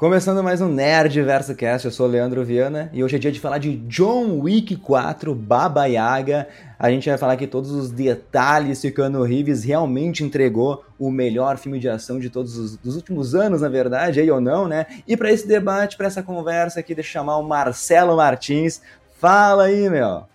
Começando 0.00 0.42
mais 0.42 0.62
um 0.62 0.68
Nerd 0.72 1.20
Verso 1.20 1.54
Cast, 1.54 1.84
eu 1.84 1.92
sou 1.92 2.06
o 2.06 2.08
Leandro 2.08 2.42
Viana 2.42 2.88
e 2.90 3.04
hoje 3.04 3.16
é 3.16 3.18
dia 3.18 3.30
de 3.30 3.38
falar 3.38 3.58
de 3.58 3.76
John 3.80 4.40
Wick 4.40 4.74
4 4.76 5.34
Baba 5.34 5.84
Yaga. 5.84 6.48
A 6.78 6.90
gente 6.90 7.06
vai 7.06 7.18
falar 7.18 7.34
aqui 7.34 7.46
todos 7.46 7.70
os 7.70 7.90
detalhes 7.90 8.80
que 8.80 8.88
o 8.88 8.94
Keanu 8.94 9.22
Reeves 9.24 9.62
realmente 9.62 10.24
entregou 10.24 10.82
o 10.98 11.10
melhor 11.10 11.58
filme 11.58 11.78
de 11.78 11.86
ação 11.86 12.18
de 12.18 12.30
todos 12.30 12.56
os 12.56 12.78
dos 12.78 12.96
últimos 12.96 13.34
anos, 13.34 13.60
na 13.60 13.68
verdade, 13.68 14.20
aí 14.20 14.30
ou 14.30 14.40
não, 14.40 14.66
né? 14.66 14.86
E 15.06 15.18
para 15.18 15.30
esse 15.30 15.46
debate, 15.46 15.98
para 15.98 16.06
essa 16.06 16.22
conversa 16.22 16.80
aqui, 16.80 16.94
deixa 16.94 17.10
eu 17.10 17.12
chamar 17.20 17.36
o 17.36 17.46
Marcelo 17.46 18.16
Martins. 18.16 18.80
Fala 19.18 19.64
aí, 19.64 19.90
meu! 19.90 20.29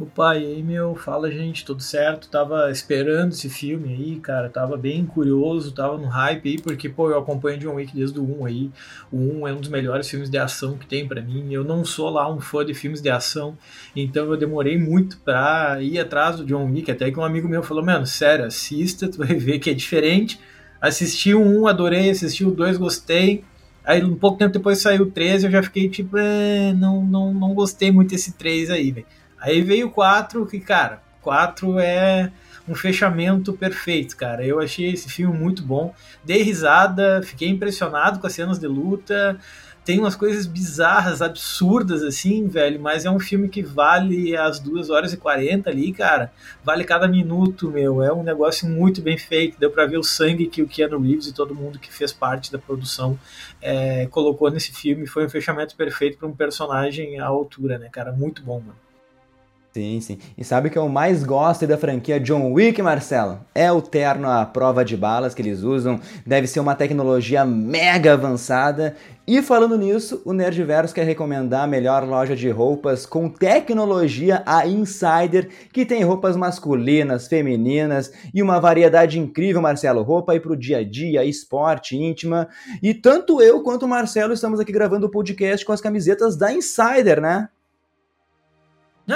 Opa, 0.00 0.34
e 0.34 0.46
aí, 0.46 0.62
meu, 0.62 0.94
fala 0.94 1.30
gente, 1.30 1.62
tudo 1.62 1.82
certo? 1.82 2.30
Tava 2.30 2.70
esperando 2.70 3.32
esse 3.32 3.50
filme 3.50 3.92
aí, 3.92 4.18
cara, 4.18 4.48
tava 4.48 4.74
bem 4.74 5.04
curioso, 5.04 5.72
tava 5.74 5.98
no 5.98 6.06
hype 6.06 6.48
aí, 6.48 6.58
porque, 6.58 6.88
pô, 6.88 7.10
eu 7.10 7.18
acompanho 7.18 7.58
John 7.58 7.74
Wick 7.74 7.94
desde 7.94 8.18
o 8.18 8.40
1 8.40 8.46
aí. 8.46 8.70
O 9.12 9.18
1 9.18 9.48
é 9.48 9.52
um 9.52 9.60
dos 9.60 9.68
melhores 9.68 10.08
filmes 10.08 10.30
de 10.30 10.38
ação 10.38 10.78
que 10.78 10.86
tem 10.86 11.06
para 11.06 11.20
mim. 11.20 11.52
Eu 11.52 11.64
não 11.64 11.84
sou 11.84 12.08
lá 12.08 12.32
um 12.32 12.40
fã 12.40 12.64
de 12.64 12.72
filmes 12.72 13.02
de 13.02 13.10
ação, 13.10 13.58
então 13.94 14.24
eu 14.24 14.38
demorei 14.38 14.78
muito 14.78 15.18
pra 15.18 15.76
ir 15.82 15.98
atrás 15.98 16.36
do 16.36 16.46
John 16.46 16.64
Wick, 16.72 16.90
até 16.90 17.10
que 17.10 17.18
um 17.18 17.24
amigo 17.24 17.46
meu 17.46 17.62
falou, 17.62 17.84
mano, 17.84 18.06
sério, 18.06 18.46
assista, 18.46 19.06
tu 19.06 19.18
vai 19.18 19.34
ver 19.36 19.58
que 19.58 19.68
é 19.68 19.74
diferente. 19.74 20.40
Assisti 20.80 21.34
o 21.34 21.42
1, 21.42 21.66
adorei, 21.66 22.08
assisti 22.08 22.42
o 22.42 22.50
2, 22.50 22.78
gostei. 22.78 23.44
Aí 23.84 24.02
um 24.02 24.16
pouco 24.16 24.38
tempo 24.38 24.54
depois 24.54 24.78
saiu 24.78 25.02
o 25.02 25.10
3 25.10 25.44
eu 25.44 25.50
já 25.50 25.62
fiquei 25.62 25.90
tipo, 25.90 26.16
é, 26.16 26.72
não, 26.72 27.04
não, 27.04 27.34
não 27.34 27.52
gostei 27.52 27.90
muito 27.90 28.10
desse 28.10 28.32
3 28.32 28.70
aí, 28.70 28.90
velho. 28.90 29.06
Aí 29.40 29.62
veio 29.62 29.88
o 29.88 29.90
4, 29.90 30.44
que, 30.46 30.60
cara, 30.60 31.02
4 31.22 31.78
é 31.78 32.30
um 32.68 32.74
fechamento 32.74 33.52
perfeito, 33.52 34.16
cara. 34.16 34.44
Eu 34.44 34.60
achei 34.60 34.92
esse 34.92 35.08
filme 35.08 35.36
muito 35.36 35.62
bom. 35.62 35.94
Dei 36.24 36.42
risada, 36.42 37.20
fiquei 37.22 37.48
impressionado 37.48 38.20
com 38.20 38.26
as 38.26 38.32
cenas 38.32 38.58
de 38.58 38.66
luta. 38.66 39.38
Tem 39.82 39.98
umas 39.98 40.14
coisas 40.14 40.46
bizarras, 40.46 41.22
absurdas, 41.22 42.02
assim, 42.02 42.46
velho, 42.46 42.78
mas 42.78 43.06
é 43.06 43.10
um 43.10 43.18
filme 43.18 43.48
que 43.48 43.62
vale 43.62 44.36
as 44.36 44.60
2 44.60 44.90
horas 44.90 45.12
e 45.12 45.16
40 45.16 45.70
ali, 45.70 45.90
cara. 45.92 46.30
Vale 46.62 46.84
cada 46.84 47.08
minuto, 47.08 47.70
meu. 47.70 48.02
É 48.02 48.12
um 48.12 48.22
negócio 48.22 48.68
muito 48.68 49.00
bem 49.00 49.16
feito. 49.16 49.58
Deu 49.58 49.70
pra 49.70 49.86
ver 49.86 49.98
o 49.98 50.04
sangue 50.04 50.46
que 50.46 50.62
o 50.62 50.68
Keanu 50.68 51.00
Reeves 51.00 51.26
e 51.26 51.32
todo 51.32 51.54
mundo 51.54 51.78
que 51.78 51.92
fez 51.92 52.12
parte 52.12 52.52
da 52.52 52.58
produção 52.58 53.18
é, 53.60 54.06
colocou 54.10 54.50
nesse 54.50 54.70
filme. 54.70 55.06
Foi 55.06 55.24
um 55.24 55.30
fechamento 55.30 55.74
perfeito 55.74 56.18
para 56.18 56.28
um 56.28 56.36
personagem 56.36 57.18
à 57.18 57.26
altura, 57.26 57.78
né, 57.78 57.88
cara? 57.90 58.12
Muito 58.12 58.42
bom, 58.42 58.60
mano. 58.60 58.89
Sim, 59.72 60.00
sim. 60.00 60.18
E 60.36 60.42
sabe 60.42 60.66
o 60.66 60.70
que 60.70 60.76
eu 60.76 60.88
mais 60.88 61.22
gosto 61.22 61.64
da 61.64 61.78
franquia 61.78 62.18
John 62.18 62.52
Wick, 62.52 62.82
Marcelo? 62.82 63.38
É 63.54 63.70
o 63.70 63.80
terno 63.80 64.28
à 64.28 64.44
prova 64.44 64.84
de 64.84 64.96
balas 64.96 65.32
que 65.32 65.40
eles 65.40 65.62
usam. 65.62 66.00
Deve 66.26 66.48
ser 66.48 66.58
uma 66.58 66.74
tecnologia 66.74 67.44
mega 67.44 68.14
avançada. 68.14 68.96
E 69.28 69.40
falando 69.40 69.78
nisso, 69.78 70.20
o 70.24 70.32
Nerdverso 70.32 70.92
quer 70.92 71.04
recomendar 71.04 71.62
a 71.62 71.66
melhor 71.68 72.02
loja 72.02 72.34
de 72.34 72.50
roupas 72.50 73.06
com 73.06 73.28
tecnologia, 73.28 74.42
a 74.44 74.66
Insider, 74.66 75.48
que 75.72 75.86
tem 75.86 76.02
roupas 76.02 76.36
masculinas, 76.36 77.28
femininas 77.28 78.12
e 78.34 78.42
uma 78.42 78.58
variedade 78.58 79.20
incrível, 79.20 79.62
Marcelo. 79.62 80.02
Roupa 80.02 80.32
aí 80.32 80.40
pro 80.40 80.56
dia 80.56 80.78
a 80.78 80.84
dia, 80.84 81.24
esporte, 81.24 81.96
íntima. 81.96 82.48
E 82.82 82.92
tanto 82.92 83.40
eu 83.40 83.62
quanto 83.62 83.84
o 83.84 83.88
Marcelo 83.88 84.32
estamos 84.32 84.58
aqui 84.58 84.72
gravando 84.72 85.06
o 85.06 85.10
podcast 85.10 85.64
com 85.64 85.72
as 85.72 85.80
camisetas 85.80 86.36
da 86.36 86.52
Insider, 86.52 87.20
né? 87.20 87.48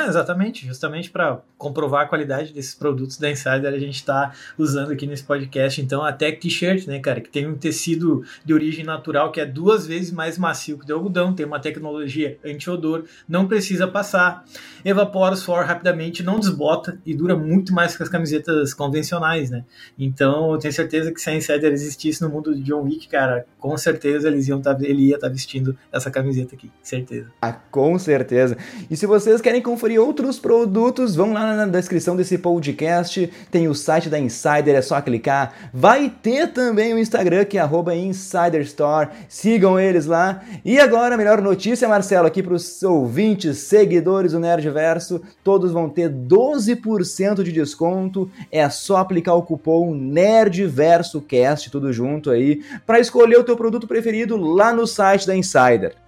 Exatamente, 0.02 0.66
justamente 0.66 1.10
para 1.10 1.40
comprovar 1.58 2.04
a 2.04 2.06
qualidade 2.06 2.52
desses 2.52 2.74
produtos 2.74 3.16
da 3.18 3.30
Insider, 3.30 3.72
a 3.72 3.78
gente 3.78 3.96
está 3.96 4.32
usando 4.58 4.92
aqui 4.92 5.06
nesse 5.06 5.24
podcast, 5.24 5.80
então, 5.80 6.02
a 6.02 6.12
Tech 6.12 6.38
T-shirt, 6.38 6.86
né, 6.86 6.98
cara, 6.98 7.20
que 7.20 7.30
tem 7.30 7.46
um 7.46 7.56
tecido 7.56 8.22
de 8.44 8.52
origem 8.52 8.84
natural 8.84 9.32
que 9.32 9.40
é 9.40 9.46
duas 9.46 9.86
vezes 9.86 10.10
mais 10.10 10.36
macio 10.36 10.78
que 10.78 10.84
o 10.84 10.86
de 10.86 10.92
algodão, 10.92 11.32
tem 11.34 11.46
uma 11.46 11.60
tecnologia 11.60 12.38
anti-odor, 12.44 13.04
não 13.28 13.46
precisa 13.46 13.86
passar, 13.86 14.44
evapora 14.84 15.34
o 15.34 15.36
suor 15.36 15.64
rapidamente, 15.64 16.22
não 16.22 16.38
desbota 16.38 16.98
e 17.04 17.14
dura 17.14 17.36
muito 17.36 17.72
mais 17.72 17.96
que 17.96 18.02
as 18.02 18.08
camisetas 18.08 18.74
convencionais, 18.74 19.50
né? 19.50 19.64
Então, 19.98 20.52
eu 20.52 20.58
tenho 20.58 20.72
certeza 20.72 21.12
que 21.12 21.20
se 21.20 21.30
a 21.30 21.34
Insider 21.34 21.72
existisse 21.72 22.22
no 22.22 22.28
mundo 22.28 22.54
de 22.54 22.62
John 22.62 22.82
Wick, 22.82 23.08
cara, 23.08 23.46
com 23.58 23.76
certeza 23.76 24.28
eles 24.28 24.48
iam 24.48 24.60
tá, 24.60 24.76
ele 24.80 25.08
ia 25.08 25.14
estar 25.14 25.28
tá 25.28 25.32
vestindo 25.32 25.76
essa 25.90 26.10
camiseta 26.10 26.54
aqui, 26.54 26.70
certeza. 26.82 27.30
Ah, 27.40 27.52
com 27.52 27.98
certeza. 27.98 28.56
E 28.90 28.96
se 28.96 29.06
vocês 29.06 29.40
querem 29.40 29.62
conferir 29.62 29.83
conferir 29.84 30.00
outros 30.00 30.38
produtos, 30.38 31.14
vão 31.14 31.34
lá 31.34 31.54
na 31.54 31.66
descrição 31.66 32.16
desse 32.16 32.38
podcast, 32.38 33.30
tem 33.50 33.68
o 33.68 33.74
site 33.74 34.08
da 34.08 34.18
Insider, 34.18 34.74
é 34.74 34.80
só 34.80 34.98
clicar. 35.02 35.52
Vai 35.74 36.10
ter 36.22 36.54
também 36.54 36.94
o 36.94 36.98
Instagram, 36.98 37.44
que 37.44 37.58
é 37.58 37.68
InsiderStore, 37.98 39.10
sigam 39.28 39.78
eles 39.78 40.06
lá. 40.06 40.42
E 40.64 40.80
agora, 40.80 41.16
a 41.16 41.18
melhor 41.18 41.42
notícia, 41.42 41.86
Marcelo, 41.86 42.26
aqui 42.26 42.42
para 42.42 42.54
os 42.54 42.82
ouvintes, 42.82 43.58
seguidores 43.58 44.32
do 44.32 44.40
Nerdverso, 44.40 45.20
todos 45.42 45.70
vão 45.70 45.90
ter 45.90 46.08
12% 46.08 47.42
de 47.42 47.52
desconto, 47.52 48.30
é 48.50 48.66
só 48.70 48.96
aplicar 48.96 49.34
o 49.34 49.42
cupom 49.42 49.94
NerdversoCast, 49.94 51.70
tudo 51.70 51.92
junto 51.92 52.30
aí, 52.30 52.62
para 52.86 53.00
escolher 53.00 53.38
o 53.38 53.44
teu 53.44 53.54
produto 53.56 53.86
preferido 53.86 54.38
lá 54.38 54.72
no 54.72 54.86
site 54.86 55.26
da 55.26 55.36
Insider. 55.36 56.03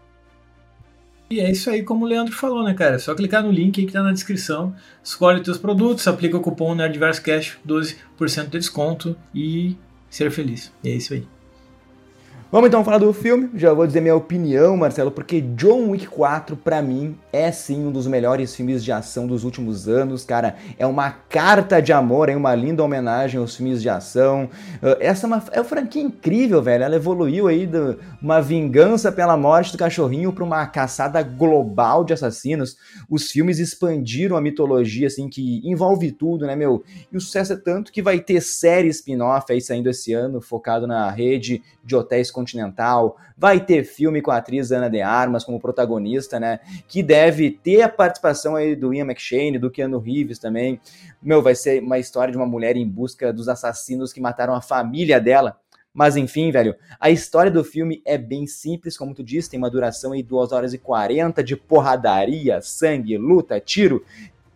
E 1.29 1.41
é 1.41 1.51
isso 1.51 1.69
aí, 1.69 1.83
como 1.83 2.05
o 2.05 2.09
Leandro 2.09 2.33
falou, 2.33 2.63
né, 2.63 2.73
cara? 2.73 2.97
É 2.97 2.99
só 2.99 3.15
clicar 3.15 3.43
no 3.43 3.51
link 3.51 3.81
aí 3.81 3.87
que 3.87 3.93
tá 3.93 4.03
na 4.03 4.13
descrição, 4.13 4.75
escolhe 5.03 5.43
teus 5.43 5.59
produtos, 5.59 6.07
aplica 6.07 6.37
o 6.37 6.41
cupom 6.41 6.75
NerdVersCast, 6.75 7.59
12% 7.67 8.45
de 8.45 8.59
desconto 8.59 9.17
e 9.35 9.77
ser 10.09 10.31
feliz. 10.31 10.73
E 10.85 10.91
é 10.91 10.95
isso 10.95 11.15
aí. 11.15 11.27
Vamos 12.57 12.69
então 12.69 12.83
falar 12.83 12.97
do 12.97 13.13
filme. 13.13 13.51
Já 13.55 13.75
vou 13.75 13.87
dizer 13.87 14.01
minha 14.01 14.17
opinião, 14.17 14.79
Marcelo, 14.79 15.11
porque 15.11 15.43
John 15.43 15.91
Wick 15.91 16.07
4 16.07 16.57
para 16.57 16.81
mim 16.81 17.15
é 17.31 17.53
sim 17.53 17.85
um 17.85 17.93
dos 17.93 18.07
melhores 18.07 18.57
filmes 18.57 18.83
de 18.83 18.91
ação 18.91 19.27
dos 19.27 19.45
últimos 19.45 19.87
anos, 19.87 20.25
cara. 20.25 20.57
É 20.79 20.87
uma 20.87 21.11
carta 21.11 21.83
de 21.83 21.93
amor, 21.93 22.31
é 22.31 22.35
uma 22.35 22.55
linda 22.55 22.83
homenagem 22.83 23.39
aos 23.39 23.55
filmes 23.55 23.83
de 23.83 23.91
ação. 23.91 24.49
Ah, 24.83 24.97
essa 25.01 25.27
é 25.27 25.29
uma, 25.29 25.45
é 25.53 25.61
uma 25.61 25.69
franquia 25.69 26.01
incrível, 26.01 26.63
velho. 26.63 26.85
Ela 26.85 26.97
evoluiu 26.97 27.47
aí 27.47 27.67
de 27.67 27.99
uma 28.23 28.41
vingança 28.41 29.13
pela 29.13 29.37
morte 29.37 29.73
do 29.73 29.77
cachorrinho 29.77 30.33
para 30.33 30.43
uma 30.43 30.67
caçada 30.67 31.23
global 31.23 32.05
de 32.05 32.15
assassinos. 32.15 32.79
Os 33.11 33.31
filmes 33.31 33.59
expandiram 33.59 34.35
a 34.35 34.41
mitologia 34.41 35.09
assim 35.09 35.29
que 35.29 35.61
envolve 35.63 36.11
tudo, 36.11 36.47
né, 36.47 36.57
meu? 36.57 36.83
E 37.13 37.19
o 37.19 37.21
sucesso 37.21 37.53
é 37.53 37.57
tanto 37.57 37.93
que 37.93 38.01
vai 38.01 38.19
ter 38.19 38.41
série 38.41 38.89
spin-off 38.89 39.53
aí 39.53 39.61
saindo 39.61 39.91
esse 39.91 40.15
ano, 40.15 40.41
focado 40.41 40.87
na 40.87 41.11
rede 41.11 41.63
de 41.87 41.95
hotéis 41.95 42.31
Continental, 42.31 43.17
vai 43.39 43.61
ter 43.61 43.85
filme 43.85 44.21
com 44.21 44.33
a 44.33 44.39
atriz 44.39 44.73
Ana 44.73 44.91
de 44.91 45.01
Armas 45.01 45.45
como 45.45 45.61
protagonista, 45.61 46.41
né? 46.41 46.59
Que 46.89 47.03
deve 47.03 47.51
ter 47.51 47.83
a 47.83 47.89
participação 47.89 48.57
aí 48.57 48.75
do 48.75 48.93
Ian 48.93 49.05
McShane, 49.05 49.59
do 49.59 49.71
Keanu 49.71 50.01
Reeves 50.01 50.41
também. 50.41 50.81
Meu, 51.23 51.41
vai 51.41 51.55
ser 51.55 51.81
uma 51.81 51.99
história 51.99 52.33
de 52.33 52.37
uma 52.37 52.47
mulher 52.47 52.77
em 52.77 52.87
busca 52.87 53.33
dos 53.33 53.49
assassinos 53.49 54.13
que 54.13 54.21
mataram 54.21 54.55
a 54.55 54.61
família 54.61 55.21
dela. 55.21 55.59
Mas 55.95 56.15
enfim, 56.15 56.51
velho, 56.51 56.75
a 57.01 57.09
história 57.09 57.51
do 57.51 57.65
filme 57.65 58.03
é 58.05 58.19
bem 58.19 58.47
simples, 58.47 58.99
como 58.99 59.15
tu 59.15 59.25
disse, 59.25 59.49
tem 59.49 59.59
uma 59.59 59.71
duração 59.71 60.13
aí 60.13 60.23
2 60.23 60.53
horas 60.53 60.75
e 60.75 60.79
40 60.79 61.43
de 61.43 61.57
porradaria, 61.57 62.61
sangue, 62.61 63.17
luta, 63.17 63.59
tiro. 63.59 64.05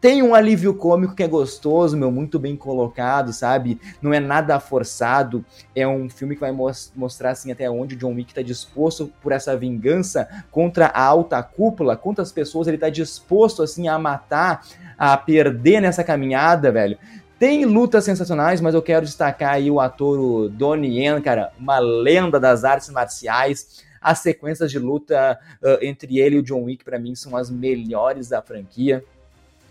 Tem 0.00 0.22
um 0.22 0.34
alívio 0.34 0.72
cômico 0.72 1.14
que 1.14 1.22
é 1.22 1.28
gostoso, 1.28 1.94
meu, 1.94 2.10
muito 2.10 2.38
bem 2.38 2.56
colocado, 2.56 3.34
sabe? 3.34 3.78
Não 4.00 4.14
é 4.14 4.18
nada 4.18 4.58
forçado. 4.58 5.44
É 5.76 5.86
um 5.86 6.08
filme 6.08 6.34
que 6.34 6.40
vai 6.40 6.52
mostrar 6.96 7.32
assim 7.32 7.52
até 7.52 7.68
onde 7.68 7.94
o 7.94 7.98
John 7.98 8.14
Wick 8.14 8.32
tá 8.32 8.40
disposto 8.40 9.12
por 9.20 9.30
essa 9.30 9.54
vingança 9.54 10.26
contra 10.50 10.86
a 10.86 11.04
alta 11.04 11.42
cúpula, 11.42 11.98
quantas 11.98 12.32
pessoas 12.32 12.66
ele 12.66 12.78
tá 12.78 12.88
disposto 12.88 13.62
assim 13.62 13.88
a 13.88 13.98
matar, 13.98 14.66
a 14.96 15.14
perder 15.18 15.82
nessa 15.82 16.02
caminhada, 16.02 16.72
velho. 16.72 16.96
Tem 17.38 17.66
lutas 17.66 18.04
sensacionais, 18.04 18.60
mas 18.60 18.74
eu 18.74 18.82
quero 18.82 19.04
destacar 19.04 19.54
aí 19.54 19.70
o 19.70 19.80
ator 19.80 20.48
Donnie 20.48 20.98
Yen, 20.98 21.20
cara, 21.20 21.52
uma 21.58 21.78
lenda 21.78 22.40
das 22.40 22.64
artes 22.64 22.88
marciais. 22.88 23.82
As 24.00 24.20
sequências 24.20 24.70
de 24.70 24.78
luta 24.78 25.38
uh, 25.62 25.84
entre 25.84 26.18
ele 26.18 26.36
e 26.36 26.38
o 26.38 26.42
John 26.42 26.64
Wick, 26.64 26.82
para 26.84 26.98
mim, 26.98 27.14
são 27.14 27.36
as 27.36 27.50
melhores 27.50 28.30
da 28.30 28.40
franquia 28.40 29.04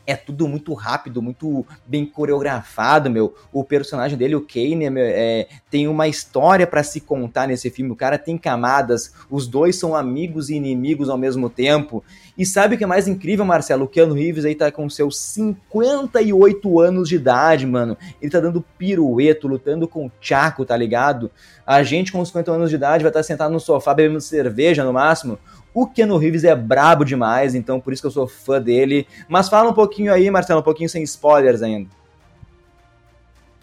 é 0.10 0.16
tudo 0.16 0.48
muito 0.48 0.74
rápido, 0.74 1.22
muito 1.22 1.64
bem 1.86 2.04
coreografado, 2.04 3.12
meu. 3.12 3.36
O 3.54 3.64
personagem 3.64 4.18
dele, 4.18 4.36
o 4.36 4.42
Kane, 4.42 4.88
é, 4.98 5.48
tem 5.70 5.88
uma 5.88 6.08
história 6.08 6.66
para 6.66 6.82
se 6.82 7.00
contar 7.00 7.48
nesse 7.48 7.70
filme. 7.70 7.92
O 7.92 7.96
cara 7.96 8.18
tem 8.18 8.36
camadas, 8.36 9.14
os 9.30 9.46
dois 9.46 9.76
são 9.76 9.96
amigos 9.96 10.50
e 10.50 10.56
inimigos 10.56 11.10
ao 11.10 11.18
mesmo 11.18 11.48
tempo. 11.48 12.04
E 12.36 12.44
sabe 12.44 12.74
o 12.74 12.78
que 12.78 12.84
é 12.84 12.88
mais 12.88 13.08
incrível, 13.08 13.46
Marcelo? 13.46 13.86
O 13.86 13.88
Keanu 13.88 14.16
Reeves 14.16 14.46
aí 14.46 14.56
tá 14.56 14.72
com 14.72 14.90
seus 14.90 15.20
58 15.20 16.80
anos 16.80 17.08
de 17.08 17.16
idade, 17.16 17.68
mano. 17.68 17.96
Ele 18.20 18.32
tá 18.32 18.40
dando 18.40 18.66
pirueto, 18.80 19.48
lutando 19.48 19.88
com 19.88 20.08
o 20.08 20.12
Chaco, 20.20 20.66
tá 20.66 20.76
ligado? 20.76 21.30
A 21.68 21.84
gente 21.84 22.12
com 22.12 22.26
50 22.26 22.52
anos 22.52 22.72
de 22.72 22.78
idade 22.78 23.04
vai 23.04 23.12
estar 23.12 23.20
tá 23.20 23.24
sentado 23.24 23.52
no 23.52 23.60
sofá 23.60 23.94
bebendo 23.94 24.20
cerveja 24.20 24.84
no 24.84 24.92
máximo. 24.92 25.38
O 25.74 25.86
Keanu 25.88 26.18
Reeves 26.18 26.44
é 26.44 26.56
brabo 26.56 27.04
demais, 27.04 27.54
então 27.56 27.80
por 27.80 27.94
isso 27.94 28.02
que 28.02 28.08
eu 28.08 28.12
sou 28.12 28.28
fã 28.28 28.62
dele. 28.62 29.08
Mas 29.28 29.50
fala 29.50 29.70
um 29.70 29.74
pouquinho 29.74 30.14
aí, 30.14 30.30
Marcelo, 30.30 30.62
um 30.62 30.64
pouquinho 30.64 30.90
sem 30.90 31.04
spoilers 31.04 31.62
ainda. 31.62 31.99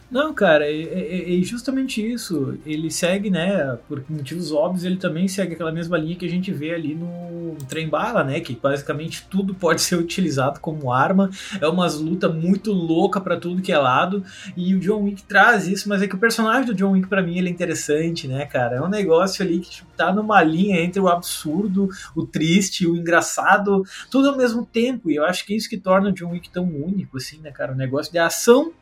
Não, 0.09 0.33
cara, 0.33 0.65
é, 0.65 0.83
é, 0.83 1.39
é, 1.39 1.43
justamente 1.43 2.01
isso. 2.01 2.57
Ele 2.65 2.91
segue, 2.91 3.29
né, 3.29 3.77
por 3.89 4.05
motivos 4.09 4.53
óbvios, 4.53 4.85
ele 4.85 4.99
também 4.99 5.27
segue 5.27 5.55
aquela 5.55 5.73
mesma 5.73 5.99
linha 5.99 6.15
que 6.15 6.25
a 6.25 6.31
gente 6.31 6.53
vê 6.53 6.73
ali 6.73 6.95
no 6.95 7.57
Trem 7.69 7.89
Bala, 7.89 8.23
né, 8.23 8.39
que 8.39 8.55
basicamente 8.55 9.27
tudo 9.29 9.53
pode 9.53 9.83
ser 9.83 9.97
utilizado 9.97 10.61
como 10.61 10.93
arma. 10.93 11.29
É 11.61 11.67
umas 11.67 11.99
luta 11.99 12.29
muito 12.29 12.73
louca 12.73 13.21
para 13.21 13.37
tudo 13.37 13.61
que 13.61 13.73
é 13.73 13.79
lado. 13.79 14.23
E 14.57 14.77
o 14.77 14.79
John 14.79 15.03
Wick 15.03 15.25
traz 15.25 15.67
isso, 15.67 15.89
mas 15.89 16.01
é 16.03 16.07
que 16.07 16.15
o 16.15 16.19
personagem 16.19 16.67
do 16.67 16.75
John 16.75 16.93
Wick 16.93 17.09
para 17.09 17.23
mim 17.23 17.39
ele 17.39 17.49
é 17.49 17.53
interessante, 17.53 18.29
né, 18.29 18.47
cara? 18.47 18.77
É 18.77 18.81
um 18.81 18.89
negócio 18.89 19.45
ali 19.45 19.59
que 19.59 19.71
tipo, 19.71 19.91
tá 19.97 20.13
numa 20.13 20.41
linha 20.41 20.81
entre 20.81 21.01
o 21.01 21.09
absurdo, 21.09 21.89
o 22.15 22.25
triste, 22.25 22.87
o 22.87 22.97
engraçado, 22.97 23.83
tudo 24.09 24.31
ao 24.31 24.37
mesmo 24.37 24.65
tempo. 24.65 25.11
E 25.11 25.17
eu 25.17 25.25
acho 25.25 25.45
que 25.45 25.53
é 25.53 25.57
isso 25.57 25.69
que 25.69 25.77
torna 25.77 26.11
o 26.11 26.13
John 26.13 26.31
Wick 26.31 26.49
tão 26.51 26.65
único 26.65 27.17
assim, 27.17 27.41
né, 27.41 27.51
cara? 27.51 27.73
Um 27.73 27.77
negócio 27.77 28.13
de 28.13 28.19
ação 28.19 28.73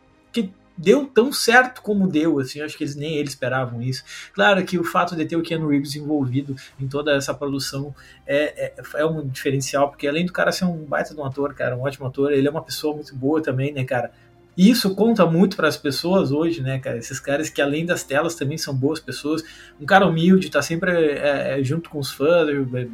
deu 0.77 1.07
tão 1.07 1.33
certo 1.33 1.83
como 1.83 2.09
deu, 2.09 2.41
assim, 2.41 2.61
acho 2.61 2.77
que 2.77 2.85
eles 2.85 2.97
nem 2.97 3.17
eles 3.17 3.31
esperavam 3.31 3.81
isso. 3.81 4.03
Claro 4.33 4.65
que 4.65 4.79
o 4.79 4.85
fato 4.85 5.15
de 5.15 5.25
ter 5.25 5.37
o 5.37 5.43
Keanu 5.43 5.69
Reeves 5.69 5.95
envolvido 5.95 6.57
em 6.81 6.89
toda 6.89 7.15
essa 7.15 7.33
produção 7.33 7.95
é, 8.27 8.67
é, 8.67 8.75
é 8.97 9.07
um 9.07 9.27
diferencial, 9.27 9.89
porque 9.89 10.07
além 10.07 10.27
do 10.27 10.33
cara 10.33 10.51
ser 10.51 10.65
um 10.65 10.85
baita 10.85 11.15
de 11.15 11.21
um 11.21 11.25
ator, 11.25 11.55
cara, 11.55 11.77
um 11.77 11.83
ótimo 11.83 12.07
ator, 12.07 12.33
ele 12.33 12.49
é 12.49 12.51
uma 12.51 12.63
pessoa 12.63 12.95
muito 12.95 13.15
boa 13.15 13.43
também, 13.43 13.73
né, 13.73 13.85
cara? 13.85 14.11
E 14.57 14.71
isso 14.71 14.95
conta 14.95 15.27
muito 15.27 15.57
para 15.57 15.67
as 15.67 15.77
pessoas 15.77 16.31
hoje, 16.31 16.63
né, 16.63 16.79
cara? 16.79 16.99
Esses 16.99 17.19
caras 17.19 17.51
que 17.51 17.61
além 17.61 17.85
das 17.85 18.05
telas 18.05 18.35
também 18.35 18.57
são 18.57 18.75
boas 18.75 19.01
pessoas. 19.01 19.43
Um 19.81 19.87
cara 19.87 20.07
humilde, 20.07 20.51
tá 20.51 20.63
sempre 20.63 20.93
é, 20.93 21.59
é 21.59 21.63
junto 21.63 21.91
com 21.91 21.99
os 21.99 22.13
fãs, 22.13 22.49
é, 22.49 22.87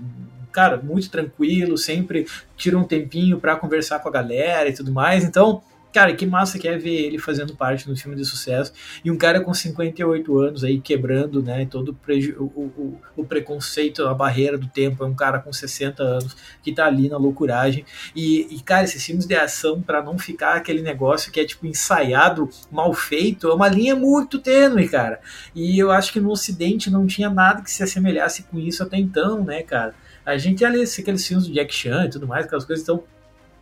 cara, 0.51 0.79
muito 0.79 1.11
tranquilo, 1.11 1.77
sempre 1.77 2.27
tira 2.57 2.79
um 2.79 2.85
tempinho 2.85 3.39
para 3.39 3.57
conversar 3.57 3.99
com 4.01 4.09
a 4.09 4.13
galera 4.13 4.69
e 4.69 4.73
tudo 4.73 4.91
mais. 4.91 5.23
Então, 5.23 5.63
Cara, 5.93 6.15
que 6.15 6.25
massa 6.25 6.59
que 6.59 6.69
é 6.69 6.79
ver 6.79 7.07
ele 7.07 7.19
fazendo 7.19 7.57
parte 7.57 7.85
de 7.85 7.91
um 7.91 7.97
filme 7.97 8.17
de 8.17 8.25
sucesso. 8.25 8.73
E 9.05 9.11
um 9.11 9.17
cara 9.17 9.41
com 9.41 9.53
58 9.53 10.39
anos 10.39 10.63
aí 10.63 10.81
quebrando, 10.81 11.43
né, 11.43 11.67
todo 11.67 11.99
o, 12.39 12.45
o, 12.45 13.01
o, 13.17 13.25
preconceito, 13.25 14.07
a 14.07 14.15
barreira 14.15 14.57
do 14.57 14.69
tempo. 14.69 15.03
É 15.03 15.07
um 15.07 15.15
cara 15.15 15.41
com 15.41 15.53
60 15.53 16.03
anos 16.03 16.37
que 16.63 16.73
tá 16.73 16.87
ali 16.87 17.09
na 17.09 17.17
loucuragem. 17.17 17.85
E, 18.15 18.47
e 18.55 18.61
cara, 18.61 18.85
esses 18.85 19.05
filmes 19.05 19.27
de 19.27 19.35
ação, 19.35 19.83
para 19.83 20.01
não 20.01 20.17
ficar 20.17 20.55
aquele 20.55 20.81
negócio 20.81 21.33
que 21.33 21.41
é 21.41 21.45
tipo 21.45 21.67
ensaiado, 21.67 22.49
mal 22.71 22.95
feito, 22.95 23.49
é 23.49 23.55
uma 23.55 23.69
linha 23.69 23.97
muito 23.97 24.39
tênue, 24.39 24.89
cara. 24.89 25.21
E 25.55 25.77
eu 25.79 25.91
acho 25.91 26.13
que 26.13 26.21
no 26.21 26.31
Ocidente 26.31 26.89
não 26.89 27.07
tinha 27.07 27.29
nada 27.29 27.63
que 27.63 27.71
se 27.71 27.83
assemelhasse 27.83 28.45
com 28.45 28.59
isso 28.59 28.83
até 28.83 28.97
então, 28.97 29.43
né, 29.43 29.63
cara? 29.63 29.95
A 30.25 30.39
gente 30.39 30.61
ia 30.61 30.69
ler 30.69 30.85
aqueles 30.85 31.27
filmes 31.27 31.49
do 31.49 31.53
Jack 31.53 31.75
Chan 31.75 32.05
e 32.05 32.11
tudo 32.11 32.29
mais, 32.29 32.45
aquelas 32.45 32.65
coisas, 32.65 32.83
então 32.85 33.03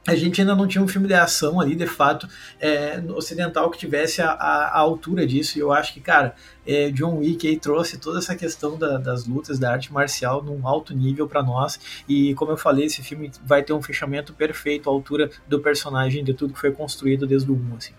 a 0.06 0.14
gente 0.14 0.40
ainda 0.40 0.54
não 0.54 0.66
tinha 0.66 0.82
um 0.82 0.88
filme 0.88 1.06
de 1.06 1.14
ação 1.14 1.60
ali, 1.60 1.74
de 1.74 1.86
fato, 1.86 2.26
é, 2.58 3.02
ocidental 3.14 3.70
que 3.70 3.78
tivesse 3.78 4.22
a, 4.22 4.30
a, 4.30 4.68
a, 4.68 4.78
altura 4.78 5.26
disso. 5.26 5.58
E 5.58 5.60
eu 5.60 5.70
acho 5.70 5.92
que, 5.92 6.00
cara, 6.00 6.34
é, 6.66 6.90
John 6.90 7.18
Wick 7.18 7.46
aí 7.46 7.58
trouxe 7.58 7.98
toda 7.98 8.18
essa 8.18 8.34
questão 8.34 8.78
da, 8.78 8.96
das 8.96 9.26
lutas, 9.26 9.58
da 9.58 9.72
arte 9.72 9.92
marcial 9.92 10.42
num 10.42 10.66
alto 10.66 10.94
nível 10.94 11.28
para 11.28 11.42
nós. 11.42 11.78
E 12.08 12.34
como 12.34 12.52
eu 12.52 12.56
falei, 12.56 12.86
esse 12.86 13.02
filme 13.02 13.30
vai 13.44 13.62
ter 13.62 13.72
um 13.72 13.82
fechamento 13.82 14.32
perfeito 14.32 14.88
à 14.88 14.92
altura 14.92 15.30
do 15.46 15.60
personagem, 15.60 16.24
de 16.24 16.32
tudo 16.32 16.54
que 16.54 16.60
foi 16.60 16.72
construído 16.72 17.26
desde 17.26 17.50
o 17.50 17.54
1, 17.54 17.76
assim. 17.76 17.92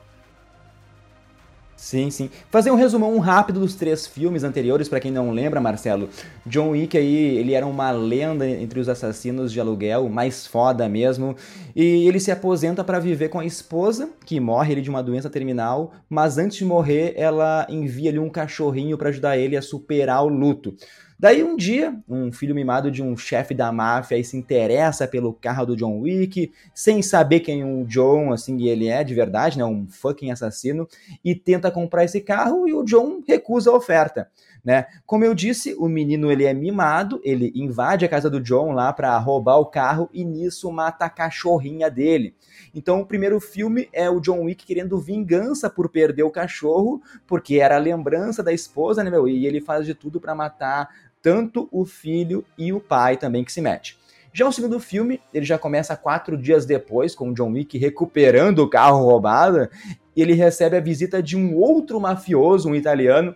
Sim, 1.79 2.11
sim. 2.11 2.29
Fazer 2.51 2.71
um 2.71 2.75
resumão 2.75 3.17
rápido 3.19 3.61
dos 3.61 3.73
três 3.73 4.05
filmes 4.05 4.43
anteriores, 4.43 4.89
para 4.89 4.99
quem 4.99 5.11
não 5.11 5.31
lembra, 5.31 5.61
Marcelo. 5.61 6.09
John 6.45 6.71
Wick 6.71 6.97
aí, 6.97 7.37
ele 7.37 7.53
era 7.53 7.65
uma 7.65 7.89
lenda 7.89 8.45
entre 8.45 8.81
os 8.81 8.89
assassinos 8.89 9.49
de 9.49 9.61
aluguel, 9.61 10.09
mais 10.09 10.45
foda 10.45 10.89
mesmo. 10.89 11.37
E 11.73 12.05
ele 12.05 12.19
se 12.19 12.31
aposenta 12.31 12.83
para 12.83 12.99
viver 12.99 13.29
com 13.29 13.39
a 13.39 13.45
esposa, 13.45 14.09
que 14.25 14.41
morre 14.41 14.73
ele 14.73 14.81
de 14.81 14.89
uma 14.89 15.01
doença 15.01 15.29
terminal, 15.29 15.93
mas 16.09 16.37
antes 16.37 16.57
de 16.57 16.65
morrer, 16.65 17.13
ela 17.15 17.65
envia 17.69 18.09
ali 18.09 18.19
um 18.19 18.29
cachorrinho 18.29 18.97
para 18.97 19.07
ajudar 19.07 19.37
ele 19.37 19.55
a 19.55 19.61
superar 19.61 20.21
o 20.25 20.27
luto. 20.27 20.75
Daí 21.21 21.43
um 21.43 21.57
dia, 21.57 21.99
um 22.07 22.31
filho 22.31 22.55
mimado 22.55 22.89
de 22.89 23.03
um 23.03 23.17
chefe 23.17 23.53
da 23.53 23.73
máfia 23.73 24.23
se 24.23 24.37
interessa 24.37 25.05
pelo 25.05 25.33
carro 25.33 25.65
do 25.65 25.75
John 25.75 25.99
Wick, 25.99 26.49
sem 26.73 27.01
saber 27.01 27.41
quem 27.41 27.61
o 27.61 27.83
John, 27.85 28.31
assim, 28.31 28.65
ele 28.65 28.87
é 28.87 29.03
de 29.03 29.13
verdade, 29.13 29.57
né, 29.57 29.65
um 29.65 29.85
fucking 29.85 30.31
assassino, 30.31 30.87
e 31.21 31.35
tenta 31.35 31.69
comprar 31.69 32.05
esse 32.05 32.21
carro 32.21 32.69
e 32.69 32.73
o 32.73 32.85
John 32.85 33.21
recusa 33.27 33.69
a 33.69 33.75
oferta. 33.75 34.29
Né? 34.63 34.85
Como 35.05 35.23
eu 35.23 35.33
disse, 35.33 35.73
o 35.73 35.87
menino 35.87 36.31
ele 36.31 36.45
é 36.45 36.53
mimado, 36.53 37.19
ele 37.23 37.51
invade 37.55 38.05
a 38.05 38.09
casa 38.09 38.29
do 38.29 38.41
John 38.41 38.71
lá 38.71 38.91
para 38.91 39.17
roubar 39.17 39.57
o 39.57 39.65
carro 39.65 40.09
e 40.13 40.23
nisso 40.23 40.71
mata 40.71 41.05
a 41.05 41.09
cachorrinha 41.09 41.89
dele. 41.89 42.35
Então 42.73 42.99
o 43.01 43.05
primeiro 43.05 43.39
filme 43.39 43.89
é 43.93 44.09
o 44.09 44.19
John 44.19 44.43
Wick 44.43 44.65
querendo 44.65 44.99
vingança 44.99 45.69
por 45.69 45.89
perder 45.89 46.23
o 46.23 46.31
cachorro, 46.31 47.01
porque 47.25 47.55
era 47.55 47.75
a 47.75 47.79
lembrança 47.79 48.43
da 48.43 48.51
esposa, 48.51 49.03
né, 49.03 49.09
meu? 49.09 49.27
E 49.27 49.45
ele 49.45 49.61
faz 49.61 49.85
de 49.85 49.93
tudo 49.93 50.19
para 50.19 50.35
matar 50.35 50.89
tanto 51.21 51.67
o 51.71 51.85
filho 51.85 52.45
e 52.57 52.71
o 52.71 52.79
pai 52.79 53.17
também 53.17 53.43
que 53.43 53.51
se 53.51 53.61
mete. 53.61 53.97
Já 54.31 54.47
o 54.47 54.51
segundo 54.51 54.79
filme, 54.79 55.19
ele 55.33 55.45
já 55.45 55.57
começa 55.57 55.97
quatro 55.97 56.37
dias 56.37 56.65
depois, 56.65 57.15
com 57.15 57.29
o 57.29 57.33
John 57.33 57.51
Wick 57.51 57.77
recuperando 57.77 58.59
o 58.59 58.69
carro 58.69 59.03
roubado, 59.03 59.67
e 60.15 60.21
ele 60.21 60.33
recebe 60.33 60.77
a 60.77 60.81
visita 60.81 61.21
de 61.21 61.35
um 61.35 61.55
outro 61.55 61.99
mafioso, 61.99 62.69
um 62.69 62.75
italiano, 62.75 63.35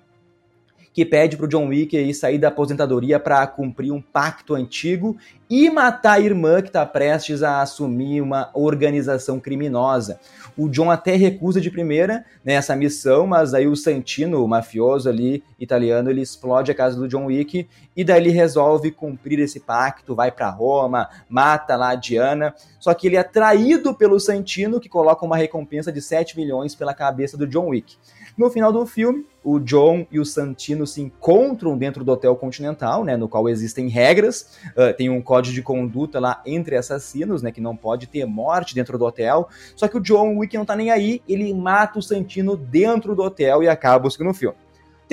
que 0.93 1.03
pede 1.03 1.35
pro 1.35 1.47
John 1.47 1.67
Wick 1.67 1.97
aí 1.97 2.13
sair 2.13 2.37
da 2.37 2.49
aposentadoria 2.49 3.19
para 3.19 3.45
cumprir 3.47 3.91
um 3.91 3.99
pacto 3.99 4.53
antigo 4.53 5.17
e 5.49 5.69
matar 5.69 6.13
a 6.13 6.19
irmã 6.19 6.61
que 6.61 6.69
está 6.69 6.85
prestes 6.85 7.43
a 7.43 7.61
assumir 7.61 8.21
uma 8.21 8.49
organização 8.53 9.39
criminosa. 9.39 10.19
O 10.55 10.69
John 10.69 10.91
até 10.91 11.15
recusa 11.15 11.59
de 11.59 11.71
primeira 11.71 12.23
né, 12.45 12.53
essa 12.53 12.75
missão, 12.75 13.25
mas 13.25 13.53
aí 13.53 13.67
o 13.67 13.75
Santino, 13.75 14.43
o 14.43 14.47
mafioso 14.47 15.09
ali 15.09 15.43
italiano, 15.59 16.09
ele 16.09 16.21
explode 16.21 16.71
a 16.71 16.75
casa 16.75 16.95
do 16.95 17.07
John 17.07 17.25
Wick 17.25 17.67
e 17.95 18.03
daí 18.03 18.21
ele 18.21 18.29
resolve 18.29 18.91
cumprir 18.91 19.39
esse 19.39 19.59
pacto, 19.59 20.15
vai 20.15 20.31
para 20.31 20.49
Roma, 20.49 21.09
mata 21.27 21.75
lá 21.75 21.89
a 21.89 21.95
Diana. 21.95 22.53
Só 22.79 22.93
que 22.93 23.07
ele 23.07 23.15
é 23.15 23.23
traído 23.23 23.95
pelo 23.95 24.19
Santino, 24.19 24.79
que 24.79 24.89
coloca 24.89 25.25
uma 25.25 25.37
recompensa 25.37 25.91
de 25.91 26.01
7 26.01 26.37
milhões 26.37 26.75
pela 26.75 26.93
cabeça 26.93 27.37
do 27.37 27.47
John 27.47 27.67
Wick. 27.67 27.97
No 28.35 28.49
final 28.49 28.71
do 28.71 28.83
filme, 28.85 29.25
o 29.43 29.59
John 29.59 30.07
e 30.11 30.19
o 30.19 30.25
Santino 30.25 30.87
se 30.87 31.01
encontram 31.01 31.77
dentro 31.77 32.03
do 32.03 32.11
Hotel 32.11 32.35
Continental, 32.35 33.03
né, 33.03 33.15
no 33.15 33.29
qual 33.29 33.47
existem 33.47 33.87
regras, 33.89 34.57
uh, 34.75 34.91
tem 34.95 35.09
um 35.09 35.21
código 35.21 35.53
de 35.53 35.61
conduta 35.61 36.19
lá 36.19 36.41
entre 36.45 36.75
assassinos, 36.75 37.43
né, 37.43 37.51
que 37.51 37.61
não 37.61 37.75
pode 37.75 38.07
ter 38.07 38.25
morte 38.25 38.73
dentro 38.73 38.97
do 38.97 39.05
hotel. 39.05 39.47
Só 39.75 39.87
que 39.87 39.97
o 39.97 40.01
John 40.01 40.37
Wick 40.37 40.57
não 40.57 40.65
tá 40.65 40.75
nem 40.75 40.89
aí, 40.89 41.21
ele 41.29 41.53
mata 41.53 41.99
o 41.99 42.01
Santino 42.01 42.57
dentro 42.57 43.15
do 43.15 43.21
hotel 43.21 43.61
e 43.61 43.67
acaba 43.67 44.07
o 44.07 44.11
segundo 44.11 44.33
filme. 44.33 44.57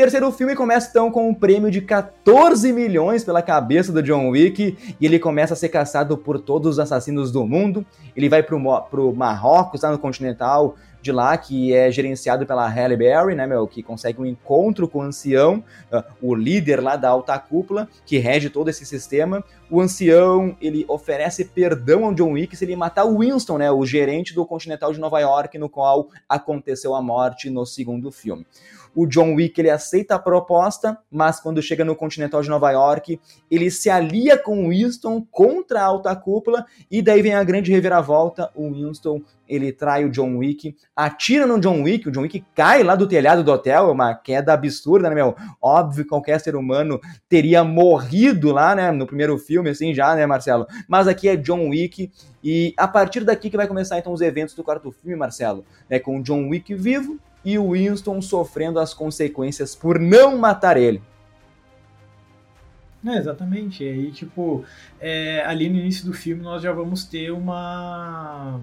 Terceiro 0.01 0.33
filme 0.33 0.57
começa 0.57 0.89
então 0.89 1.11
com 1.11 1.29
um 1.29 1.35
prêmio 1.35 1.71
de 1.71 1.83
14 1.83 2.73
milhões 2.73 3.23
pela 3.23 3.43
cabeça 3.43 3.93
do 3.93 4.03
John 4.03 4.31
Wick 4.31 4.75
e 4.99 5.05
ele 5.05 5.19
começa 5.19 5.53
a 5.53 5.57
ser 5.57 5.69
caçado 5.69 6.17
por 6.17 6.41
todos 6.41 6.71
os 6.71 6.79
assassinos 6.79 7.31
do 7.31 7.47
mundo. 7.47 7.85
Ele 8.17 8.27
vai 8.27 8.43
pro, 8.43 8.59
pro 8.91 9.15
Marrocos, 9.15 9.83
lá 9.83 9.91
no 9.91 9.99
Continental, 9.99 10.75
de 11.03 11.13
lá, 11.13 11.37
que 11.37 11.75
é 11.75 11.91
gerenciado 11.91 12.47
pela 12.47 12.67
Halle 12.67 12.97
Berry, 12.97 13.35
né, 13.35 13.47
meu, 13.47 13.67
que 13.67 13.83
consegue 13.83 14.21
um 14.21 14.27
encontro 14.27 14.89
com 14.89 15.01
o 15.01 15.03
ancião, 15.03 15.65
uh, 15.93 16.03
o 16.21 16.35
líder 16.35 16.83
lá 16.83 16.97
da 16.97 17.09
alta 17.09 17.39
cúpula, 17.39 17.89
que 18.05 18.19
rege 18.19 18.51
todo 18.51 18.69
esse 18.69 18.85
sistema. 18.85 19.43
O 19.71 19.81
ancião, 19.81 20.57
ele 20.61 20.85
oferece 20.89 21.45
perdão 21.45 22.05
ao 22.05 22.15
John 22.15 22.33
Wick 22.33 22.57
se 22.57 22.65
ele 22.65 22.77
matar 22.77 23.05
o 23.05 23.19
Winston, 23.19 23.59
né, 23.59 23.71
o 23.71 23.85
gerente 23.85 24.35
do 24.35 24.47
Continental 24.47 24.93
de 24.93 25.01
Nova 25.01 25.21
York, 25.21 25.59
no 25.59 25.69
qual 25.69 26.09
aconteceu 26.29 26.95
a 26.95 27.03
morte 27.03 27.49
no 27.49 27.65
segundo 27.65 28.11
filme. 28.11 28.47
O 28.95 29.07
John 29.07 29.35
Wick 29.35 29.61
ele 29.61 29.71
aceita 29.71 30.15
a 30.15 30.19
proposta, 30.19 30.99
mas 31.11 31.41
quando 31.41 31.63
chega 31.63 31.85
no 31.85 31.95
Continental 31.95 32.43
de 32.43 32.49
Nova 32.49 32.71
York, 32.71 33.21
ele 33.51 33.71
se 33.71 33.89
alia 33.89 34.37
com 34.37 34.67
o 34.67 34.69
Winston 34.71 35.25
contra 35.31 35.81
a 35.81 35.85
alta 35.85 36.15
cúpula 36.17 36.65
e 36.91 37.01
daí 37.01 37.23
vem 37.23 37.35
a 37.35 37.45
grande 37.45 37.71
reviravolta. 37.71 38.51
O 38.55 38.73
Winston 38.73 39.23
ele 39.51 39.73
trai 39.73 40.05
o 40.05 40.11
John 40.11 40.37
Wick, 40.37 40.77
atira 40.95 41.45
no 41.45 41.59
John 41.59 41.83
Wick, 41.83 42.09
o 42.09 42.13
John 42.13 42.23
Wick 42.23 42.45
cai 42.55 42.85
lá 42.85 42.95
do 42.95 43.07
telhado 43.07 43.43
do 43.43 43.51
hotel, 43.51 43.89
é 43.89 43.93
uma 43.93 44.15
queda 44.15 44.53
absurda, 44.53 45.09
né, 45.09 45.15
meu? 45.17 45.35
Óbvio 45.61 46.05
que 46.05 46.11
qualquer 46.11 46.39
ser 46.39 46.55
humano 46.55 47.01
teria 47.29 47.65
morrido 47.65 48.53
lá, 48.53 48.77
né, 48.77 48.93
no 48.93 49.07
primeiro 49.07 49.37
filme, 49.39 49.71
assim, 49.71 49.93
já, 49.93 50.15
né, 50.15 50.25
Marcelo? 50.25 50.67
Mas 50.87 51.09
aqui 51.09 51.29
é 51.29 51.35
John 51.35 51.69
Wick, 51.69 52.13
e 52.45 52.73
a 52.77 52.87
partir 52.87 53.25
daqui 53.25 53.51
que 53.51 53.57
vai 53.57 53.67
começar, 53.67 53.99
então, 53.99 54.13
os 54.13 54.21
eventos 54.21 54.55
do 54.55 54.63
quarto 54.63 54.93
filme, 54.93 55.17
Marcelo, 55.17 55.65
né, 55.89 55.99
com 55.99 56.21
o 56.21 56.23
John 56.23 56.49
Wick 56.49 56.73
vivo 56.75 57.19
e 57.45 57.59
o 57.59 57.73
Winston 57.73 58.21
sofrendo 58.21 58.79
as 58.79 58.93
consequências 58.93 59.75
por 59.75 59.99
não 59.99 60.37
matar 60.37 60.77
ele. 60.77 61.03
É, 63.05 63.17
exatamente. 63.17 63.83
E 63.83 63.89
aí, 63.89 64.13
tipo, 64.13 64.65
é, 65.01 65.43
ali 65.47 65.69
no 65.69 65.79
início 65.79 66.05
do 66.05 66.13
filme 66.13 66.43
nós 66.43 66.63
já 66.63 66.73
vamos 66.73 67.05
ter 67.05 67.31
uma 67.31 68.61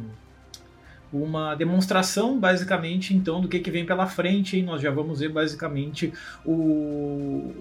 uma 1.11 1.55
demonstração 1.55 2.37
basicamente 2.37 3.15
então 3.15 3.39
do 3.39 3.47
que, 3.47 3.59
que 3.59 3.71
vem 3.71 3.85
pela 3.85 4.05
frente 4.07 4.57
e 4.57 4.61
nós 4.61 4.81
já 4.81 4.91
vamos 4.91 5.21
ver 5.21 5.29
basicamente 5.29 6.13
o 6.45 7.53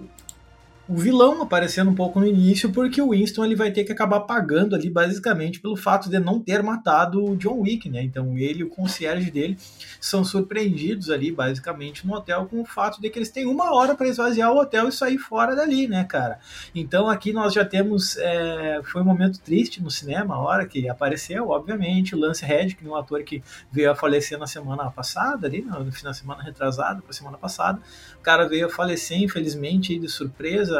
o 0.89 0.95
vilão 0.95 1.41
aparecendo 1.41 1.91
um 1.91 1.95
pouco 1.95 2.19
no 2.19 2.25
início, 2.25 2.71
porque 2.71 3.01
o 3.01 3.09
Winston 3.09 3.43
ele 3.43 3.55
vai 3.55 3.71
ter 3.71 3.83
que 3.83 3.91
acabar 3.91 4.21
pagando 4.21 4.73
ali 4.73 4.89
basicamente 4.89 5.59
pelo 5.59 5.75
fato 5.75 6.09
de 6.09 6.17
não 6.17 6.39
ter 6.39 6.63
matado 6.63 7.23
o 7.23 7.35
John 7.35 7.59
Wick, 7.59 7.89
né? 7.89 8.01
Então 8.03 8.37
ele 8.37 8.61
e 8.61 8.63
o 8.63 8.69
concierge 8.69 9.29
dele 9.29 9.57
são 9.99 10.23
surpreendidos 10.23 11.09
ali 11.09 11.31
basicamente 11.31 12.07
no 12.07 12.13
hotel 12.13 12.47
com 12.49 12.61
o 12.61 12.65
fato 12.65 13.01
de 13.01 13.09
que 13.09 13.19
eles 13.19 13.29
têm 13.29 13.45
uma 13.45 13.75
hora 13.75 13.95
para 13.95 14.07
esvaziar 14.07 14.51
o 14.51 14.59
hotel 14.59 14.87
e 14.87 14.91
sair 14.91 15.17
fora 15.17 15.55
dali, 15.55 15.87
né, 15.87 16.05
cara? 16.05 16.39
Então 16.73 17.09
aqui 17.09 17.33
nós 17.33 17.53
já 17.53 17.65
temos 17.65 18.15
é, 18.17 18.79
foi 18.83 19.01
um 19.01 19.05
momento 19.05 19.39
triste 19.39 19.83
no 19.83 19.91
cinema 19.91 20.35
a 20.35 20.39
hora 20.39 20.65
que 20.65 20.87
apareceu, 20.87 21.49
obviamente, 21.49 22.15
o 22.15 22.19
Lance 22.19 22.45
Reddick, 22.45 22.87
um 22.87 22.95
ator 22.95 23.23
que 23.23 23.43
veio 23.69 23.91
a 23.91 23.95
falecer 23.95 24.39
na 24.39 24.47
semana 24.47 24.89
passada 24.89 25.47
ali, 25.47 25.61
no, 25.61 25.83
no 25.83 25.91
final 25.91 26.13
da 26.13 26.17
semana 26.17 26.43
retrasada, 26.43 27.01
para 27.01 27.11
semana 27.11 27.37
passada, 27.37 27.81
o 28.17 28.21
cara 28.21 28.47
veio 28.47 28.67
a 28.67 28.69
falecer 28.69 29.21
infelizmente 29.21 29.97
de 29.99 30.07
surpresa 30.07 30.76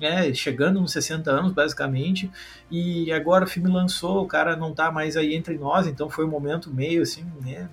né, 0.00 0.32
chegando 0.34 0.80
nos 0.80 0.92
60 0.92 1.30
anos, 1.30 1.52
basicamente, 1.52 2.30
e 2.70 3.10
agora 3.12 3.44
o 3.44 3.48
filme 3.48 3.70
lançou, 3.70 4.22
o 4.22 4.26
cara 4.26 4.56
não 4.56 4.74
tá 4.74 4.90
mais 4.90 5.16
aí 5.16 5.34
entre 5.34 5.56
nós, 5.56 5.86
então 5.86 6.10
foi 6.10 6.24
um 6.24 6.28
momento 6.28 6.70
meio 6.70 7.02
assim, 7.02 7.24
né, 7.42 7.68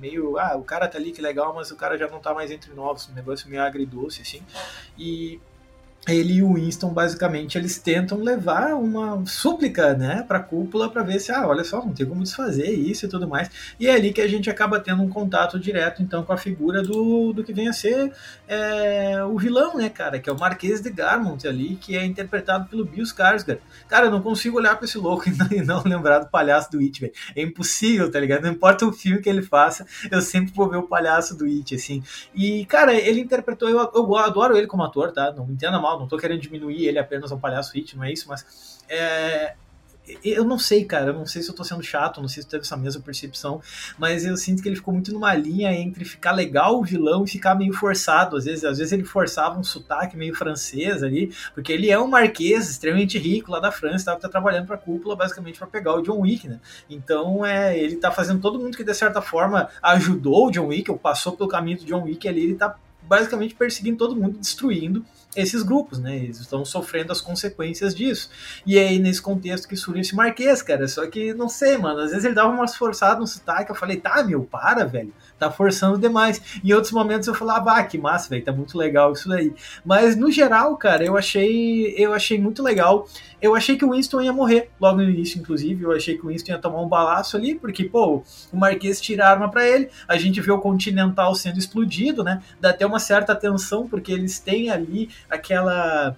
meio, 0.00 0.38
ah, 0.38 0.56
o 0.56 0.62
cara 0.62 0.88
tá 0.88 0.98
ali, 0.98 1.12
que 1.12 1.20
legal, 1.20 1.54
mas 1.54 1.70
o 1.70 1.76
cara 1.76 1.98
já 1.98 2.08
não 2.08 2.18
tá 2.18 2.32
mais 2.32 2.50
entre 2.50 2.72
nós, 2.72 3.08
um 3.10 3.14
negócio 3.14 3.48
meio 3.48 3.62
agridoce, 3.62 4.22
assim, 4.22 4.42
e 4.98 5.40
ele 6.06 6.34
e 6.34 6.42
o 6.42 6.54
Winston 6.54 6.90
basicamente 6.90 7.58
eles 7.58 7.78
tentam 7.78 8.18
levar 8.18 8.74
uma 8.74 9.24
súplica, 9.26 9.94
né, 9.94 10.24
para 10.26 10.38
a 10.38 10.42
cúpula 10.42 10.90
para 10.90 11.02
ver 11.02 11.18
se 11.18 11.32
ah, 11.32 11.46
olha 11.46 11.64
só, 11.64 11.84
não 11.84 11.92
tem 11.92 12.06
como 12.06 12.22
desfazer 12.22 12.70
isso 12.70 13.06
e 13.06 13.08
tudo 13.08 13.28
mais. 13.28 13.50
E 13.78 13.86
é 13.86 13.94
ali 13.94 14.12
que 14.12 14.20
a 14.20 14.28
gente 14.28 14.48
acaba 14.48 14.78
tendo 14.78 15.02
um 15.02 15.08
contato 15.08 15.58
direto 15.58 16.02
então 16.02 16.22
com 16.22 16.32
a 16.32 16.36
figura 16.36 16.82
do, 16.82 17.32
do 17.32 17.42
que 17.42 17.52
vem 17.52 17.68
a 17.68 17.72
ser 17.72 18.12
é, 18.46 19.22
o 19.24 19.38
vilão, 19.38 19.76
né, 19.76 19.88
cara, 19.88 20.18
que 20.18 20.30
é 20.30 20.32
o 20.32 20.38
Marquês 20.38 20.80
de 20.80 20.90
Garmont 20.90 21.46
ali, 21.46 21.76
que 21.76 21.96
é 21.96 22.04
interpretado 22.04 22.68
pelo 22.68 22.84
Bill 22.84 23.04
Skarsgård. 23.04 23.58
Cara, 23.88 24.06
eu 24.06 24.10
não 24.10 24.22
consigo 24.22 24.58
olhar 24.58 24.76
para 24.76 24.84
esse 24.84 24.98
louco 24.98 25.28
e 25.28 25.32
não, 25.32 25.48
e 25.50 25.62
não, 25.62 25.82
lembrar 25.84 26.20
do 26.20 26.26
palhaço 26.28 26.70
do 26.70 26.78
It, 26.78 27.00
velho. 27.00 27.12
É 27.34 27.42
impossível, 27.42 28.10
tá 28.10 28.20
ligado? 28.20 28.42
Não 28.42 28.52
importa 28.52 28.86
o 28.86 28.92
filme 28.92 29.20
que 29.20 29.28
ele 29.28 29.42
faça, 29.42 29.86
eu 30.10 30.20
sempre 30.20 30.52
vou 30.54 30.68
ver 30.68 30.76
o 30.76 30.84
palhaço 30.84 31.36
do 31.36 31.44
It, 31.44 31.74
assim. 31.74 32.02
E, 32.34 32.64
cara, 32.66 32.94
ele 32.94 33.20
interpretou, 33.20 33.68
eu, 33.68 33.90
eu 33.94 34.16
adoro 34.16 34.56
ele 34.56 34.66
como 34.66 34.82
ator, 34.82 35.12
tá? 35.12 35.32
Não 35.32 35.46
me 35.46 35.54
entenda 35.54 35.80
mal, 35.80 35.95
não 35.98 36.08
tô 36.08 36.16
querendo 36.16 36.40
diminuir 36.40 36.86
ele 36.86 36.98
apenas 36.98 37.32
ao 37.32 37.38
palhaço 37.38 37.72
hit, 37.74 37.96
não 37.96 38.04
é 38.04 38.12
isso, 38.12 38.28
mas 38.28 38.84
é, 38.88 39.54
eu 40.24 40.44
não 40.44 40.58
sei, 40.58 40.84
cara, 40.84 41.06
eu 41.06 41.14
não 41.14 41.26
sei 41.26 41.42
se 41.42 41.48
eu 41.48 41.54
tô 41.54 41.64
sendo 41.64 41.82
chato, 41.82 42.20
não 42.20 42.28
sei 42.28 42.42
se 42.42 42.48
teve 42.48 42.62
essa 42.62 42.76
mesma 42.76 43.02
percepção, 43.02 43.60
mas 43.98 44.24
eu 44.24 44.36
sinto 44.36 44.62
que 44.62 44.68
ele 44.68 44.76
ficou 44.76 44.94
muito 44.94 45.12
numa 45.12 45.34
linha 45.34 45.72
entre 45.72 46.04
ficar 46.04 46.32
legal 46.32 46.78
o 46.78 46.84
vilão 46.84 47.24
e 47.24 47.28
ficar 47.28 47.54
meio 47.56 47.72
forçado, 47.72 48.36
às 48.36 48.44
vezes, 48.44 48.64
às 48.64 48.78
vezes 48.78 48.92
ele 48.92 49.04
forçava 49.04 49.58
um 49.58 49.64
sotaque 49.64 50.16
meio 50.16 50.34
francês 50.34 51.02
ali, 51.02 51.32
porque 51.54 51.72
ele 51.72 51.90
é 51.90 51.98
um 51.98 52.06
marquês 52.06 52.70
extremamente 52.70 53.18
rico 53.18 53.50
lá 53.50 53.58
da 53.58 53.72
França, 53.72 54.12
tá, 54.12 54.16
tá 54.16 54.28
trabalhando 54.28 54.66
pra 54.66 54.78
cúpula 54.78 55.16
basicamente 55.16 55.58
para 55.58 55.66
pegar 55.66 55.94
o 55.94 56.02
John 56.02 56.20
Wick, 56.20 56.46
né? 56.46 56.60
Então, 56.88 57.44
é, 57.44 57.76
ele 57.76 57.96
tá 57.96 58.12
fazendo 58.12 58.40
todo 58.40 58.58
mundo 58.58 58.76
que 58.76 58.84
de 58.84 58.94
certa 58.94 59.20
forma 59.20 59.68
ajudou 59.82 60.46
o 60.46 60.50
John 60.50 60.68
Wick, 60.68 60.90
ou 60.90 60.98
passou 60.98 61.36
pelo 61.36 61.48
caminho 61.48 61.78
do 61.78 61.84
John 61.84 62.04
Wick 62.04 62.28
ali, 62.28 62.44
ele 62.44 62.54
tá 62.54 62.76
basicamente 63.02 63.54
perseguindo 63.54 63.98
todo 63.98 64.16
mundo, 64.16 64.38
destruindo 64.38 65.04
esses 65.36 65.62
grupos, 65.62 65.98
né? 65.98 66.16
Eles 66.16 66.40
estão 66.40 66.64
sofrendo 66.64 67.12
as 67.12 67.20
consequências 67.20 67.94
disso. 67.94 68.30
E 68.66 68.78
é 68.78 68.88
aí, 68.88 68.98
nesse 68.98 69.20
contexto 69.20 69.68
que 69.68 69.76
surge 69.76 70.00
esse 70.00 70.16
Marquês, 70.16 70.62
cara. 70.62 70.88
Só 70.88 71.06
que, 71.06 71.34
não 71.34 71.48
sei, 71.48 71.76
mano. 71.76 72.00
Às 72.00 72.10
vezes 72.10 72.24
ele 72.24 72.34
dava 72.34 72.48
umas 72.48 72.74
forçadas 72.74 73.18
no 73.18 73.26
sotaque. 73.26 73.70
Eu 73.70 73.76
falei, 73.76 73.96
tá, 73.98 74.24
meu, 74.24 74.42
para, 74.42 74.84
velho. 74.84 75.12
Tá 75.38 75.50
forçando 75.50 75.98
demais. 75.98 76.40
Em 76.64 76.72
outros 76.72 76.92
momentos 76.92 77.28
eu 77.28 77.34
falava, 77.34 77.72
ah, 77.72 77.84
que 77.84 77.98
massa, 77.98 78.30
velho. 78.30 78.44
Tá 78.44 78.52
muito 78.52 78.76
legal 78.78 79.12
isso 79.12 79.28
daí. 79.28 79.54
Mas, 79.84 80.16
no 80.16 80.30
geral, 80.30 80.76
cara, 80.76 81.04
eu 81.04 81.16
achei, 81.16 81.94
eu 81.96 82.12
achei 82.12 82.38
muito 82.38 82.62
legal. 82.62 83.06
Eu 83.40 83.54
achei 83.54 83.76
que 83.76 83.84
o 83.84 83.90
Winston 83.90 84.22
ia 84.22 84.32
morrer 84.32 84.70
logo 84.80 84.96
no 84.96 85.10
início, 85.10 85.38
inclusive. 85.38 85.84
Eu 85.84 85.92
achei 85.92 86.16
que 86.16 86.24
o 86.24 86.28
Winston 86.28 86.52
ia 86.52 86.58
tomar 86.58 86.80
um 86.80 86.88
balaço 86.88 87.36
ali, 87.36 87.54
porque, 87.54 87.84
pô, 87.84 88.22
o 88.52 88.56
Marquês 88.56 89.00
tira 89.00 89.26
a 89.26 89.30
arma 89.30 89.50
pra 89.50 89.66
ele. 89.66 89.88
A 90.08 90.16
gente 90.16 90.40
vê 90.40 90.50
o 90.50 90.58
Continental 90.58 91.34
sendo 91.34 91.58
explodido, 91.58 92.24
né? 92.24 92.42
Dá 92.60 92.70
até 92.70 92.86
uma 92.86 92.98
certa 92.98 93.34
tensão, 93.34 93.86
porque 93.86 94.10
eles 94.10 94.38
têm 94.38 94.70
ali 94.70 95.10
aquela. 95.28 96.16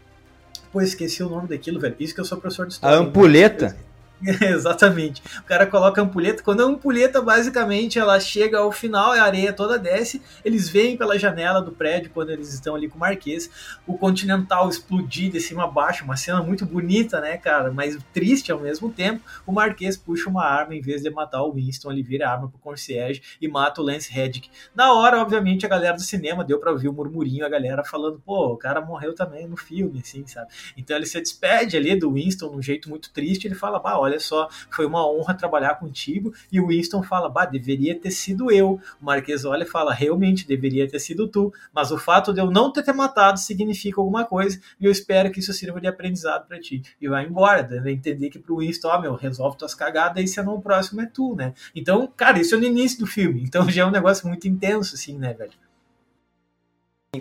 Pô, 0.72 0.80
esqueci 0.80 1.22
o 1.22 1.28
nome 1.28 1.48
daquilo, 1.48 1.80
velho. 1.80 1.96
Isso 1.98 2.14
que 2.14 2.20
eu 2.20 2.24
sou 2.24 2.38
professor 2.38 2.66
de 2.66 2.74
história. 2.74 2.96
A 2.96 3.00
ampulheta? 3.00 3.70
Né? 3.70 3.76
Exatamente. 4.42 5.22
O 5.38 5.44
cara 5.44 5.66
coloca 5.66 6.00
a 6.00 6.04
ampulheta. 6.04 6.42
Quando 6.42 6.62
a 6.62 6.64
ampulheta, 6.64 7.22
basicamente, 7.22 7.98
ela 7.98 8.18
chega 8.18 8.58
ao 8.58 8.72
final, 8.72 9.12
a 9.12 9.22
areia 9.22 9.52
toda 9.52 9.78
desce. 9.78 10.20
Eles 10.44 10.68
veem 10.68 10.96
pela 10.96 11.18
janela 11.18 11.60
do 11.60 11.70
prédio 11.70 12.10
quando 12.12 12.30
eles 12.30 12.52
estão 12.52 12.74
ali 12.74 12.88
com 12.88 12.96
o 12.96 13.00
Marquês. 13.00 13.48
O 13.86 13.96
Continental 13.96 14.68
explodir 14.68 15.30
de 15.30 15.40
cima 15.40 15.64
a 15.64 15.66
baixo. 15.66 16.04
Uma 16.04 16.16
cena 16.16 16.42
muito 16.42 16.66
bonita, 16.66 17.20
né, 17.20 17.36
cara? 17.36 17.70
Mas 17.72 17.96
triste 18.12 18.50
ao 18.50 18.58
mesmo 18.58 18.90
tempo. 18.90 19.22
O 19.46 19.52
Marquês 19.52 19.96
puxa 19.96 20.28
uma 20.28 20.44
arma 20.44 20.74
em 20.74 20.80
vez 20.80 21.02
de 21.02 21.10
matar 21.10 21.42
o 21.42 21.52
Winston. 21.52 21.92
Ele 21.92 22.02
vira 22.02 22.28
a 22.28 22.32
arma 22.32 22.48
pro 22.48 22.58
concierge 22.58 23.22
e 23.40 23.46
mata 23.46 23.80
o 23.80 23.84
Lance 23.84 24.12
Reddick. 24.12 24.50
Na 24.74 24.92
hora, 24.94 25.20
obviamente, 25.20 25.64
a 25.64 25.68
galera 25.68 25.94
do 25.94 26.02
cinema 26.02 26.44
deu 26.44 26.58
pra 26.58 26.72
ouvir 26.72 26.88
o 26.88 26.92
murmurinho, 26.92 27.46
a 27.46 27.48
galera 27.48 27.84
falando, 27.84 28.20
pô, 28.24 28.52
o 28.52 28.56
cara 28.56 28.80
morreu 28.80 29.14
também 29.14 29.46
no 29.46 29.56
filme, 29.56 30.00
assim, 30.00 30.26
sabe? 30.26 30.48
Então 30.76 30.96
ele 30.96 31.06
se 31.06 31.20
despede 31.20 31.76
ali 31.76 31.96
do 31.96 32.12
Winston 32.12 32.50
num 32.50 32.62
jeito 32.62 32.88
muito 32.88 33.12
triste. 33.12 33.46
Ele 33.46 33.54
fala, 33.54 33.78
bah, 33.78 33.98
olha 33.98 34.07
só, 34.18 34.48
foi 34.70 34.86
uma 34.86 35.04
honra 35.10 35.34
trabalhar 35.34 35.74
contigo. 35.74 36.32
E 36.52 36.60
o 36.60 36.68
Winston 36.68 37.02
fala, 37.02 37.28
bah, 37.28 37.44
deveria 37.44 37.98
ter 37.98 38.10
sido 38.10 38.50
eu. 38.50 38.80
O 39.00 39.04
Marquês 39.04 39.44
olha 39.44 39.64
e 39.64 39.66
fala, 39.66 39.92
realmente, 39.92 40.46
deveria 40.46 40.88
ter 40.88 40.98
sido 41.00 41.28
tu. 41.28 41.52
Mas 41.72 41.90
o 41.90 41.98
fato 41.98 42.32
de 42.32 42.40
eu 42.40 42.50
não 42.50 42.72
ter 42.72 42.82
te 42.82 42.92
matado 42.92 43.38
significa 43.38 44.00
alguma 44.00 44.24
coisa. 44.24 44.60
E 44.80 44.84
eu 44.84 44.92
espero 44.92 45.30
que 45.30 45.40
isso 45.40 45.52
sirva 45.52 45.80
de 45.80 45.86
aprendizado 45.86 46.46
para 46.46 46.60
ti. 46.60 46.82
E 47.00 47.08
vai 47.08 47.24
embora, 47.26 47.62
deve 47.62 47.90
entender 47.92 48.30
que 48.30 48.38
pro 48.38 48.58
Winston, 48.58 48.88
ó, 48.88 48.96
oh, 48.96 49.00
meu, 49.00 49.14
resolve 49.14 49.56
tuas 49.56 49.74
cagadas 49.74 50.22
e 50.22 50.26
se 50.26 50.42
não 50.42 50.54
o 50.54 50.62
próximo 50.62 51.00
é 51.00 51.06
tu, 51.06 51.34
né? 51.34 51.52
Então, 51.74 52.10
cara, 52.16 52.38
isso 52.38 52.54
é 52.54 52.58
no 52.58 52.64
início 52.64 52.98
do 53.00 53.06
filme. 53.06 53.42
Então 53.42 53.68
já 53.70 53.82
é 53.82 53.86
um 53.86 53.90
negócio 53.90 54.26
muito 54.26 54.46
intenso, 54.46 54.94
assim, 54.94 55.18
né, 55.18 55.34
velho? 55.34 55.52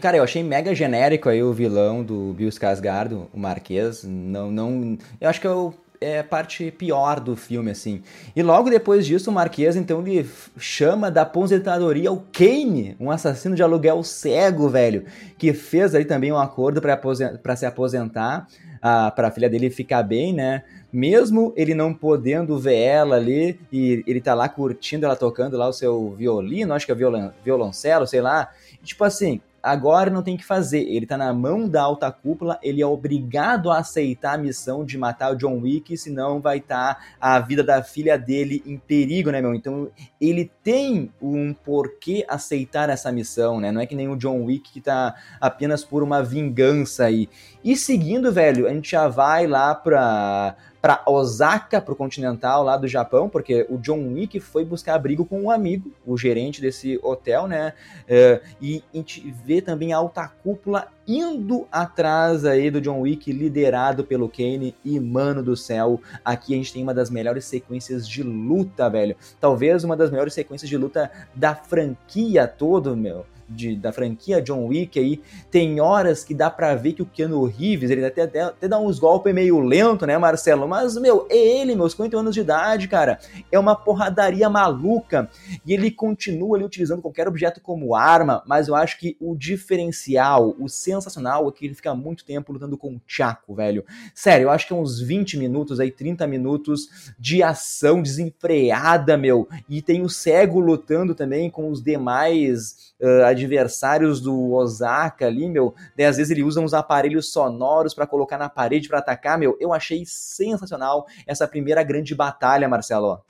Cara, 0.02 0.18
eu 0.18 0.24
achei 0.24 0.44
mega 0.44 0.76
genérico 0.76 1.30
aí 1.30 1.42
o 1.42 1.54
vilão 1.54 2.04
do 2.04 2.34
Bill 2.34 2.50
Skarsgård, 2.50 3.28
o 3.34 3.40
Marquês. 3.40 4.04
Não, 4.04 4.52
não. 4.52 4.98
Eu 5.20 5.30
acho 5.30 5.40
que 5.40 5.48
eu 5.48 5.74
é 6.00 6.22
parte 6.24 6.72
pior 6.72 7.20
do 7.20 7.36
filme, 7.36 7.72
assim. 7.72 8.02
E 8.36 8.44
logo 8.44 8.70
depois 8.70 9.06
disso, 9.06 9.30
o 9.30 9.34
Marquês, 9.34 9.76
então, 9.76 10.06
ele 10.06 10.30
chama 10.58 11.10
da 11.10 11.24
aposentadoria 11.24 12.12
o 12.12 12.24
Kane, 12.32 12.96
um 13.00 13.12
assassino 13.12 13.56
de 13.56 13.64
aluguel 13.64 14.04
cego, 14.04 14.70
velho, 14.70 15.06
que 15.38 15.54
fez 15.54 15.94
ali 15.96 16.06
também 16.06 16.32
um 16.32 16.38
acordo 16.38 16.82
para 16.82 17.56
se 17.56 17.66
aposentar, 17.66 18.48
para 18.82 19.28
a 19.28 19.32
filha 19.32 19.50
dele 19.50 19.70
ficar 19.70 20.04
bem, 20.04 20.34
né? 20.34 20.64
Mesmo 20.94 21.52
ele 21.58 21.74
não 21.74 21.94
podendo 21.94 22.58
ver 22.58 22.78
ela 22.78 23.18
ali, 23.18 23.60
e 23.72 24.04
ele 24.08 24.22
tá 24.22 24.34
lá 24.34 24.48
curtindo 24.48 25.06
ela 25.06 25.16
tocando 25.16 25.58
lá 25.58 25.68
o 25.68 25.74
seu 25.74 26.12
violino, 26.12 26.74
acho 26.74 26.86
que 26.86 26.92
é 26.92 26.96
violon, 26.96 27.30
violoncelo, 27.44 28.08
sei 28.08 28.22
lá. 28.22 28.50
E, 28.82 28.86
tipo 28.86 29.04
assim, 29.04 29.42
agora 29.68 30.10
não 30.10 30.24
tem 30.24 30.38
que 30.38 30.46
fazer. 30.46 30.80
Ele 30.80 31.06
tá 31.06 31.18
na 31.18 31.34
mão 31.34 31.68
da 31.68 31.82
alta 31.82 32.12
cúpula, 32.12 32.58
ele 32.64 32.82
é 32.82 32.86
obrigado 32.86 33.70
a 33.70 33.80
aceitar 33.80 34.36
a 34.36 34.38
missão 34.38 34.86
de 34.86 34.98
matar 34.98 35.34
o 35.34 35.36
John 35.36 35.60
Wick, 35.60 35.98
senão 35.98 36.40
vai 36.40 36.58
estar 36.58 36.96
tá 36.96 37.02
a 37.20 37.40
vida 37.40 37.64
da 37.64 37.84
filha 37.84 38.18
dele 38.18 38.64
em 38.66 38.78
perigo, 38.78 39.30
né, 39.30 39.42
meu? 39.42 39.54
Então 39.54 39.90
ele 40.20 40.52
tem 40.64 41.12
um 41.22 41.54
porquê 41.54 42.26
aceitar 42.28 42.90
essa 42.90 43.12
missão, 43.12 43.60
né? 43.60 43.72
Não 43.72 43.82
é 43.82 43.86
que 43.86 43.96
nem 43.96 44.08
o 44.08 44.16
John 44.16 44.44
Wick 44.44 44.72
que 44.72 44.82
tá 44.82 45.16
apenas 45.42 45.84
por 45.84 46.02
uma 46.02 46.24
vingança 46.24 47.06
aí. 47.06 47.30
E 47.64 47.76
seguindo, 47.76 48.32
velho, 48.32 48.68
a 48.68 48.74
gente 48.74 48.90
já 48.90 49.08
vai 49.08 49.46
lá 49.46 49.76
pra 49.76 50.56
para 50.88 51.04
Osaka, 51.06 51.82
para 51.82 51.92
o 51.92 51.98
Continental 51.98 52.64
lá 52.64 52.78
do 52.78 52.88
Japão, 52.88 53.28
porque 53.28 53.68
o 53.70 53.78
John 53.78 54.14
Wick 54.14 54.40
foi 54.40 54.64
buscar 54.64 54.96
abrigo 54.96 55.26
com 55.26 55.42
um 55.42 55.52
amigo, 55.52 55.92
o 56.06 56.18
gerente 56.18 56.62
desse 56.62 56.98
hotel, 57.04 57.46
né? 57.46 57.74
Uh, 58.04 58.48
e 58.62 58.82
a 58.94 58.98
gente 58.98 59.30
vê 59.44 59.62
também 59.62 59.92
a 59.92 59.98
alta 59.98 60.26
cúpula 60.30 60.88
indo 61.06 61.68
atrás 61.70 62.46
aí 62.46 62.72
do 62.72 62.80
John 62.80 63.02
Wick, 63.02 63.34
liderado 63.34 64.06
pelo 64.06 64.30
Kane 64.30 64.74
e 64.86 64.98
mano 64.98 65.44
do 65.44 65.58
céu. 65.58 66.00
Aqui 66.24 66.54
a 66.54 66.56
gente 66.56 66.72
tem 66.72 66.84
uma 66.84 66.94
das 66.94 67.10
melhores 67.10 67.44
sequências 67.44 68.08
de 68.08 68.24
luta, 68.24 68.90
velho. 68.90 69.18
Talvez 69.42 69.84
uma 69.84 69.98
das 69.98 70.10
melhores 70.10 70.34
sequências 70.34 70.70
de 70.70 70.78
luta 70.78 71.12
da 71.36 71.54
franquia 71.54 72.48
todo, 72.48 72.96
meu 72.96 73.26
de, 73.48 73.76
da 73.76 73.92
franquia 73.92 74.42
John 74.42 74.66
Wick 74.66 75.00
aí, 75.00 75.22
tem 75.50 75.80
horas 75.80 76.24
que 76.24 76.34
dá 76.34 76.50
para 76.50 76.76
ver 76.76 76.94
que 76.94 77.02
o 77.02 77.06
Keanu 77.06 77.46
Reeves, 77.46 77.90
ele 77.90 78.06
até, 78.06 78.24
até, 78.24 78.42
até 78.42 78.68
dá 78.68 78.80
uns 78.80 79.00
golpes 79.00 79.34
meio 79.34 79.60
lento, 79.60 80.06
né, 80.06 80.18
Marcelo? 80.18 80.68
Mas, 80.68 80.98
meu, 80.98 81.28
é 81.30 81.38
ele, 81.38 81.76
meus 81.76 81.94
50 81.94 82.18
anos 82.18 82.34
de 82.34 82.42
idade, 82.42 82.88
cara. 82.88 83.20
É 83.52 83.58
uma 83.58 83.76
porradaria 83.76 84.50
maluca. 84.50 85.30
E 85.66 85.74
ele 85.74 85.92
continua 85.92 86.58
ali 86.58 86.66
utilizando 86.66 87.02
qualquer 87.02 87.28
objeto 87.28 87.62
como 87.62 87.96
arma, 87.96 88.44
mas 88.46 88.68
eu 88.68 88.76
acho 88.76 89.00
que 89.00 89.16
o 89.20 89.36
diferencial, 89.36 90.56
o 90.60 90.68
sensacional 90.68 91.48
é 91.48 91.52
que 91.52 91.66
ele 91.66 91.76
fica 91.76 91.94
muito 91.96 92.26
tempo 92.26 92.52
lutando 92.52 92.78
com 92.78 92.96
o 92.96 93.02
Chaco, 93.06 93.56
velho. 93.56 93.84
Sério, 94.14 94.46
eu 94.46 94.50
acho 94.50 94.68
que 94.68 94.74
é 94.74 94.76
uns 94.76 95.00
20 95.00 95.38
minutos 95.38 95.80
aí, 95.80 95.92
30 95.92 96.28
minutos 96.28 97.14
de 97.18 97.42
ação 97.42 98.02
desenfreada, 98.02 99.18
meu. 99.18 99.48
E 99.70 99.82
tem 99.82 100.02
o 100.02 100.10
cego 100.10 100.60
lutando 100.60 101.16
também 101.16 101.50
com 101.50 101.70
os 101.70 101.82
demais 101.82 102.94
uh, 103.00 103.26
adversários 103.38 104.20
do 104.20 104.54
Osaka 104.54 105.26
ali, 105.26 105.48
meu. 105.48 105.74
Daí, 105.96 106.06
às 106.06 106.18
vezes 106.18 106.32
ele 106.32 106.44
usa 106.44 106.60
uns 106.60 106.74
aparelhos 106.74 107.32
sonoros 107.32 107.94
para 107.94 108.08
colocar 108.08 108.38
na 108.38 108.50
parede 108.50 108.88
para 108.88 109.00
atacar, 109.00 109.38
meu. 109.38 109.58
Eu 109.60 109.74
achei 109.74 110.04
sensacional 110.06 111.06
essa 111.26 111.48
primeira 111.48 111.84
grande 111.84 112.14
batalha, 112.14 112.68
Marcelo. 112.68 113.22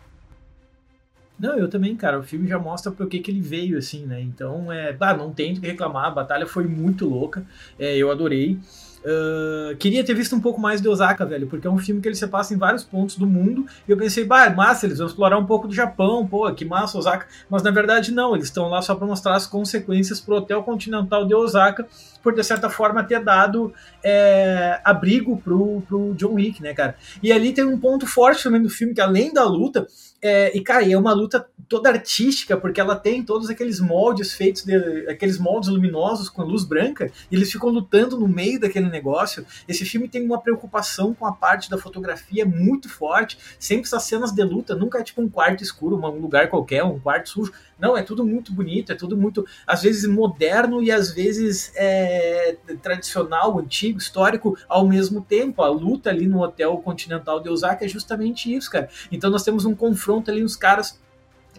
Não, 1.39 1.55
eu 1.57 1.69
também, 1.69 1.95
cara. 1.95 2.19
O 2.19 2.23
filme 2.23 2.47
já 2.47 2.57
mostra 2.57 2.91
por 2.91 3.07
que, 3.07 3.19
que 3.19 3.29
ele 3.29 3.41
veio, 3.41 3.77
assim, 3.77 4.05
né? 4.05 4.19
Então, 4.19 4.71
é, 4.71 4.95
ah, 4.99 5.13
não 5.13 5.31
tem 5.31 5.53
do 5.53 5.61
que 5.61 5.67
reclamar. 5.67 6.05
A 6.05 6.11
batalha 6.11 6.47
foi 6.47 6.65
muito 6.65 7.07
louca. 7.07 7.45
É, 7.77 7.95
eu 7.95 8.09
adorei. 8.09 8.59
Uh, 9.07 9.73
queria 9.77 10.03
ter 10.03 10.13
visto 10.13 10.35
um 10.35 10.41
pouco 10.41 10.59
mais 10.59 10.81
de 10.81 10.89
Osaka, 10.89 11.25
velho, 11.25 11.47
porque 11.47 11.65
é 11.65 11.69
um 11.69 11.77
filme 11.77 12.01
que 12.01 12.09
ele 12.09 12.15
se 12.15 12.27
passa 12.27 12.53
em 12.53 12.57
vários 12.57 12.83
pontos 12.83 13.15
do 13.15 13.25
mundo. 13.25 13.65
E 13.87 13.91
eu 13.91 13.95
pensei, 13.95 14.25
bah, 14.25 14.49
massa, 14.49 14.85
eles 14.85 14.97
vão 14.97 15.07
explorar 15.07 15.37
um 15.37 15.45
pouco 15.45 15.65
do 15.65 15.73
Japão, 15.73 16.27
pô, 16.27 16.51
que 16.51 16.65
massa 16.65 16.97
Osaka. 16.97 17.25
Mas 17.49 17.63
na 17.63 17.71
verdade, 17.71 18.11
não, 18.11 18.35
eles 18.35 18.47
estão 18.47 18.67
lá 18.67 18.81
só 18.81 18.93
para 18.95 19.07
mostrar 19.07 19.35
as 19.35 19.47
consequências 19.47 20.19
pro 20.19 20.35
Hotel 20.35 20.61
Continental 20.61 21.25
de 21.25 21.33
Osaka, 21.33 21.87
por 22.27 22.35
de 22.35 22.43
certa 22.43 22.69
forma 22.69 23.05
ter 23.05 23.23
dado 23.23 23.73
é, 24.03 24.81
abrigo 24.83 25.37
pro, 25.37 25.81
pro 25.87 26.13
John 26.15 26.33
Wick, 26.33 26.61
né, 26.61 26.73
cara? 26.73 26.97
E 27.23 27.31
ali 27.31 27.53
tem 27.53 27.63
um 27.63 27.79
ponto 27.79 28.05
forte 28.05 28.43
também 28.43 28.61
do 28.61 28.69
filme, 28.69 28.93
que 28.93 28.99
além 28.99 29.31
da 29.31 29.45
luta, 29.45 29.87
é, 30.21 30.51
e, 30.53 30.59
cara, 30.61 30.83
é 30.89 30.97
uma 30.97 31.13
luta 31.13 31.47
toda 31.69 31.89
artística, 31.89 32.57
porque 32.57 32.81
ela 32.81 32.97
tem 32.97 33.23
todos 33.23 33.49
aqueles 33.49 33.79
moldes 33.79 34.33
feitos, 34.33 34.65
de, 34.65 34.75
aqueles 35.09 35.37
moldes 35.37 35.69
luminosos 35.69 36.27
com 36.27 36.41
luz 36.43 36.65
branca, 36.65 37.09
e 37.31 37.35
eles 37.35 37.49
ficam 37.49 37.69
lutando 37.69 38.19
no 38.19 38.27
meio 38.27 38.59
daquele 38.59 38.89
negócio. 38.89 39.45
Esse 39.69 39.85
filme 39.85 40.09
tem 40.09 40.25
uma 40.25 40.41
preocupação 40.41 41.13
com 41.13 41.25
a 41.25 41.31
parte 41.31 41.69
da 41.69 41.77
fotografia 41.77 42.45
muito 42.45 42.89
forte. 42.89 43.37
Sempre 43.57 43.85
essas 43.85 44.03
cenas 44.03 44.33
de 44.33 44.43
luta, 44.43 44.75
nunca 44.75 44.99
é 44.99 45.03
tipo 45.03 45.21
um 45.21 45.29
quarto 45.29 45.63
escuro, 45.63 45.95
um 45.95 46.19
lugar 46.19 46.49
qualquer, 46.49 46.83
um 46.83 46.99
quarto 46.99 47.29
sujo. 47.29 47.53
Não, 47.79 47.95
é 47.95 48.01
tudo 48.01 48.25
muito 48.25 48.51
bonito, 48.51 48.91
é 48.91 48.95
tudo 48.95 49.15
muito, 49.15 49.45
às 49.65 49.83
vezes, 49.83 50.09
moderno 50.09 50.81
e 50.81 50.91
às 50.91 51.11
vezes 51.11 51.71
é, 51.75 52.57
tradicional, 52.81 53.59
antigo, 53.59 53.99
histórico, 53.99 54.57
ao 54.67 54.87
mesmo 54.87 55.21
tempo. 55.21 55.61
A 55.61 55.69
luta 55.69 56.09
ali 56.09 56.27
no 56.27 56.41
Hotel 56.41 56.75
Continental 56.77 57.39
de 57.39 57.49
Osaka 57.49 57.85
é 57.85 57.87
justamente 57.87 58.53
isso, 58.53 58.71
cara. 58.71 58.89
Então 59.11 59.29
nós 59.29 59.43
temos 59.43 59.65
um 59.65 59.75
confronto 59.75 60.31
ali, 60.31 60.43
os 60.43 60.55
caras 60.55 60.99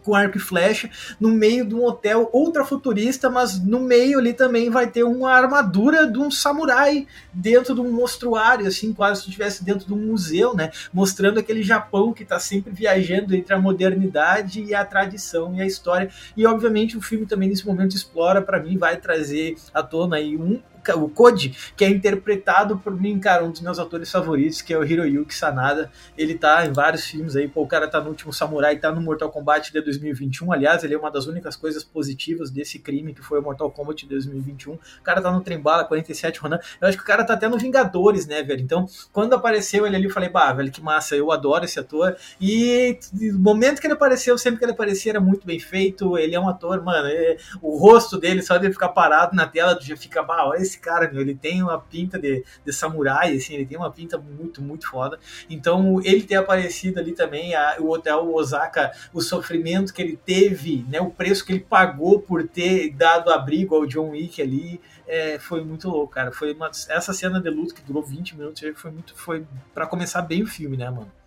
com 0.02 0.14
arco 0.14 0.36
e 0.36 0.40
flecha 0.40 0.90
no 1.20 1.30
meio 1.30 1.64
de 1.66 1.74
um 1.74 1.84
hotel 1.84 2.30
ultrafuturista, 2.32 3.28
mas 3.30 3.62
no 3.62 3.80
meio 3.80 4.18
ali 4.18 4.32
também 4.32 4.70
vai 4.70 4.86
ter 4.86 5.04
uma 5.04 5.32
armadura 5.32 6.06
de 6.06 6.18
um 6.18 6.30
samurai 6.30 7.06
dentro 7.32 7.74
de 7.74 7.80
um 7.80 7.90
mostruário, 7.90 8.66
assim, 8.66 8.92
quase 8.92 9.22
se 9.22 9.28
estivesse 9.28 9.64
dentro 9.64 9.86
de 9.86 9.92
um 9.92 10.06
museu, 10.06 10.54
né? 10.54 10.70
Mostrando 10.92 11.38
aquele 11.38 11.62
Japão 11.62 12.12
que 12.12 12.22
está 12.22 12.38
sempre 12.38 12.72
viajando 12.72 13.34
entre 13.34 13.54
a 13.54 13.58
modernidade 13.58 14.62
e 14.62 14.74
a 14.74 14.84
tradição 14.84 15.54
e 15.54 15.60
a 15.60 15.66
história. 15.66 16.10
E 16.36 16.46
obviamente 16.46 16.96
o 16.96 17.00
filme 17.00 17.26
também 17.26 17.48
nesse 17.48 17.66
momento 17.66 17.94
explora 17.94 18.42
para 18.42 18.60
mim 18.60 18.76
vai 18.76 18.96
trazer 18.96 19.56
à 19.72 19.82
tona 19.82 20.16
aí 20.16 20.36
um 20.36 20.60
o 20.96 21.08
Code, 21.08 21.56
que 21.76 21.84
é 21.84 21.88
interpretado 21.88 22.78
por 22.78 22.94
mim, 22.94 23.18
cara, 23.18 23.44
um 23.44 23.50
dos 23.50 23.60
meus 23.60 23.78
atores 23.78 24.10
favoritos, 24.10 24.62
que 24.62 24.72
é 24.72 24.78
o 24.78 24.84
Hiroyuki 24.84 25.34
Sanada. 25.34 25.90
Ele 26.16 26.34
tá 26.34 26.66
em 26.66 26.72
vários 26.72 27.04
filmes 27.04 27.36
aí, 27.36 27.48
pô, 27.48 27.62
o 27.62 27.66
cara 27.66 27.88
tá 27.88 28.00
no 28.00 28.10
Último 28.10 28.32
Samurai, 28.32 28.76
tá 28.76 28.92
no 28.92 29.00
Mortal 29.00 29.30
Kombat 29.30 29.72
de 29.72 29.80
2021. 29.80 30.52
Aliás, 30.52 30.84
ele 30.84 30.94
é 30.94 30.98
uma 30.98 31.10
das 31.10 31.26
únicas 31.26 31.56
coisas 31.56 31.84
positivas 31.84 32.50
desse 32.50 32.78
crime 32.78 33.14
que 33.14 33.22
foi 33.22 33.38
o 33.38 33.42
Mortal 33.42 33.70
Kombat 33.70 34.02
de 34.02 34.08
2021. 34.08 34.74
O 34.74 34.78
cara 35.02 35.20
tá 35.20 35.30
no 35.30 35.40
Trembala 35.40 35.84
47 35.84 36.40
Ronan. 36.40 36.58
Eu 36.80 36.88
acho 36.88 36.96
que 36.96 37.02
o 37.02 37.06
cara 37.06 37.24
tá 37.24 37.34
até 37.34 37.48
no 37.48 37.58
Vingadores, 37.58 38.26
né, 38.26 38.42
velho? 38.42 38.60
Então, 38.60 38.86
quando 39.12 39.34
apareceu 39.34 39.86
ele 39.86 39.96
ali, 39.96 40.04
eu 40.04 40.10
falei, 40.10 40.28
bah, 40.28 40.52
velho, 40.52 40.70
que 40.70 40.80
massa, 40.80 41.16
eu 41.16 41.30
adoro 41.32 41.64
esse 41.64 41.78
ator. 41.78 42.16
E 42.40 42.98
no 43.12 43.38
momento 43.38 43.80
que 43.80 43.86
ele 43.86 43.94
apareceu, 43.94 44.36
sempre 44.38 44.58
que 44.58 44.64
ele 44.64 44.72
aparecia, 44.72 45.12
era 45.12 45.20
muito 45.20 45.46
bem 45.46 45.58
feito. 45.58 46.16
Ele 46.18 46.34
é 46.34 46.40
um 46.40 46.48
ator, 46.48 46.82
mano, 46.82 47.08
é, 47.08 47.36
o 47.60 47.76
rosto 47.76 48.18
dele, 48.18 48.42
só 48.42 48.56
de 48.56 48.70
ficar 48.70 48.90
parado 48.90 49.34
na 49.34 49.46
tela, 49.46 49.78
já 49.80 49.96
fica, 49.96 50.22
bah, 50.22 50.46
olha 50.46 50.60
esse 50.60 50.77
esse 50.78 50.80
cara, 50.80 51.10
meu, 51.10 51.20
ele 51.20 51.34
tem 51.34 51.62
uma 51.62 51.78
pinta 51.78 52.18
de, 52.18 52.44
de 52.64 52.72
samurai, 52.72 53.36
assim, 53.36 53.54
ele 53.54 53.66
tem 53.66 53.76
uma 53.76 53.90
pinta 53.90 54.16
muito, 54.16 54.62
muito 54.62 54.88
foda. 54.88 55.18
Então, 55.50 56.00
ele 56.04 56.22
ter 56.22 56.36
aparecido 56.36 57.00
ali 57.00 57.12
também, 57.12 57.54
a, 57.54 57.76
o 57.80 57.90
Hotel 57.90 58.32
Osaka, 58.32 58.92
o 59.12 59.20
sofrimento 59.20 59.92
que 59.92 60.00
ele 60.00 60.16
teve, 60.16 60.86
né, 60.88 61.00
o 61.00 61.10
preço 61.10 61.44
que 61.44 61.52
ele 61.52 61.60
pagou 61.60 62.20
por 62.20 62.46
ter 62.46 62.92
dado 62.92 63.30
abrigo 63.30 63.74
ao 63.74 63.86
John 63.86 64.10
Wick 64.10 64.40
ali, 64.40 64.80
é, 65.06 65.38
foi 65.38 65.64
muito 65.64 65.88
louco, 65.88 66.12
cara. 66.12 66.30
Foi 66.30 66.52
uma, 66.52 66.70
essa 66.88 67.12
cena 67.12 67.40
de 67.40 67.50
luta 67.50 67.74
que 67.74 67.82
durou 67.82 68.02
20 68.02 68.36
minutos, 68.36 68.62
foi 68.76 68.90
muito, 68.90 69.14
foi 69.16 69.44
para 69.74 69.86
começar 69.86 70.22
bem 70.22 70.42
o 70.42 70.46
filme, 70.46 70.76
né, 70.76 70.88
mano? 70.88 71.17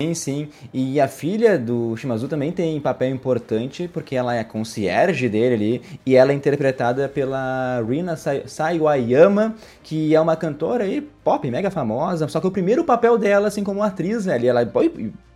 Sim, 0.00 0.14
sim. 0.14 0.48
E 0.72 1.00
a 1.00 1.08
filha 1.08 1.58
do 1.58 1.96
Shimazu 1.96 2.28
também 2.28 2.52
tem 2.52 2.80
papel 2.80 3.10
importante, 3.10 3.90
porque 3.92 4.14
ela 4.14 4.32
é 4.32 4.38
a 4.38 4.44
concierge 4.44 5.28
dele 5.28 5.54
ali, 5.54 5.82
e 6.06 6.14
ela 6.14 6.30
é 6.30 6.34
interpretada 6.36 7.08
pela 7.08 7.82
Rina 7.82 8.14
Saiwayama, 8.16 9.56
que 9.82 10.14
é 10.14 10.20
uma 10.20 10.36
cantora 10.36 10.84
aí, 10.84 11.00
pop, 11.28 11.50
mega 11.50 11.70
famosa, 11.70 12.26
só 12.26 12.40
que 12.40 12.46
o 12.46 12.50
primeiro 12.50 12.82
papel 12.84 13.18
dela, 13.18 13.48
assim, 13.48 13.62
como 13.62 13.82
atriz, 13.82 14.24
velho, 14.24 14.48
ela, 14.48 14.64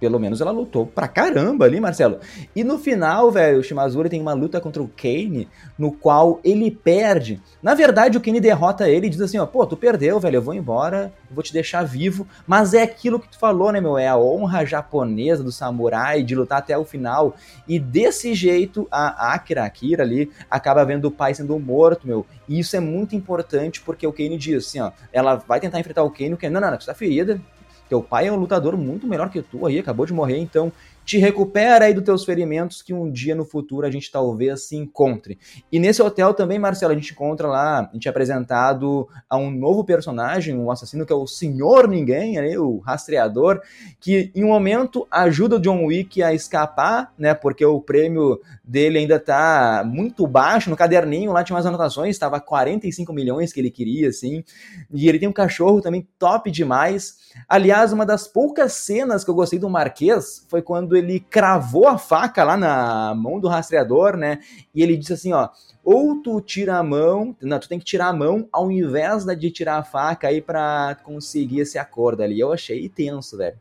pelo 0.01 0.19
menos 0.19 0.41
ela 0.41 0.51
lutou 0.51 0.87
pra 0.87 1.07
caramba 1.07 1.67
ali, 1.67 1.79
Marcelo. 1.79 2.19
E 2.57 2.65
no 2.65 2.79
final, 2.79 3.31
velho, 3.31 3.61
o 3.61 3.63
Shimazura 3.63 4.09
tem 4.09 4.19
uma 4.19 4.33
luta 4.33 4.59
contra 4.59 4.83
o 4.83 4.89
Kane, 4.89 5.51
no 5.79 5.93
qual 5.93 6.41
ele 6.43 6.71
perde. 6.71 7.43
Na 7.63 7.75
verdade, 7.75 8.17
o 8.17 8.23
Kane 8.23 8.41
derrota 8.41 8.89
ele 8.89 9.07
e 9.07 9.11
diz 9.11 9.21
assim, 9.21 9.37
ó, 9.37 9.45
pô, 9.45 9.67
tu 9.67 9.77
perdeu, 9.77 10.19
velho, 10.19 10.37
eu 10.37 10.43
vou 10.43 10.55
embora, 10.55 11.13
vou 11.31 11.43
te 11.43 11.53
deixar 11.53 11.85
vivo. 11.85 12.27
Mas 12.47 12.73
é 12.73 12.83
aquilo 12.83 13.21
que 13.21 13.29
tu 13.29 13.39
falou, 13.39 13.71
né, 13.71 13.79
meu? 13.79 13.99
É 13.99 14.09
a 14.09 14.17
honra 14.17 14.65
japonesa 14.65 15.45
do 15.45 15.53
samurai 15.53 16.23
de 16.23 16.35
lutar 16.35 16.61
até 16.61 16.77
o 16.79 16.87
final. 16.87 17.37
E 17.69 17.79
desse 17.79 18.35
jeito, 18.35 18.89
a 18.91 19.35
Akira, 19.35 19.63
Akira 19.63 20.03
ali, 20.03 20.31
acaba 20.51 20.87
vendo 20.87 21.05
o 21.05 21.11
pai 21.11 21.35
sendo 21.35 21.59
morto, 21.59 22.07
meu. 22.07 22.25
E 22.49 22.59
isso 22.59 22.77
é 22.77 22.81
muito 22.81 23.15
importante 23.15 23.81
porque 23.83 24.07
o 24.07 24.13
Kane 24.13 24.39
diz 24.39 24.67
assim, 24.67 24.81
ó, 24.81 24.91
ela 25.13 25.37
vai 25.37 25.61
tentar 25.61 25.82
enfrentar 25.83 26.03
o 26.03 26.11
Kane, 26.11 26.35
o 26.35 26.37
Kane, 26.37 26.53
não, 26.53 26.61
não, 26.61 26.71
não, 26.71 26.79
tu 26.79 26.87
tá 26.87 26.95
ferida, 26.95 27.41
teu 27.89 28.03
pai 28.03 28.27
é 28.29 28.33
um 28.33 28.37
lutador 28.37 28.75
muito 28.77 29.07
melhor 29.07 29.29
que 29.29 29.43
tu 29.43 29.67
aí, 29.67 29.79
acabou 29.79 30.07
de 30.07 30.15
morrer, 30.15 30.39
então 30.39 30.73
te 31.05 31.19
recupera 31.19 31.87
aí 31.87 31.95
dos 31.95 32.05
teus 32.05 32.25
ferimentos 32.25 32.83
que 32.83 32.95
um 32.95 33.11
dia 33.11 33.35
no 33.35 33.45
futuro 33.45 33.87
a 33.87 33.91
gente 33.91 34.11
talvez 34.11 34.69
se 34.69 34.77
encontre. 34.77 35.39
E 35.71 35.79
nesse 35.79 36.03
hotel 36.03 36.33
também, 36.35 36.59
Marcelo, 36.59 36.93
a 36.93 36.95
gente 36.95 37.13
encontra 37.13 37.49
lá, 37.49 37.81
a 37.81 37.91
gente 37.93 38.07
é 38.07 38.11
apresentado 38.11 39.09
a 39.29 39.37
um 39.37 39.51
novo 39.51 39.85
personagem, 39.85 40.57
um 40.57 40.71
assassino 40.71 41.05
que 41.05 41.13
é 41.13 41.17
o 41.17 41.27
Senhor 41.27 41.89
Ninguém, 41.89 42.39
ali, 42.39 42.57
o 42.57 42.79
rastreador, 42.79 43.61
que 44.01 44.31
em 44.35 44.45
um 44.45 44.49
momento 44.49 45.07
ajuda 45.11 45.57
o 45.57 45.61
John 45.61 45.85
Wick 45.87 46.23
a 46.23 46.33
escapar, 46.33 47.13
né, 47.19 47.35
porque 47.35 47.65
o 47.65 47.81
prêmio 47.81 48.41
dele 48.63 48.99
ainda 48.99 49.19
tá 49.19 49.83
muito 49.85 50.27
baixo, 50.27 50.71
no 50.71 50.77
caderninho 50.77 51.33
lá 51.33 51.43
tinha 51.43 51.57
umas 51.57 51.67
anotações, 51.67 52.11
estava 52.11 52.41
45 52.41 53.13
milhões 53.13 53.53
que 53.53 53.61
ele 53.61 53.71
queria, 53.71 54.09
assim, 54.09 54.45
e 54.93 55.09
ele 55.09 55.19
tem 55.19 55.29
um 55.29 55.33
cachorro 55.33 55.81
também 55.81 56.07
top 56.19 56.51
demais. 56.51 57.17
Aliás, 57.49 57.93
uma 57.93 58.07
das 58.07 58.27
poucas 58.29 58.73
cenas 58.75 59.25
que 59.25 59.31
eu 59.31 59.35
gostei 59.35 59.59
do 59.59 59.69
Marquês 59.69 60.47
foi 60.49 60.63
quando 60.63 60.92
ele 60.97 61.21
cravou 61.21 61.89
a 61.89 61.99
faca 61.99 62.45
lá 62.45 62.57
na 62.57 63.15
mão 63.15 63.41
do 63.41 63.49
rastreador, 63.49 64.17
né? 64.17 64.41
E 64.75 64.83
ele 64.83 64.97
disse 64.97 65.13
assim, 65.13 65.33
ó, 65.33 65.49
ou 65.85 66.23
tu 66.23 66.41
tira 66.41 66.77
a 66.77 66.83
mão, 66.83 67.37
não, 67.41 67.59
tu 67.59 67.69
tem 67.69 67.79
que 67.79 67.85
tirar 67.85 68.09
a 68.09 68.13
mão 68.13 68.49
ao 68.53 68.71
invés 68.71 69.25
de 69.25 69.51
tirar 69.51 69.79
a 69.79 69.85
faca 69.85 70.29
aí 70.29 70.41
para 70.41 70.97
conseguir 71.03 71.61
esse 71.61 71.79
acordo 71.79 72.23
ali. 72.23 72.39
Eu 72.39 72.53
achei 72.53 72.89
tenso, 72.89 73.37
velho. 73.37 73.61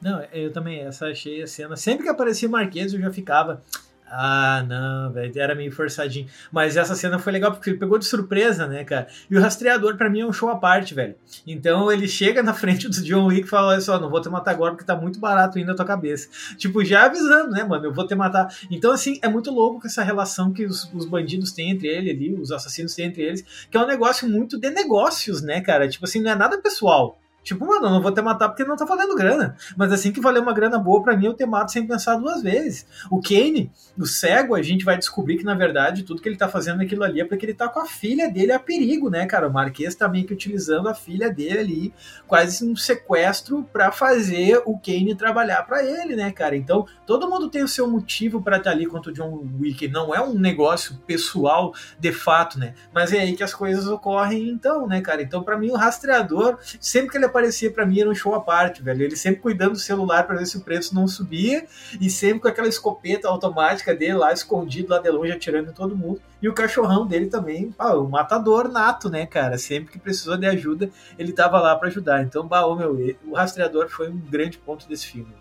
Não, 0.00 0.22
eu 0.32 0.50
também, 0.52 0.80
essa 0.80 1.08
achei 1.08 1.42
a 1.42 1.46
cena. 1.46 1.76
Sempre 1.76 2.04
que 2.04 2.08
aparecia 2.08 2.48
o 2.48 2.52
Marquês, 2.52 2.94
eu 2.94 3.00
já 3.00 3.12
ficava. 3.12 3.62
Ah, 4.10 4.64
não, 4.66 5.12
velho, 5.12 5.32
era 5.40 5.54
meio 5.54 5.70
forçadinho. 5.70 6.26
Mas 6.50 6.76
essa 6.76 6.96
cena 6.96 7.18
foi 7.18 7.32
legal 7.32 7.52
porque 7.52 7.70
ele 7.70 7.78
pegou 7.78 7.96
de 7.96 8.04
surpresa, 8.04 8.66
né, 8.66 8.82
cara? 8.82 9.06
E 9.30 9.36
o 9.36 9.40
rastreador, 9.40 9.96
para 9.96 10.10
mim, 10.10 10.20
é 10.20 10.26
um 10.26 10.32
show 10.32 10.48
à 10.48 10.56
parte, 10.56 10.94
velho. 10.94 11.14
Então 11.46 11.92
ele 11.92 12.08
chega 12.08 12.42
na 12.42 12.52
frente 12.54 12.88
do 12.88 13.02
John 13.02 13.26
Wick 13.26 13.46
e 13.46 13.48
fala: 13.48 13.68
Olha 13.68 13.80
só, 13.80 14.00
não 14.00 14.10
vou 14.10 14.20
te 14.20 14.28
matar 14.28 14.50
agora 14.50 14.72
porque 14.72 14.84
tá 14.84 14.96
muito 14.96 15.20
barato 15.20 15.58
ainda 15.58 15.72
a 15.72 15.76
tua 15.76 15.84
cabeça. 15.84 16.28
Tipo, 16.56 16.84
já 16.84 17.04
avisando, 17.04 17.52
né, 17.52 17.62
mano? 17.62 17.84
Eu 17.84 17.92
vou 17.92 18.06
te 18.06 18.14
matar. 18.16 18.52
Então, 18.68 18.90
assim, 18.90 19.18
é 19.22 19.28
muito 19.28 19.50
louco 19.50 19.86
essa 19.86 20.02
relação 20.02 20.52
que 20.52 20.64
os, 20.64 20.92
os 20.92 21.06
bandidos 21.06 21.52
têm 21.52 21.70
entre 21.70 21.86
ele 21.86 22.10
ali, 22.10 22.34
os 22.34 22.50
assassinos 22.50 22.94
têm 22.94 23.06
entre 23.06 23.22
eles, 23.22 23.44
que 23.70 23.76
é 23.76 23.80
um 23.80 23.86
negócio 23.86 24.28
muito 24.28 24.58
de 24.58 24.70
negócios, 24.70 25.40
né, 25.40 25.60
cara? 25.60 25.88
Tipo 25.88 26.04
assim, 26.04 26.20
não 26.20 26.32
é 26.32 26.34
nada 26.34 26.58
pessoal. 26.58 27.20
Tipo, 27.42 27.66
mano, 27.66 27.86
eu 27.86 27.90
não 27.90 28.02
vou 28.02 28.12
te 28.12 28.20
matar 28.20 28.48
porque 28.48 28.64
não 28.64 28.76
tá 28.76 28.84
valendo 28.84 29.14
grana. 29.14 29.56
Mas 29.76 29.92
assim 29.92 30.12
que 30.12 30.20
valer 30.20 30.40
uma 30.40 30.52
grana 30.52 30.78
boa 30.78 31.02
para 31.02 31.16
mim, 31.16 31.26
eu 31.26 31.34
te 31.34 31.44
mato 31.46 31.72
sem 31.72 31.86
pensar 31.86 32.16
duas 32.16 32.42
vezes. 32.42 32.86
O 33.10 33.20
Kane, 33.20 33.72
o 33.98 34.06
cego, 34.06 34.54
a 34.54 34.62
gente 34.62 34.84
vai 34.84 34.98
descobrir 34.98 35.38
que, 35.38 35.44
na 35.44 35.54
verdade, 35.54 36.02
tudo 36.02 36.20
que 36.20 36.28
ele 36.28 36.36
tá 36.36 36.48
fazendo 36.48 36.82
aquilo 36.82 37.02
ali 37.02 37.20
é 37.20 37.24
porque 37.24 37.46
ele 37.46 37.54
tá 37.54 37.68
com 37.68 37.80
a 37.80 37.86
filha 37.86 38.30
dele 38.30 38.52
a 38.52 38.58
perigo, 38.58 39.08
né, 39.08 39.26
cara? 39.26 39.48
O 39.48 39.52
Marquês 39.52 39.94
tá 39.94 40.08
meio 40.08 40.26
que 40.26 40.34
utilizando 40.34 40.88
a 40.88 40.94
filha 40.94 41.32
dele 41.32 41.58
ali, 41.58 41.94
quase 42.26 42.64
um 42.64 42.76
sequestro 42.76 43.66
para 43.72 43.90
fazer 43.90 44.62
o 44.66 44.78
Kane 44.78 45.14
trabalhar 45.14 45.62
para 45.62 45.82
ele, 45.82 46.14
né, 46.14 46.30
cara? 46.30 46.56
Então, 46.56 46.86
todo 47.06 47.28
mundo 47.28 47.48
tem 47.48 47.62
o 47.62 47.68
seu 47.68 47.90
motivo 47.90 48.42
para 48.42 48.58
estar 48.58 48.70
tá 48.70 48.76
ali 48.76 48.86
contra 48.86 49.10
o 49.10 49.14
John 49.14 49.48
Wick. 49.58 49.88
Não 49.88 50.14
é 50.14 50.20
um 50.20 50.34
negócio 50.34 50.96
pessoal 51.06 51.74
de 51.98 52.12
fato, 52.12 52.58
né? 52.58 52.74
Mas 52.92 53.12
é 53.12 53.20
aí 53.20 53.34
que 53.34 53.42
as 53.42 53.54
coisas 53.54 53.86
ocorrem, 53.86 54.48
então, 54.48 54.86
né, 54.86 55.00
cara? 55.00 55.22
Então, 55.22 55.42
para 55.42 55.56
mim, 55.56 55.70
o 55.70 55.76
rastreador, 55.76 56.58
sempre 56.78 57.10
que 57.10 57.16
ele 57.16 57.29
aparecia 57.30 57.70
para 57.70 57.86
mim 57.86 58.00
era 58.00 58.10
um 58.10 58.14
show 58.14 58.34
à 58.34 58.40
parte, 58.40 58.82
velho. 58.82 59.02
Ele 59.02 59.16
sempre 59.16 59.40
cuidando 59.40 59.72
do 59.72 59.78
celular 59.78 60.26
para 60.26 60.36
ver 60.36 60.46
se 60.46 60.56
o 60.56 60.60
preço 60.60 60.94
não 60.94 61.08
subia 61.08 61.66
e 62.00 62.10
sempre 62.10 62.40
com 62.40 62.48
aquela 62.48 62.68
escopeta 62.68 63.28
automática 63.28 63.94
dele 63.94 64.14
lá 64.14 64.32
escondido 64.32 64.90
lá 64.90 64.98
de 64.98 65.10
longe 65.10 65.32
atirando 65.32 65.70
em 65.70 65.74
todo 65.74 65.96
mundo. 65.96 66.20
E 66.42 66.48
o 66.48 66.54
cachorrão 66.54 67.06
dele 67.06 67.26
também, 67.26 67.70
pá, 67.70 67.94
um 67.94 68.08
matador 68.08 68.68
nato, 68.68 69.08
né, 69.08 69.26
cara? 69.26 69.58
Sempre 69.58 69.92
que 69.92 69.98
precisou 69.98 70.36
de 70.36 70.46
ajuda, 70.46 70.90
ele 71.18 71.32
tava 71.32 71.60
lá 71.60 71.74
para 71.76 71.88
ajudar. 71.88 72.22
Então, 72.22 72.46
baú, 72.46 72.76
meu, 72.76 72.96
o 73.26 73.34
rastreador 73.34 73.88
foi 73.88 74.08
um 74.08 74.18
grande 74.18 74.58
ponto 74.58 74.88
desse 74.88 75.06
filme. 75.06 75.32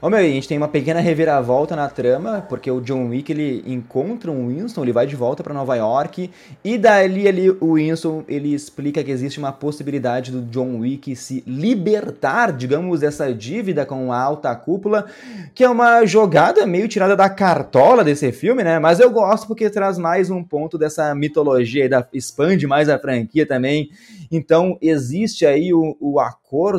Ô 0.00 0.08
meu, 0.08 0.20
a 0.20 0.22
gente 0.22 0.46
tem 0.46 0.56
uma 0.56 0.68
pequena 0.68 1.00
reviravolta 1.00 1.74
na 1.74 1.88
trama, 1.88 2.40
porque 2.48 2.70
o 2.70 2.80
John 2.80 3.08
Wick 3.08 3.32
ele 3.32 3.64
encontra 3.66 4.30
um 4.30 4.46
Winston, 4.46 4.84
ele 4.84 4.92
vai 4.92 5.08
de 5.08 5.16
volta 5.16 5.42
para 5.42 5.52
Nova 5.52 5.74
York, 5.74 6.30
e 6.64 6.78
dali 6.78 7.26
ali 7.26 7.50
o 7.50 7.74
Winston 7.74 8.22
ele 8.28 8.54
explica 8.54 9.02
que 9.02 9.10
existe 9.10 9.40
uma 9.40 9.50
possibilidade 9.50 10.30
do 10.30 10.42
John 10.42 10.78
Wick 10.78 11.16
se 11.16 11.42
libertar, 11.44 12.52
digamos, 12.52 13.00
dessa 13.00 13.34
dívida 13.34 13.84
com 13.84 14.12
a 14.12 14.22
alta 14.22 14.54
cúpula, 14.54 15.04
que 15.52 15.64
é 15.64 15.68
uma 15.68 16.06
jogada 16.06 16.64
meio 16.64 16.86
tirada 16.86 17.16
da 17.16 17.28
cartola 17.28 18.04
desse 18.04 18.30
filme, 18.30 18.62
né? 18.62 18.78
Mas 18.78 19.00
eu 19.00 19.10
gosto 19.10 19.48
porque 19.48 19.68
traz 19.68 19.98
mais 19.98 20.30
um 20.30 20.44
ponto 20.44 20.78
dessa 20.78 21.12
mitologia, 21.12 21.88
da, 21.88 22.06
expande 22.12 22.68
mais 22.68 22.88
a 22.88 23.00
franquia 23.00 23.44
também. 23.44 23.90
Então 24.30 24.78
existe 24.80 25.44
aí 25.44 25.74
o, 25.74 25.96
o 26.00 26.20
acordo, 26.20 26.38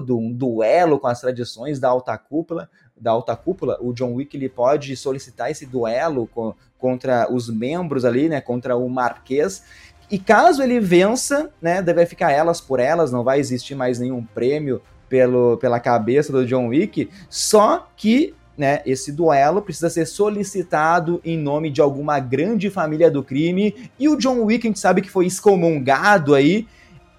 um 0.10 0.32
duelo 0.32 1.00
com 1.00 1.08
as 1.08 1.22
tradições 1.22 1.80
da 1.80 1.90
alta 1.90 2.18
cúpula 2.18 2.70
da 3.00 3.12
alta 3.12 3.36
cúpula, 3.36 3.78
o 3.80 3.94
John 3.94 4.14
Wick 4.14 4.36
ele 4.36 4.50
pode 4.50 4.96
solicitar 4.96 5.50
esse 5.50 5.66
duelo 5.66 6.30
contra 6.78 7.32
os 7.32 7.50
membros 7.50 8.04
ali, 8.04 8.28
né, 8.28 8.42
contra 8.42 8.76
o 8.76 8.90
Marquês. 8.90 9.64
E 10.12 10.20
caso 10.20 10.62
ele 10.62 10.80
vença, 10.80 11.50
né, 11.62 11.82
deve 11.82 12.06
ficar 12.06 12.32
elas 12.32 12.60
por 12.60 12.80
elas, 12.80 13.12
não 13.12 13.24
vai 13.24 13.40
existir 13.40 13.76
mais 13.76 14.00
nenhum 14.00 14.24
prêmio 14.24 14.82
pelo, 15.08 15.58
pela 15.58 15.80
cabeça 15.80 16.32
do 16.32 16.46
John 16.46 16.68
Wick. 16.68 17.10
Só 17.30 17.88
que 17.96 18.36
né, 18.58 18.82
esse 18.86 19.12
duelo 19.12 19.62
precisa 19.62 19.90
ser 19.90 20.06
solicitado 20.06 21.22
em 21.24 21.38
nome 21.38 21.70
de 21.70 21.80
alguma 21.80 22.20
grande 22.20 22.70
família 22.70 23.10
do 23.10 23.24
crime. 23.24 23.90
E 23.98 24.10
o 24.10 24.18
John 24.18 24.44
Wick, 24.44 24.68
a 24.68 24.70
gente 24.70 24.80
sabe 24.80 25.02
que 25.02 25.10
foi 25.10 25.28
excomungado 25.28 26.36
aí 26.36 26.68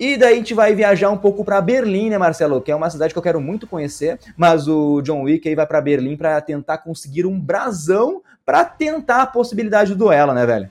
e 0.01 0.17
daí 0.17 0.33
a 0.33 0.37
gente 0.37 0.55
vai 0.55 0.75
viajar 0.75 1.11
um 1.11 1.19
pouco 1.19 1.45
para 1.45 1.61
Berlim, 1.61 2.09
né, 2.09 2.17
Marcelo? 2.17 2.63
Que 2.63 2.73
é 2.73 2.75
uma 2.75 2.89
cidade 2.89 3.13
que 3.13 3.19
eu 3.19 3.23
quero 3.23 3.39
muito 3.39 3.67
conhecer, 3.67 4.19
mas 4.35 4.67
o 4.67 5.03
John 5.03 5.25
Wick 5.25 5.47
aí 5.47 5.55
vai 5.55 5.67
para 5.67 5.79
Berlim 5.79 6.17
para 6.17 6.41
tentar 6.41 6.79
conseguir 6.79 7.27
um 7.27 7.39
brasão 7.39 8.23
para 8.47 8.65
tentar 8.65 9.23
a 9.23 9.27
possibilidade 9.27 9.93
do 9.93 9.99
duelo, 9.99 10.33
né, 10.33 10.47
velho? 10.47 10.71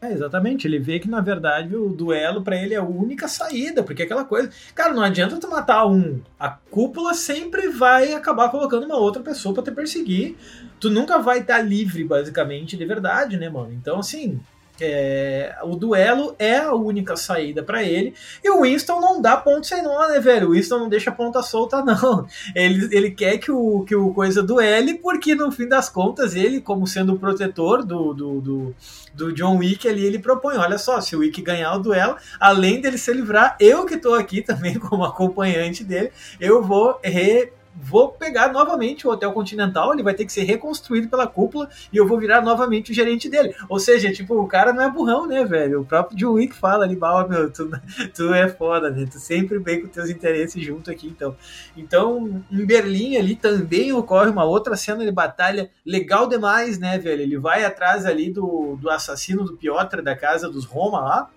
É, 0.00 0.12
exatamente. 0.12 0.66
Ele 0.66 0.78
vê 0.78 0.98
que, 0.98 1.10
na 1.10 1.20
verdade, 1.20 1.76
o 1.76 1.88
duelo 1.88 2.42
para 2.42 2.56
ele 2.56 2.72
é 2.72 2.78
a 2.78 2.82
única 2.82 3.28
saída, 3.28 3.82
porque 3.82 4.02
é 4.02 4.04
aquela 4.04 4.24
coisa. 4.24 4.50
Cara, 4.74 4.94
não 4.94 5.02
adianta 5.02 5.36
tu 5.36 5.50
matar 5.50 5.86
um. 5.86 6.20
A 6.38 6.48
cúpula 6.48 7.12
sempre 7.14 7.68
vai 7.68 8.14
acabar 8.14 8.48
colocando 8.48 8.86
uma 8.86 8.96
outra 8.96 9.22
pessoa 9.22 9.54
para 9.54 9.64
te 9.64 9.72
perseguir. 9.72 10.36
Tu 10.80 10.88
nunca 10.88 11.18
vai 11.18 11.40
estar 11.40 11.60
livre, 11.60 12.02
basicamente, 12.04 12.76
de 12.76 12.84
verdade, 12.86 13.36
né, 13.36 13.50
mano? 13.50 13.72
Então, 13.72 13.98
assim, 13.98 14.40
é, 14.84 15.56
o 15.62 15.76
duelo 15.76 16.34
é 16.38 16.56
a 16.56 16.74
única 16.74 17.16
saída 17.16 17.62
para 17.62 17.82
ele. 17.82 18.14
E 18.42 18.50
o 18.50 18.62
Winston 18.62 19.00
não 19.00 19.20
dá 19.20 19.36
ponto 19.36 19.66
sem 19.66 19.82
nó, 19.82 20.08
né, 20.08 20.20
velho? 20.20 20.48
O 20.48 20.52
Winston 20.52 20.78
não 20.78 20.88
deixa 20.88 21.10
a 21.10 21.14
ponta 21.14 21.42
solta, 21.42 21.82
não. 21.84 22.26
Ele, 22.54 22.88
ele 22.94 23.10
quer 23.10 23.38
que 23.38 23.50
o, 23.50 23.84
que 23.84 23.94
o 23.94 24.12
coisa 24.12 24.42
duele, 24.42 24.94
porque 24.94 25.34
no 25.34 25.50
fim 25.50 25.68
das 25.68 25.88
contas, 25.88 26.34
ele, 26.34 26.60
como 26.60 26.86
sendo 26.86 27.14
o 27.14 27.18
protetor 27.18 27.84
do, 27.84 28.12
do, 28.12 28.40
do, 28.40 28.74
do 29.14 29.32
John 29.32 29.58
Wick 29.58 29.88
ali, 29.88 30.04
ele 30.04 30.18
propõe: 30.18 30.56
olha 30.56 30.78
só, 30.78 31.00
se 31.00 31.14
o 31.16 31.20
Wick 31.20 31.40
ganhar 31.42 31.74
o 31.74 31.80
duelo, 31.80 32.16
além 32.40 32.80
dele 32.80 32.98
se 32.98 33.12
livrar, 33.12 33.56
eu 33.60 33.84
que 33.84 33.96
tô 33.96 34.14
aqui 34.14 34.42
também 34.42 34.74
como 34.78 35.04
acompanhante 35.04 35.84
dele, 35.84 36.10
eu 36.40 36.62
vou 36.62 36.98
re 37.02 37.52
vou 37.80 38.08
pegar 38.08 38.52
novamente 38.52 39.06
o 39.06 39.10
Hotel 39.10 39.32
Continental, 39.32 39.92
ele 39.92 40.02
vai 40.02 40.14
ter 40.14 40.24
que 40.24 40.32
ser 40.32 40.42
reconstruído 40.42 41.08
pela 41.08 41.26
cúpula 41.26 41.68
e 41.92 41.96
eu 41.96 42.06
vou 42.06 42.18
virar 42.18 42.42
novamente 42.42 42.90
o 42.90 42.94
gerente 42.94 43.28
dele. 43.28 43.54
Ou 43.68 43.78
seja, 43.78 44.12
tipo, 44.12 44.34
o 44.40 44.46
cara 44.46 44.72
não 44.72 44.82
é 44.82 44.90
burrão, 44.90 45.26
né, 45.26 45.44
velho? 45.44 45.82
O 45.82 45.84
próprio 45.84 46.16
John 46.16 46.32
Wick 46.32 46.54
fala 46.54 46.84
ali, 46.84 46.96
bah, 46.96 47.26
meu, 47.28 47.50
tu, 47.50 47.70
tu 48.14 48.34
é 48.34 48.48
foda, 48.48 48.90
né? 48.90 49.06
Tu 49.10 49.18
sempre 49.18 49.58
vem 49.58 49.80
com 49.80 49.88
teus 49.88 50.10
interesses 50.10 50.62
junto 50.64 50.90
aqui, 50.90 51.06
então. 51.06 51.36
Então, 51.76 52.42
em 52.50 52.64
Berlim 52.64 53.16
ali 53.16 53.36
também 53.36 53.92
ocorre 53.92 54.30
uma 54.30 54.44
outra 54.44 54.76
cena 54.76 55.04
de 55.04 55.12
batalha 55.12 55.70
legal 55.84 56.26
demais, 56.26 56.78
né, 56.78 56.98
velho? 56.98 57.22
Ele 57.22 57.38
vai 57.38 57.64
atrás 57.64 58.04
ali 58.04 58.30
do, 58.30 58.76
do 58.80 58.90
assassino 58.90 59.44
do 59.44 59.56
Piotr 59.56 60.02
da 60.02 60.16
casa 60.16 60.48
dos 60.48 60.64
Roma 60.64 61.00
lá, 61.00 61.30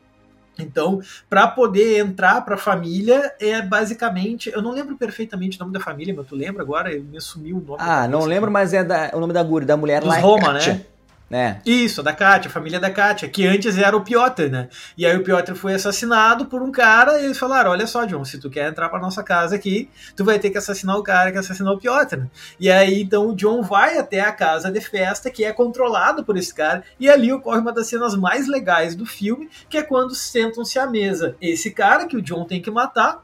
então, 0.59 1.01
para 1.29 1.47
poder 1.47 1.99
entrar 1.99 2.41
para 2.41 2.55
a 2.55 2.57
família, 2.57 3.33
é 3.39 3.61
basicamente. 3.61 4.49
Eu 4.49 4.61
não 4.61 4.71
lembro 4.71 4.97
perfeitamente 4.97 5.57
o 5.57 5.59
nome 5.61 5.73
da 5.73 5.79
família, 5.79 6.13
mas 6.15 6.27
tu 6.27 6.35
lembra 6.35 6.61
agora? 6.61 6.93
Eu 6.93 7.03
me 7.03 7.17
assumi 7.17 7.53
o 7.53 7.59
nome. 7.59 7.77
Ah, 7.79 8.07
não 8.07 8.25
lembro, 8.25 8.51
mas 8.51 8.73
é 8.73 8.83
da, 8.83 9.11
o 9.13 9.19
nome 9.19 9.33
da, 9.33 9.43
da 9.43 9.77
mulher 9.77 10.01
Dos 10.01 10.09
lá. 10.09 10.17
É 10.17 10.21
Roma, 10.21 10.53
né? 10.53 10.85
Né? 11.31 11.61
Isso, 11.65 12.03
da 12.03 12.11
Kátia, 12.11 12.49
a 12.49 12.51
família 12.51 12.77
da 12.77 12.91
Kátia, 12.91 13.29
que 13.29 13.47
antes 13.47 13.77
era 13.77 13.95
o 13.95 14.01
Piotr, 14.01 14.49
né? 14.49 14.67
E 14.97 15.05
aí 15.05 15.15
o 15.15 15.23
Piotr 15.23 15.55
foi 15.55 15.73
assassinado 15.73 16.47
por 16.47 16.61
um 16.61 16.73
cara 16.73 17.21
e 17.21 17.23
eles 17.23 17.37
falaram: 17.37 17.71
olha 17.71 17.87
só, 17.87 18.03
John, 18.03 18.25
se 18.25 18.37
tu 18.37 18.49
quer 18.49 18.69
entrar 18.69 18.89
pra 18.89 18.99
nossa 18.99 19.23
casa 19.23 19.55
aqui, 19.55 19.89
tu 20.13 20.25
vai 20.25 20.37
ter 20.39 20.49
que 20.49 20.57
assassinar 20.57 20.97
o 20.97 21.03
cara 21.03 21.31
que 21.31 21.37
assassinou 21.37 21.75
o 21.75 21.79
Piotr. 21.79 22.23
E 22.59 22.69
aí 22.69 23.01
então 23.01 23.29
o 23.29 23.35
John 23.35 23.61
vai 23.61 23.97
até 23.97 24.19
a 24.19 24.33
casa 24.33 24.69
de 24.69 24.81
festa, 24.81 25.31
que 25.31 25.45
é 25.45 25.53
controlado 25.53 26.25
por 26.25 26.35
esse 26.35 26.53
cara, 26.53 26.83
e 26.99 27.09
ali 27.09 27.31
ocorre 27.31 27.61
uma 27.61 27.71
das 27.71 27.87
cenas 27.87 28.13
mais 28.13 28.49
legais 28.49 28.93
do 28.93 29.05
filme, 29.05 29.49
que 29.69 29.77
é 29.77 29.83
quando 29.83 30.13
sentam-se 30.13 30.77
à 30.77 30.85
mesa 30.85 31.37
esse 31.39 31.71
cara 31.71 32.07
que 32.07 32.17
o 32.17 32.21
John 32.21 32.43
tem 32.43 32.61
que 32.61 32.69
matar, 32.69 33.23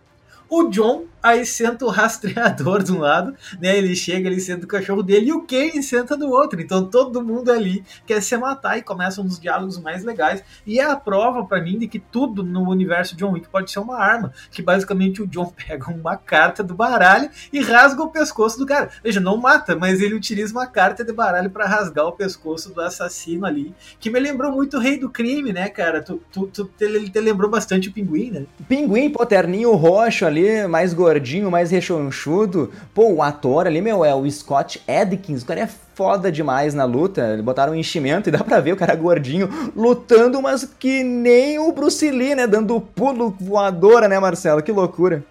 o 0.50 0.70
John 0.70 1.06
aí 1.22 1.46
senta 1.46 1.86
o 1.86 1.90
rastreador 1.90 2.84
de 2.84 2.92
um 2.92 3.00
lado, 3.00 3.36
né? 3.60 3.78
Ele 3.78 3.96
chega, 3.96 4.28
ele 4.28 4.40
senta 4.40 4.66
o 4.66 4.68
cachorro 4.68 5.04
dele 5.04 5.28
e 5.28 5.34
o 5.34 5.42
Kane 5.42 5.82
senta 5.84 6.16
do 6.16 6.30
outro. 6.30 6.62
Então 6.62 6.86
todo 6.86 7.24
mundo 7.24 7.52
ali 7.52 7.84
quer 8.06 8.22
se 8.22 8.36
matar 8.38 8.78
e 8.78 8.82
começam 8.82 9.24
um 9.24 9.28
dos 9.28 9.40
diálogos 9.40 9.80
mais 9.80 10.04
legais. 10.04 10.44
E 10.66 10.80
é 10.80 10.84
a 10.84 10.96
prova 10.96 11.46
para 11.46 11.62
mim 11.62 11.78
de 11.78 11.88
que 11.88 12.00
tudo 12.00 12.44
no 12.44 12.70
universo 12.70 13.16
John 13.16 13.32
Wick 13.32 13.50
pode 13.50 13.72
ser 13.72 13.80
uma 13.80 13.98
arma. 13.98 14.32
Que 14.52 14.62
basicamente 14.62 15.22
o 15.22 15.28
John 15.28 15.52
pega 15.68 15.92
uma 15.92 16.16
carta 16.16 16.64
do 16.64 16.74
baralho 16.74 17.30
e 17.52 17.62
rasga 17.62 18.02
o 18.04 18.10
pescoço 18.10 18.58
do 18.58 18.66
cara. 18.66 18.90
Veja, 19.04 19.20
não 19.20 19.38
mata, 19.38 19.76
mas 19.76 20.02
ele 20.02 20.16
utiliza 20.16 20.54
uma 20.54 20.68
carta 20.68 21.04
de 21.04 21.12
baralho 21.12 21.50
para 21.50 21.66
rasgar 21.66 22.06
o 22.06 22.12
pescoço 22.12 22.74
do 22.74 22.82
assassino 22.82 23.46
ali. 23.46 23.74
Que 24.00 24.10
me 24.10 24.20
lembrou 24.20 24.52
muito 24.52 24.78
o 24.78 24.80
Rei 24.80 24.98
do 24.98 25.10
Crime, 25.10 25.52
né, 25.52 25.68
cara? 25.70 26.02
Tu, 26.02 26.22
tu, 26.32 26.48
tu 26.48 26.66
te, 26.66 27.10
te 27.10 27.20
lembrou 27.20 27.50
bastante 27.50 27.90
o 27.90 27.92
Pinguim, 27.92 28.32
né? 28.32 28.46
Pinguim, 28.68 29.10
pô, 29.10 29.26
terninho 29.26 29.74
roxo 29.74 30.26
ali, 30.26 30.37
mais 30.68 30.94
gordinho 30.94 31.08
gordinho, 31.08 31.52
mais 31.52 31.72
rechonchudo. 31.72 32.72
Pô, 32.94 33.12
o 33.12 33.24
ator 33.24 33.68
ali, 33.68 33.82
meu, 33.82 34.04
é 34.04 34.14
o 34.14 34.30
Scott 34.30 34.82
Adkins. 34.88 35.44
O 35.44 35.46
cara 35.46 35.62
é 35.62 35.68
foda 35.68 36.32
demais 36.32 36.74
na 36.74 36.86
luta. 36.86 37.40
Botaram 37.44 37.74
um 37.74 37.76
enchimento 37.76 38.30
e 38.30 38.32
dá 38.32 38.44
pra 38.44 38.60
ver 38.60 38.74
o 38.74 38.78
cara 38.78 38.96
gordinho 38.96 39.50
lutando, 39.76 40.42
mas 40.42 40.64
que 40.80 41.04
nem 41.04 41.60
o 41.60 41.72
Bruce 41.72 42.10
Lee, 42.10 42.36
né? 42.36 42.46
Dando 42.46 42.80
pulo 42.80 43.36
voadora, 43.40 44.08
né, 44.08 44.20
Marcelo? 44.20 44.62
Que 44.62 44.72
loucura. 44.72 45.24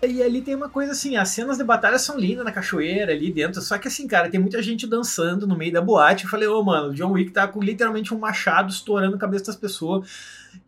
E 0.00 0.22
ali 0.22 0.40
tem 0.40 0.54
uma 0.54 0.68
coisa 0.68 0.92
assim, 0.92 1.16
as 1.16 1.30
cenas 1.30 1.58
de 1.58 1.64
batalha 1.64 1.98
são 1.98 2.16
lindas 2.16 2.44
na 2.44 2.52
cachoeira 2.52 3.12
ali 3.12 3.32
dentro, 3.32 3.60
só 3.60 3.76
que 3.78 3.88
assim, 3.88 4.06
cara, 4.06 4.30
tem 4.30 4.38
muita 4.38 4.62
gente 4.62 4.86
dançando 4.86 5.44
no 5.44 5.56
meio 5.56 5.72
da 5.72 5.80
boate. 5.80 6.22
Eu 6.22 6.30
falei, 6.30 6.46
ô, 6.46 6.60
oh, 6.60 6.62
mano, 6.62 6.90
o 6.90 6.94
John 6.94 7.10
Wick 7.10 7.32
tá 7.32 7.48
com 7.48 7.60
literalmente 7.60 8.14
um 8.14 8.18
machado 8.18 8.70
estourando 8.70 9.16
a 9.16 9.18
cabeça 9.18 9.46
das 9.46 9.56
pessoas. 9.56 10.08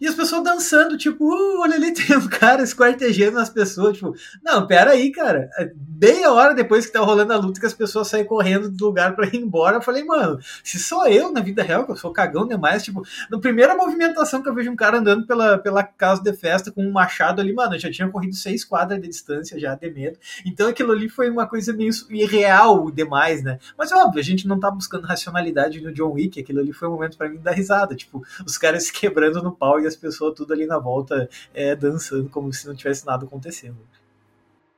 E 0.01 0.07
as 0.07 0.15
pessoas 0.15 0.43
dançando, 0.43 0.97
tipo, 0.97 1.25
uh, 1.25 1.61
olha 1.61 1.75
ali, 1.75 1.93
tem 1.95 2.17
um 2.17 2.29
cara 2.29 2.63
esquartejando 2.63 3.39
as 3.39 3.51
pessoas. 3.51 3.97
Tipo, 3.97 4.15
não, 4.43 4.67
pera 4.67 4.93
aí, 4.93 5.11
cara. 5.11 5.51
É 5.59 5.71
meia 6.01 6.33
hora 6.33 6.55
depois 6.55 6.87
que 6.87 6.93
tá 6.93 7.01
rolando 7.01 7.33
a 7.33 7.37
luta, 7.37 7.61
que 7.61 7.67
as 7.67 7.75
pessoas 7.75 8.09
saem 8.09 8.25
correndo 8.25 8.71
do 8.71 8.87
lugar 8.87 9.15
pra 9.15 9.27
ir 9.27 9.37
embora. 9.37 9.77
Eu 9.77 9.83
falei, 9.83 10.03
mano, 10.03 10.39
se 10.65 10.79
sou 10.79 11.07
eu 11.07 11.31
na 11.31 11.41
vida 11.41 11.63
real, 11.63 11.85
que 11.85 11.93
eu 11.93 11.97
sou 11.97 12.13
cagão 12.13 12.49
demais, 12.49 12.83
tipo, 12.83 13.03
na 13.31 13.39
primeira 13.39 13.75
movimentação 13.75 14.43
que 14.43 14.49
eu 14.49 14.55
vejo 14.55 14.71
um 14.71 14.77
cara 14.77 14.99
andando 14.99 15.27
pela, 15.27 15.59
pela 15.59 15.83
casa 15.83 16.23
de 16.23 16.33
festa 16.33 16.71
com 16.71 16.83
um 16.83 16.93
machado 16.93 17.41
ali, 17.41 17.53
mano, 17.53 17.75
eu 17.75 17.79
já 17.79 17.91
tinha 17.91 18.09
corrido 18.09 18.35
seis 18.35 18.65
quadras 18.65 19.01
de 19.01 19.09
distância 19.09 19.59
já 19.59 19.75
de 19.75 19.91
medo. 19.91 20.19
Então 20.47 20.69
aquilo 20.69 20.93
ali 20.93 21.09
foi 21.09 21.29
uma 21.29 21.47
coisa 21.47 21.73
meio 21.73 21.91
irreal 22.09 22.91
demais, 22.91 23.43
né? 23.43 23.59
Mas 23.77 23.93
óbvio, 23.93 24.21
a 24.21 24.25
gente 24.25 24.49
não 24.49 24.59
tá 24.59 24.71
buscando 24.71 25.07
racionalidade 25.07 25.81
no 25.81 25.93
John 25.93 26.13
Wick, 26.13 26.41
aquilo 26.41 26.61
ali 26.61 26.73
foi 26.73 26.89
um 26.89 26.93
momento 26.93 27.19
para 27.19 27.29
mim 27.29 27.39
dar 27.39 27.53
risada, 27.53 27.95
tipo, 27.95 28.25
os 28.47 28.57
caras 28.57 28.85
se 28.85 28.93
quebrando 28.93 29.43
no 29.43 29.53
pau 29.53 29.70
e 29.79 29.87
as 29.87 29.95
pessoas 29.95 30.35
tudo 30.35 30.53
ali 30.53 30.67
na 30.67 30.79
volta 30.79 31.29
é, 31.55 31.77
dançando 31.77 32.29
como 32.29 32.53
se 32.53 32.67
não 32.67 32.75
tivesse 32.75 33.07
nada 33.07 33.25
acontecendo. 33.25 33.77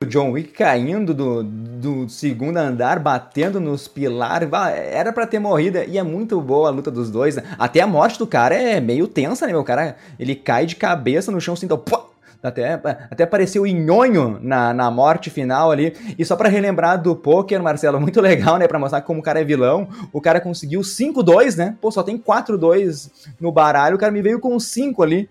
O 0.03 0.05
John 0.05 0.31
Wick 0.31 0.51
caindo 0.51 1.13
do, 1.13 1.43
do 1.43 2.09
segundo 2.09 2.57
andar, 2.57 2.99
batendo 2.99 3.61
nos 3.61 3.87
pilares, 3.87 4.49
era 4.75 5.13
para 5.13 5.25
ter 5.25 5.39
morrido, 5.39 5.77
e 5.87 5.97
é 5.97 6.03
muito 6.03 6.41
boa 6.41 6.67
a 6.67 6.71
luta 6.71 6.91
dos 6.91 7.09
dois, 7.09 7.37
né? 7.37 7.43
Até 7.57 7.79
a 7.79 7.87
morte 7.87 8.19
do 8.19 8.27
cara 8.27 8.53
é 8.53 8.81
meio 8.81 9.07
tensa, 9.07 9.45
né, 9.45 9.53
meu? 9.53 9.61
O 9.61 9.63
cara, 9.63 9.95
ele 10.19 10.35
cai 10.35 10.65
de 10.65 10.75
cabeça 10.75 11.31
no 11.31 11.39
chão, 11.39 11.53
assim, 11.53 11.65
então, 11.65 11.77
pô, 11.77 12.12
Até, 12.43 12.73
até 12.73 13.23
apareceu 13.23 13.65
Nhonho 13.65 14.37
na, 14.41 14.73
na 14.73 14.91
morte 14.91 15.29
final 15.29 15.71
ali. 15.71 15.95
E 16.19 16.25
só 16.25 16.35
para 16.35 16.49
relembrar 16.49 17.01
do 17.01 17.15
poker, 17.15 17.63
Marcelo, 17.63 18.01
muito 18.01 18.19
legal, 18.19 18.57
né? 18.57 18.67
Pra 18.67 18.77
mostrar 18.77 19.01
como 19.01 19.21
o 19.21 19.23
cara 19.23 19.39
é 19.39 19.45
vilão. 19.45 19.87
O 20.11 20.19
cara 20.19 20.41
conseguiu 20.41 20.81
5-2, 20.81 21.55
né? 21.55 21.77
Pô, 21.79 21.89
só 21.89 22.03
tem 22.03 22.17
4-2 22.17 23.09
no 23.39 23.49
baralho. 23.49 23.95
O 23.95 23.99
cara 23.99 24.11
me 24.11 24.21
veio 24.21 24.41
com 24.41 24.59
5 24.59 25.01
ali. 25.01 25.29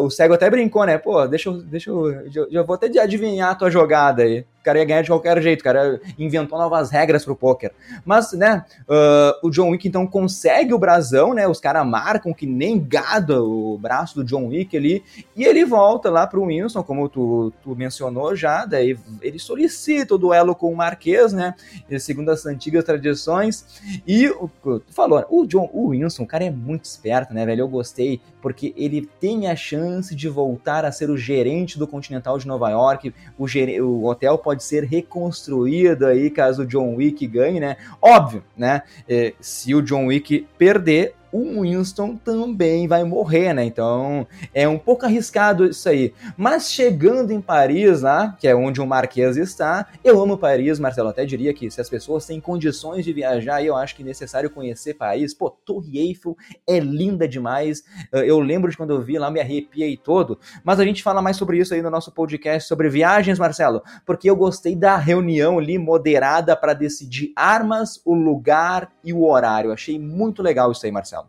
O 0.00 0.08
cego 0.08 0.32
até 0.32 0.48
brincou, 0.48 0.86
né? 0.86 0.96
Pô, 0.96 1.26
deixa 1.26 1.50
eu. 1.50 1.60
Deixa 1.60 1.90
eu 1.90 2.50
já 2.50 2.62
vou 2.62 2.74
até 2.74 2.86
adivinhar 2.98 3.50
a 3.50 3.54
tua 3.54 3.70
jogada 3.70 4.22
aí. 4.22 4.46
O 4.60 4.62
cara 4.62 4.78
ia 4.78 4.84
ganhar 4.84 5.02
de 5.02 5.08
qualquer 5.08 5.40
jeito, 5.40 5.60
o 5.60 5.64
cara 5.64 6.00
inventou 6.18 6.58
novas 6.58 6.90
regras 6.90 7.24
pro 7.24 7.34
poker. 7.34 7.72
Mas, 8.04 8.32
né, 8.32 8.64
uh, 8.82 9.46
o 9.46 9.50
John 9.50 9.70
Wick 9.70 9.88
então 9.88 10.06
consegue 10.06 10.74
o 10.74 10.78
brasão, 10.78 11.32
né? 11.32 11.48
Os 11.48 11.58
caras 11.58 11.86
marcam 11.86 12.34
que 12.34 12.46
nem 12.46 12.78
gado 12.78 13.42
o 13.42 13.78
braço 13.78 14.16
do 14.16 14.24
John 14.24 14.48
Wick 14.48 14.76
ali, 14.76 15.02
e 15.34 15.44
ele 15.44 15.64
volta 15.64 16.10
lá 16.10 16.26
pro 16.26 16.46
Winston, 16.46 16.82
como 16.82 17.08
tu, 17.08 17.52
tu 17.62 17.74
mencionou 17.74 18.36
já, 18.36 18.66
daí 18.66 18.98
ele 19.22 19.38
solicita 19.38 20.14
o 20.14 20.18
duelo 20.18 20.54
com 20.54 20.70
o 20.70 20.76
Marquês, 20.76 21.32
né? 21.32 21.54
Segundo 21.98 22.30
as 22.30 22.44
antigas 22.44 22.84
tradições. 22.84 23.80
E 24.06 24.28
o 24.28 24.50
tu 24.62 24.92
falou, 24.92 25.24
o 25.30 25.46
John, 25.46 25.70
o 25.72 25.90
Winston, 25.90 26.24
o 26.24 26.26
cara 26.26 26.44
é 26.44 26.50
muito 26.50 26.84
esperto, 26.84 27.32
né, 27.32 27.46
velho? 27.46 27.62
Eu 27.62 27.68
gostei, 27.68 28.20
porque 28.42 28.74
ele 28.76 29.08
tem 29.20 29.48
a 29.48 29.56
chance 29.56 30.14
de 30.14 30.28
voltar 30.28 30.84
a 30.84 30.92
ser 30.92 31.10
o 31.10 31.16
gerente 31.16 31.78
do 31.78 31.86
Continental 31.86 32.38
de 32.38 32.46
Nova 32.46 32.68
York, 32.70 33.14
o, 33.38 33.48
ger 33.48 33.80
o 33.82 34.04
hotel 34.04 34.36
pode 34.38 34.49
pode 34.50 34.64
ser 34.64 34.82
reconstruído 34.82 36.06
aí 36.06 36.28
caso 36.28 36.62
o 36.62 36.66
John 36.66 36.96
Wick 36.96 37.24
ganhe, 37.24 37.60
né? 37.60 37.76
Óbvio, 38.02 38.42
né? 38.56 38.82
É, 39.08 39.32
se 39.40 39.72
o 39.76 39.80
John 39.80 40.06
Wick 40.06 40.44
perder, 40.58 41.14
o 41.32 41.62
Winston 41.62 42.16
também 42.16 42.86
vai 42.86 43.04
morrer, 43.04 43.52
né? 43.52 43.64
Então 43.64 44.26
é 44.52 44.68
um 44.68 44.78
pouco 44.78 45.04
arriscado 45.04 45.64
isso 45.66 45.88
aí. 45.88 46.12
Mas 46.36 46.70
chegando 46.70 47.32
em 47.32 47.40
Paris, 47.40 48.02
lá, 48.02 48.36
que 48.38 48.48
é 48.48 48.54
onde 48.54 48.80
o 48.80 48.86
Marquês 48.86 49.36
está, 49.36 49.86
eu 50.02 50.20
amo 50.20 50.36
Paris, 50.36 50.78
Marcelo. 50.78 51.08
Até 51.08 51.24
diria 51.24 51.54
que 51.54 51.70
se 51.70 51.80
as 51.80 51.88
pessoas 51.88 52.26
têm 52.26 52.40
condições 52.40 53.04
de 53.04 53.12
viajar, 53.12 53.64
eu 53.64 53.76
acho 53.76 53.94
que 53.94 54.02
é 54.02 54.06
necessário 54.06 54.50
conhecer 54.50 54.94
Paris. 54.94 55.34
Pô, 55.34 55.50
Torre 55.50 55.98
Eiffel 55.98 56.36
é 56.66 56.78
linda 56.78 57.26
demais. 57.26 57.82
Eh, 58.12 58.30
eu 58.30 58.40
lembro 58.40 58.70
de 58.70 58.76
quando 58.76 58.90
eu 58.90 59.00
vi 59.00 59.18
lá, 59.18 59.30
me 59.30 59.40
arrepiei 59.40 59.96
todo. 59.96 60.38
Mas 60.64 60.80
a 60.80 60.84
gente 60.84 61.02
fala 61.02 61.22
mais 61.22 61.36
sobre 61.36 61.58
isso 61.58 61.74
aí 61.74 61.82
no 61.82 61.90
nosso 61.90 62.12
podcast 62.12 62.68
sobre 62.68 62.88
viagens, 62.88 63.38
Marcelo, 63.38 63.82
porque 64.04 64.28
eu 64.28 64.36
gostei 64.36 64.74
da 64.74 64.96
reunião 64.96 65.58
ali 65.58 65.78
moderada 65.78 66.56
para 66.56 66.74
decidir 66.74 67.32
armas, 67.36 68.00
o 68.04 68.14
lugar 68.14 68.92
e 69.04 69.12
o 69.12 69.24
horário. 69.24 69.72
Achei 69.72 69.98
muito 69.98 70.42
legal 70.42 70.72
isso 70.72 70.84
aí, 70.86 70.92
Marcelo. 70.92 71.19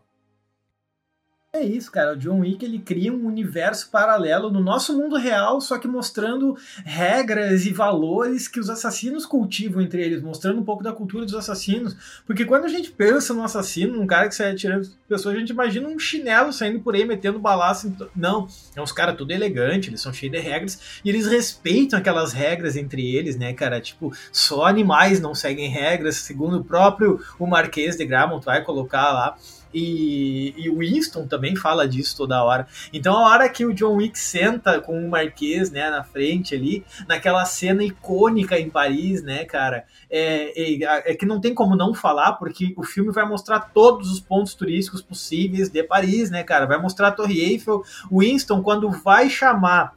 É 1.54 1.62
isso, 1.62 1.92
cara. 1.92 2.14
O 2.14 2.16
John 2.16 2.40
Wick 2.40 2.64
ele 2.64 2.78
cria 2.78 3.12
um 3.12 3.26
universo 3.26 3.90
paralelo 3.90 4.50
no 4.50 4.58
nosso 4.58 4.96
mundo 4.96 5.16
real, 5.16 5.60
só 5.60 5.76
que 5.76 5.86
mostrando 5.86 6.56
regras 6.82 7.66
e 7.66 7.70
valores 7.70 8.48
que 8.48 8.58
os 8.58 8.70
assassinos 8.70 9.26
cultivam 9.26 9.82
entre 9.82 10.02
eles, 10.02 10.22
mostrando 10.22 10.58
um 10.62 10.64
pouco 10.64 10.82
da 10.82 10.94
cultura 10.94 11.26
dos 11.26 11.34
assassinos. 11.34 12.22
Porque 12.26 12.46
quando 12.46 12.64
a 12.64 12.68
gente 12.68 12.90
pensa 12.90 13.34
num 13.34 13.44
assassino, 13.44 13.98
num 13.98 14.06
cara 14.06 14.30
que 14.30 14.34
sai 14.34 14.52
atirando 14.52 14.88
pessoas, 15.06 15.36
a 15.36 15.38
gente 15.38 15.50
imagina 15.50 15.86
um 15.86 15.98
chinelo 15.98 16.54
saindo 16.54 16.80
por 16.80 16.94
aí 16.94 17.04
metendo 17.04 17.38
balaço. 17.38 17.94
Não, 18.16 18.48
é 18.74 18.80
uns 18.80 18.90
caras 18.90 19.14
tudo 19.14 19.32
elegante, 19.32 19.90
eles 19.90 20.00
são 20.00 20.10
cheios 20.10 20.32
de 20.32 20.40
regras 20.40 21.00
e 21.04 21.10
eles 21.10 21.26
respeitam 21.26 21.98
aquelas 21.98 22.32
regras 22.32 22.78
entre 22.78 23.14
eles, 23.14 23.36
né, 23.36 23.52
cara? 23.52 23.78
Tipo, 23.78 24.10
só 24.32 24.64
animais 24.64 25.20
não 25.20 25.34
seguem 25.34 25.68
regras, 25.68 26.16
segundo 26.16 26.60
o 26.60 26.64
próprio 26.64 27.20
o 27.38 27.46
Marquês 27.46 27.94
de 27.94 28.06
Gramont 28.06 28.42
vai 28.42 28.64
colocar 28.64 29.12
lá. 29.12 29.36
E, 29.72 30.54
e 30.56 30.70
o 30.70 30.78
Winston 30.78 31.26
também 31.26 31.56
fala 31.56 31.86
disso 31.86 32.16
toda 32.16 32.42
hora. 32.42 32.66
Então, 32.92 33.16
a 33.16 33.28
hora 33.28 33.48
que 33.48 33.64
o 33.64 33.72
John 33.72 33.96
Wick 33.96 34.18
senta 34.18 34.80
com 34.80 35.04
o 35.04 35.10
Marquês, 35.10 35.70
né, 35.70 35.90
na 35.90 36.04
frente 36.04 36.54
ali, 36.54 36.84
naquela 37.08 37.44
cena 37.44 37.82
icônica 37.82 38.58
em 38.58 38.68
Paris, 38.68 39.22
né, 39.22 39.44
cara, 39.44 39.84
é, 40.10 40.52
é, 40.60 41.12
é, 41.12 41.14
que 41.14 41.26
não 41.26 41.40
tem 41.40 41.54
como 41.54 41.74
não 41.74 41.94
falar, 41.94 42.32
porque 42.32 42.74
o 42.76 42.82
filme 42.82 43.12
vai 43.12 43.26
mostrar 43.26 43.60
todos 43.60 44.10
os 44.10 44.20
pontos 44.20 44.54
turísticos 44.54 45.00
possíveis 45.00 45.68
de 45.68 45.82
Paris, 45.82 46.30
né, 46.30 46.42
cara? 46.42 46.66
Vai 46.66 46.80
mostrar 46.80 47.08
a 47.08 47.12
Torre 47.12 47.40
Eiffel. 47.40 47.82
O 48.10 48.20
Winston, 48.20 48.62
quando 48.62 48.90
vai 48.90 49.30
chamar 49.30 49.94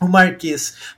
o 0.00 0.06
Marquês 0.06 0.94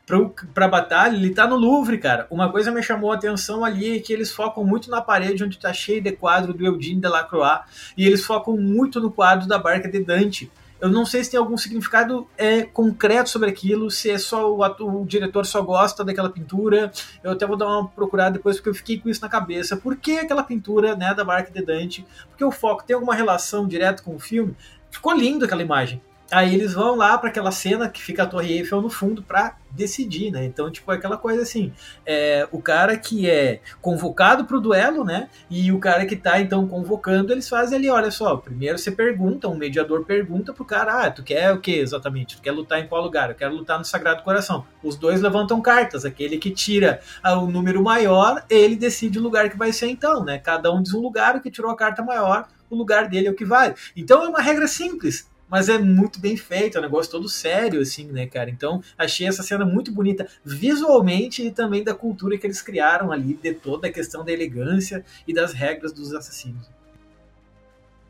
para 0.55 0.67
a 0.67 0.69
batalha, 0.69 1.17
ele 1.17 1.31
tá 1.31 1.47
no 1.47 1.57
Louvre, 1.57 1.99
cara. 1.99 2.27
Uma 2.31 2.51
coisa 2.51 2.71
me 2.71 2.83
chamou 2.83 3.13
a 3.13 3.15
atenção 3.15 3.65
ali 3.65 3.97
é 3.97 4.01
que 4.01 4.13
eles 4.13 4.33
focam 4.33 4.65
muito 4.65 4.91
na 4.91 5.01
parede 5.01 5.43
onde 5.43 5.59
tá 5.59 5.73
cheio 5.73 6.03
de 6.03 6.13
quadro 6.13 6.53
do 6.53 6.65
Eugene 6.65 7.01
Delacroix 7.01 7.63
e 7.97 8.07
eles 8.07 8.25
focam 8.25 8.57
muito 8.57 9.01
no 9.01 9.11
quadro 9.11 9.49
da 9.49 9.59
Barca 9.59 9.89
de 9.89 10.01
Dante. 10.05 10.51
Eu 10.81 10.89
não 10.89 11.05
sei 11.05 11.23
se 11.23 11.31
tem 11.31 11.39
algum 11.39 11.59
significado 11.59 12.27
é, 12.39 12.63
concreto 12.63 13.29
sobre 13.29 13.51
aquilo, 13.51 13.91
se 13.91 14.11
é 14.11 14.17
só 14.17 14.51
o, 14.51 14.65
ator, 14.65 15.03
o 15.03 15.05
diretor 15.05 15.45
só 15.45 15.61
gosta 15.61 16.03
daquela 16.03 16.31
pintura. 16.31 16.91
Eu 17.23 17.33
até 17.33 17.47
vou 17.47 17.57
dar 17.57 17.67
uma 17.67 17.89
procurada 17.89 18.33
depois 18.33 18.57
porque 18.57 18.71
eu 18.71 18.75
fiquei 18.75 18.99
com 18.99 19.11
isso 19.11 19.21
na 19.21 19.29
cabeça. 19.29 19.77
Por 19.77 19.97
que 19.97 20.19
aquela 20.19 20.43
pintura 20.43 20.97
né, 20.97 21.13
da 21.15 21.23
Barca 21.23 21.51
de 21.53 21.63
Dante? 21.63 22.07
Porque 22.31 22.45
o 22.45 22.51
foco 22.51 22.83
tem 22.83 22.95
alguma 22.95 23.15
relação 23.15 23.69
direta 23.69 24.03
com 24.03 24.17
o 24.17 24.19
filme? 24.19 24.57
Ficou 24.91 25.13
lindo 25.13 25.45
aquela 25.45 25.63
imagem. 25.63 26.01
Aí 26.31 26.55
eles 26.55 26.75
vão 26.75 26.95
lá 26.95 27.19
para 27.19 27.29
aquela 27.29 27.51
cena 27.51 27.89
que 27.89 28.01
fica 28.01 28.23
a 28.23 28.27
Torre 28.27 28.53
Eiffel 28.53 28.81
no 28.81 28.89
fundo 28.89 29.21
para 29.23 29.57
decidir, 29.71 30.31
né? 30.31 30.45
Então, 30.45 30.71
tipo, 30.71 30.91
é 30.93 30.97
aquela 30.97 31.17
coisa 31.17 31.43
assim, 31.43 31.73
é, 32.05 32.47
o 32.53 32.61
cara 32.61 32.97
que 32.97 33.29
é 33.29 33.61
convocado 33.81 34.45
pro 34.45 34.61
duelo, 34.61 35.05
né? 35.05 35.29
E 35.49 35.73
o 35.73 35.79
cara 35.79 36.07
que 36.07 36.17
tá, 36.17 36.41
então, 36.41 36.67
convocando, 36.67 37.33
eles 37.33 37.49
fazem 37.49 37.79
ali, 37.79 37.91
olha 37.91 38.11
só, 38.11 38.37
primeiro 38.37 38.79
você 38.79 38.91
pergunta, 38.91 39.49
um 39.49 39.57
mediador 39.57 40.05
pergunta 40.05 40.53
pro 40.53 40.65
cara, 40.65 41.07
ah, 41.07 41.11
tu 41.11 41.23
quer 41.23 41.53
o 41.53 41.61
que 41.61 41.73
exatamente? 41.73 42.37
Tu 42.37 42.43
quer 42.43 42.53
lutar 42.53 42.81
em 42.81 42.87
qual 42.87 43.03
lugar? 43.03 43.31
Eu 43.31 43.37
quero 43.37 43.55
lutar 43.55 43.79
no 43.79 43.85
Sagrado 43.85 44.23
Coração. 44.23 44.65
Os 44.83 44.97
dois 44.97 45.21
levantam 45.21 45.61
cartas, 45.61 46.05
aquele 46.05 46.39
que 46.39 46.51
tira 46.51 47.01
o 47.25 47.47
número 47.47 47.83
maior, 47.83 48.45
ele 48.49 48.77
decide 48.77 49.19
o 49.19 49.23
lugar 49.23 49.49
que 49.51 49.57
vai 49.57 49.73
ser 49.73 49.89
então, 49.89 50.25
né? 50.25 50.39
Cada 50.39 50.73
um 50.73 50.83
diz 50.83 50.95
um 50.95 51.01
lugar, 51.01 51.37
o 51.37 51.41
que 51.41 51.51
tirou 51.51 51.71
a 51.71 51.77
carta 51.77 52.03
maior, 52.03 52.47
o 52.69 52.77
lugar 52.77 53.09
dele 53.09 53.29
é 53.29 53.31
o 53.31 53.35
que 53.35 53.45
vale. 53.45 53.75
Então 53.97 54.23
é 54.25 54.29
uma 54.29 54.41
regra 54.41 54.67
simples 54.69 55.30
mas 55.51 55.69
é 55.69 55.79
muito 55.79 56.21
bem 56.21 56.37
feito, 56.37 56.77
é 56.77 56.81
um 56.81 56.85
negócio 56.85 57.11
todo 57.11 57.29
sério, 57.29 57.81
assim, 57.81 58.07
né, 58.07 58.27
cara? 58.27 58.49
Então, 58.49 58.83
achei 58.97 59.27
essa 59.27 59.43
cena 59.43 59.65
muito 59.65 59.93
bonita 59.93 60.27
visualmente 60.45 61.45
e 61.45 61.51
também 61.51 61.83
da 61.83 61.95
cultura 61.95 62.39
que 62.39 62.47
eles 62.47 62.63
criaram 62.63 63.11
ali, 63.11 63.35
de 63.35 63.53
toda 63.55 63.89
a 63.89 63.93
questão 63.93 64.25
da 64.25 64.33
elegância 64.33 65.05
e 65.27 65.35
das 65.35 65.53
regras 65.53 65.93
dos 65.93 66.15
assassinos. 66.15 66.80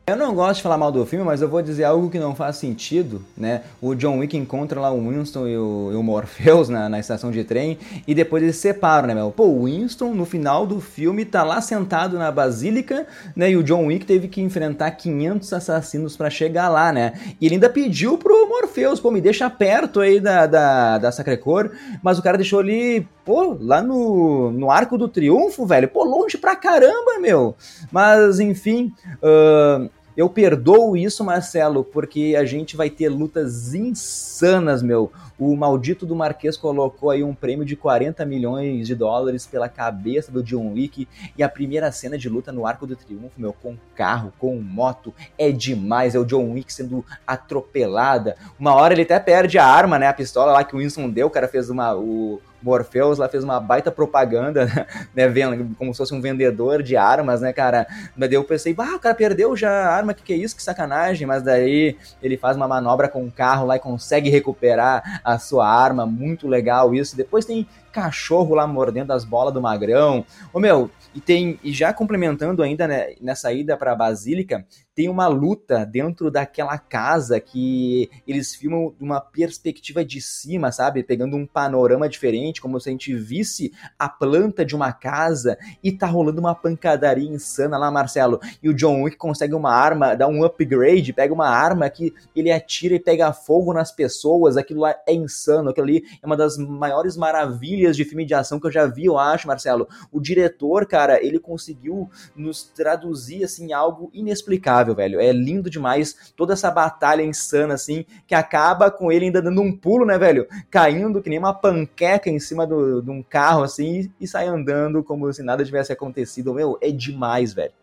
Eu 0.07 0.17
não 0.17 0.33
gosto 0.33 0.57
de 0.57 0.63
falar 0.63 0.79
mal 0.79 0.91
do 0.91 1.05
filme, 1.05 1.23
mas 1.23 1.43
eu 1.43 1.47
vou 1.47 1.61
dizer 1.61 1.83
algo 1.83 2.09
que 2.09 2.17
não 2.17 2.33
faz 2.33 2.55
sentido, 2.55 3.23
né? 3.37 3.61
O 3.79 3.93
John 3.93 4.17
Wick 4.17 4.35
encontra 4.35 4.81
lá 4.81 4.91
o 4.91 5.09
Winston 5.09 5.47
e 5.47 5.55
o, 5.55 5.91
e 5.93 5.95
o 5.95 6.01
Morpheus 6.01 6.69
na, 6.69 6.89
na, 6.89 6.99
estação 6.99 7.29
de 7.29 7.43
trem 7.43 7.77
e 8.07 8.15
depois 8.15 8.41
eles 8.41 8.55
se 8.55 8.63
separam, 8.63 9.07
né, 9.07 9.13
meu? 9.13 9.29
Pô, 9.29 9.45
o 9.45 9.65
Winston, 9.65 10.15
no 10.15 10.25
final 10.25 10.65
do 10.65 10.81
filme, 10.81 11.23
tá 11.23 11.43
lá 11.43 11.61
sentado 11.61 12.17
na 12.17 12.31
basílica, 12.31 13.05
né? 13.35 13.51
E 13.51 13.55
o 13.55 13.61
John 13.61 13.85
Wick 13.85 14.03
teve 14.03 14.27
que 14.27 14.41
enfrentar 14.41 14.89
500 14.89 15.53
assassinos 15.53 16.17
para 16.17 16.31
chegar 16.31 16.67
lá, 16.67 16.91
né? 16.91 17.13
E 17.39 17.45
ele 17.45 17.55
ainda 17.55 17.69
pediu 17.69 18.17
pro 18.17 18.49
Morpheus, 18.49 18.99
pô, 18.99 19.11
me 19.11 19.21
deixa 19.21 19.51
perto 19.51 19.99
aí 19.99 20.19
da, 20.19 20.47
da, 20.47 20.97
da 20.97 21.11
Sacré-Cœur, 21.11 21.69
mas 22.01 22.17
o 22.17 22.23
cara 22.23 22.37
deixou 22.37 22.59
ali, 22.59 23.07
pô, 23.25 23.57
lá 23.59 23.81
no, 23.81 24.51
no 24.51 24.71
Arco 24.71 24.97
do 24.97 25.07
Triunfo, 25.07 25.65
velho. 25.65 25.87
Pô, 25.87 26.03
longe 26.03 26.37
pra 26.37 26.55
caramba, 26.55 27.19
meu. 27.19 27.55
Mas, 27.91 28.39
enfim... 28.39 28.93
Uh, 29.21 29.89
eu 30.15 30.29
perdoo 30.29 30.97
isso, 30.97 31.23
Marcelo, 31.23 31.85
porque 31.85 32.35
a 32.37 32.43
gente 32.43 32.75
vai 32.75 32.89
ter 32.89 33.07
lutas 33.07 33.73
insanas, 33.73 34.83
meu. 34.83 35.11
O 35.39 35.55
maldito 35.55 36.05
do 36.05 36.15
Marquês 36.15 36.57
colocou 36.57 37.09
aí 37.09 37.23
um 37.23 37.33
prêmio 37.33 37.65
de 37.65 37.77
40 37.77 38.25
milhões 38.25 38.85
de 38.85 38.93
dólares 38.93 39.47
pela 39.47 39.69
cabeça 39.69 40.31
do 40.31 40.43
John 40.43 40.73
Wick 40.73 41.07
e 41.37 41.41
a 41.41 41.47
primeira 41.47 41.91
cena 41.91 42.17
de 42.17 42.27
luta 42.27 42.51
no 42.51 42.67
Arco 42.67 42.85
do 42.85 42.95
Triunfo, 42.95 43.39
meu, 43.39 43.53
com 43.53 43.77
carro, 43.95 44.33
com 44.37 44.59
moto, 44.59 45.13
é 45.37 45.49
demais. 45.49 46.13
É 46.13 46.19
o 46.19 46.25
John 46.25 46.51
Wick 46.51 46.73
sendo 46.73 47.05
atropelada. 47.25 48.35
Uma 48.59 48.75
hora 48.75 48.93
ele 48.93 49.03
até 49.03 49.19
perde 49.19 49.57
a 49.57 49.65
arma, 49.65 49.97
né? 49.97 50.07
A 50.07 50.13
pistola 50.13 50.51
lá 50.51 50.63
que 50.63 50.75
o 50.75 50.79
Winston 50.79 51.09
deu, 51.09 51.27
o 51.27 51.31
cara 51.31 51.47
fez 51.47 51.69
uma. 51.69 51.95
O, 51.95 52.41
Morpheus 52.61 53.17
lá 53.17 53.27
fez 53.29 53.43
uma 53.43 53.59
baita 53.59 53.91
propaganda, 53.91 54.67
né, 55.15 55.27
vendo, 55.27 55.75
como 55.75 55.93
se 55.93 55.97
fosse 55.97 56.13
um 56.13 56.21
vendedor 56.21 56.81
de 56.81 56.95
armas, 56.97 57.41
né, 57.41 57.53
cara? 57.53 57.87
Daí 58.15 58.33
eu 58.33 58.43
pensei, 58.43 58.75
ah, 58.77 58.95
o 58.95 58.99
cara 58.99 59.15
perdeu 59.15 59.55
já 59.55 59.69
a 59.69 59.95
arma, 59.95 60.13
que 60.13 60.23
que 60.23 60.33
é 60.33 60.37
isso, 60.37 60.55
que 60.55 60.63
sacanagem, 60.63 61.27
mas 61.27 61.43
daí 61.43 61.97
ele 62.21 62.37
faz 62.37 62.55
uma 62.55 62.67
manobra 62.67 63.07
com 63.07 63.25
o 63.25 63.31
carro 63.31 63.65
lá 63.65 63.75
e 63.75 63.79
consegue 63.79 64.29
recuperar 64.29 65.21
a 65.23 65.37
sua 65.37 65.67
arma, 65.67 66.05
muito 66.05 66.47
legal 66.47 66.93
isso. 66.93 67.15
Depois 67.15 67.45
tem 67.45 67.67
cachorro 67.91 68.55
lá 68.55 68.65
mordendo 68.65 69.11
as 69.11 69.25
bolas 69.25 69.53
do 69.53 69.61
magrão. 69.61 70.25
Ô 70.53 70.59
meu, 70.59 70.89
e 71.13 71.19
tem 71.19 71.59
e 71.63 71.73
já 71.73 71.93
complementando 71.93 72.63
ainda 72.63 72.87
né, 72.87 73.13
nessa 73.19 73.51
ida 73.51 73.75
para 73.75 73.91
a 73.91 73.95
Basílica, 73.95 74.65
tem 75.01 75.09
uma 75.09 75.27
luta 75.27 75.83
dentro 75.83 76.29
daquela 76.29 76.77
casa 76.77 77.39
que 77.39 78.07
eles 78.27 78.53
filmam 78.53 78.93
de 78.95 79.03
uma 79.03 79.19
perspectiva 79.19 80.05
de 80.05 80.21
cima, 80.21 80.71
sabe? 80.71 81.01
Pegando 81.01 81.35
um 81.35 81.47
panorama 81.47 82.07
diferente, 82.07 82.61
como 82.61 82.79
se 82.79 82.87
a 82.87 82.91
gente 82.91 83.11
visse 83.15 83.73
a 83.97 84.07
planta 84.07 84.63
de 84.63 84.75
uma 84.75 84.93
casa 84.93 85.57
e 85.83 85.91
tá 85.91 86.05
rolando 86.05 86.39
uma 86.39 86.53
pancadaria 86.53 87.27
insana 87.27 87.79
lá, 87.79 87.89
Marcelo. 87.89 88.39
E 88.61 88.69
o 88.69 88.75
John 88.75 89.01
Wick 89.01 89.17
consegue 89.17 89.55
uma 89.55 89.73
arma, 89.73 90.13
dá 90.13 90.27
um 90.27 90.43
upgrade, 90.43 91.13
pega 91.13 91.33
uma 91.33 91.49
arma 91.49 91.89
que 91.89 92.13
ele 92.35 92.51
atira 92.51 92.93
e 92.93 92.99
pega 92.99 93.33
fogo 93.33 93.73
nas 93.73 93.91
pessoas. 93.91 94.55
Aquilo 94.55 94.81
lá 94.81 94.95
é 95.07 95.15
insano. 95.15 95.71
Aquilo 95.71 95.87
ali 95.87 96.03
é 96.21 96.27
uma 96.27 96.37
das 96.37 96.59
maiores 96.59 97.17
maravilhas 97.17 97.97
de 97.97 98.05
filme 98.05 98.23
de 98.23 98.35
ação 98.35 98.59
que 98.59 98.67
eu 98.67 98.71
já 98.71 98.85
vi, 98.85 99.05
eu 99.05 99.17
acho, 99.17 99.47
Marcelo. 99.47 99.87
O 100.11 100.21
diretor, 100.21 100.85
cara, 100.85 101.19
ele 101.25 101.39
conseguiu 101.39 102.07
nos 102.35 102.61
traduzir 102.61 103.43
assim 103.43 103.73
algo 103.73 104.11
inexplicável 104.13 104.90
velho. 104.95 105.19
É 105.19 105.31
lindo 105.31 105.69
demais 105.69 106.33
toda 106.35 106.53
essa 106.53 106.69
batalha 106.71 107.23
insana, 107.23 107.73
assim, 107.73 108.05
que 108.27 108.35
acaba 108.35 108.91
com 108.91 109.11
ele 109.11 109.25
ainda 109.25 109.41
dando 109.41 109.61
um 109.61 109.75
pulo, 109.75 110.05
né, 110.05 110.17
velho? 110.17 110.47
Caindo 110.69 111.21
que 111.21 111.29
nem 111.29 111.39
uma 111.39 111.53
panqueca 111.53 112.29
em 112.29 112.39
cima 112.39 112.65
do, 112.65 113.01
de 113.01 113.09
um 113.09 113.23
carro, 113.23 113.63
assim, 113.63 114.11
e 114.19 114.27
sai 114.27 114.47
andando 114.47 115.03
como 115.03 115.31
se 115.33 115.43
nada 115.43 115.65
tivesse 115.65 115.91
acontecido. 115.91 116.53
Meu, 116.53 116.77
é 116.81 116.91
demais, 116.91 117.53
velho. 117.53 117.73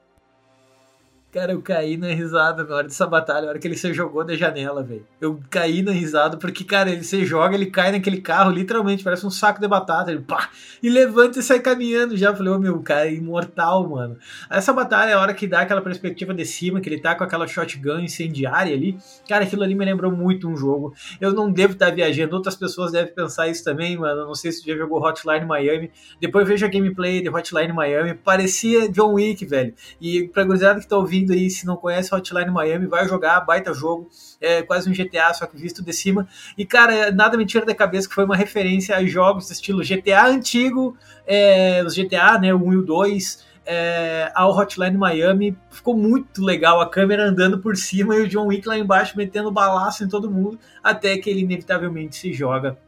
Cara, 1.30 1.52
eu 1.52 1.60
caí 1.60 1.98
na 1.98 2.06
risada 2.06 2.64
na 2.64 2.74
hora 2.74 2.86
dessa 2.88 3.06
batalha, 3.06 3.42
na 3.42 3.48
hora 3.48 3.58
que 3.58 3.68
ele 3.68 3.76
se 3.76 3.92
jogou 3.92 4.24
da 4.24 4.34
janela, 4.34 4.82
velho. 4.82 5.04
Eu 5.20 5.38
caí 5.50 5.82
na 5.82 5.92
risada 5.92 6.38
porque, 6.38 6.64
cara, 6.64 6.90
ele 6.90 7.04
se 7.04 7.22
joga, 7.26 7.54
ele 7.54 7.66
cai 7.66 7.92
naquele 7.92 8.18
carro, 8.18 8.50
literalmente, 8.50 9.04
parece 9.04 9.26
um 9.26 9.30
saco 9.30 9.60
de 9.60 9.68
batata. 9.68 10.10
Ele 10.10 10.22
pá, 10.22 10.48
e 10.82 10.88
levanta 10.88 11.38
e 11.38 11.42
sai 11.42 11.60
caminhando 11.60 12.16
já. 12.16 12.34
falei, 12.34 12.50
ô 12.50 12.56
oh, 12.56 12.58
meu, 12.58 12.80
cara, 12.80 13.08
é 13.08 13.12
imortal, 13.12 13.86
mano. 13.86 14.16
Essa 14.48 14.72
batalha 14.72 15.10
é 15.10 15.12
a 15.12 15.20
hora 15.20 15.34
que 15.34 15.46
dá 15.46 15.60
aquela 15.60 15.82
perspectiva 15.82 16.32
de 16.32 16.46
cima, 16.46 16.80
que 16.80 16.88
ele 16.88 16.98
tá 16.98 17.14
com 17.14 17.24
aquela 17.24 17.46
shotgun 17.46 17.98
incendiária 17.98 18.74
ali. 18.74 18.96
Cara, 19.28 19.44
aquilo 19.44 19.62
ali 19.62 19.74
me 19.74 19.84
lembrou 19.84 20.10
muito 20.10 20.48
um 20.48 20.56
jogo. 20.56 20.94
Eu 21.20 21.34
não 21.34 21.52
devo 21.52 21.74
estar 21.74 21.90
viajando, 21.90 22.36
outras 22.36 22.56
pessoas 22.56 22.92
devem 22.92 23.12
pensar 23.12 23.48
isso 23.48 23.62
também, 23.62 23.98
mano. 23.98 24.24
não 24.24 24.34
sei 24.34 24.50
se 24.50 24.66
já 24.66 24.74
jogou 24.74 25.04
Hotline 25.04 25.44
Miami. 25.44 25.90
Depois 26.18 26.48
veja 26.48 26.64
a 26.64 26.70
gameplay 26.70 27.20
de 27.20 27.28
Hotline 27.28 27.74
Miami. 27.74 28.14
Parecia 28.14 28.88
John 28.88 29.12
Wick, 29.12 29.44
velho. 29.44 29.74
E 30.00 30.26
pra 30.28 30.42
gurizada 30.42 30.80
que 30.80 30.88
tá 30.88 30.96
ouvindo 30.96 31.17
ouvindo 31.18 31.32
aí, 31.32 31.50
se 31.50 31.66
não 31.66 31.76
conhece 31.76 32.14
Hotline 32.14 32.50
Miami, 32.50 32.86
vai 32.86 33.06
jogar, 33.08 33.40
baita 33.40 33.74
jogo, 33.74 34.08
é 34.40 34.62
quase 34.62 34.88
um 34.88 34.92
GTA, 34.92 35.32
só 35.34 35.46
que 35.46 35.56
visto 35.56 35.82
de 35.82 35.92
cima. 35.92 36.26
E, 36.56 36.64
cara, 36.64 37.10
nada 37.10 37.36
me 37.36 37.44
tira 37.44 37.66
da 37.66 37.74
cabeça 37.74 38.08
que 38.08 38.14
foi 38.14 38.24
uma 38.24 38.36
referência 38.36 38.96
a 38.96 39.04
jogos 39.04 39.50
estilo 39.50 39.82
GTA 39.82 40.26
antigo, 40.26 40.96
é, 41.26 41.82
os 41.84 41.94
GTA, 41.94 42.38
né, 42.38 42.54
o 42.54 42.64
1 42.64 42.72
e 42.72 42.76
o 42.76 42.82
2, 42.82 43.46
é, 43.66 44.30
ao 44.34 44.56
Hotline 44.56 44.96
Miami. 44.96 45.56
Ficou 45.70 45.96
muito 45.96 46.42
legal 46.42 46.80
a 46.80 46.88
câmera 46.88 47.28
andando 47.28 47.58
por 47.58 47.76
cima 47.76 48.16
e 48.16 48.22
o 48.22 48.28
John 48.28 48.46
Wick 48.46 48.66
lá 48.66 48.78
embaixo 48.78 49.16
metendo 49.16 49.50
balaço 49.50 50.04
em 50.04 50.08
todo 50.08 50.30
mundo, 50.30 50.58
até 50.82 51.16
que 51.18 51.28
ele 51.28 51.40
inevitavelmente 51.40 52.16
se 52.16 52.32
joga 52.32 52.78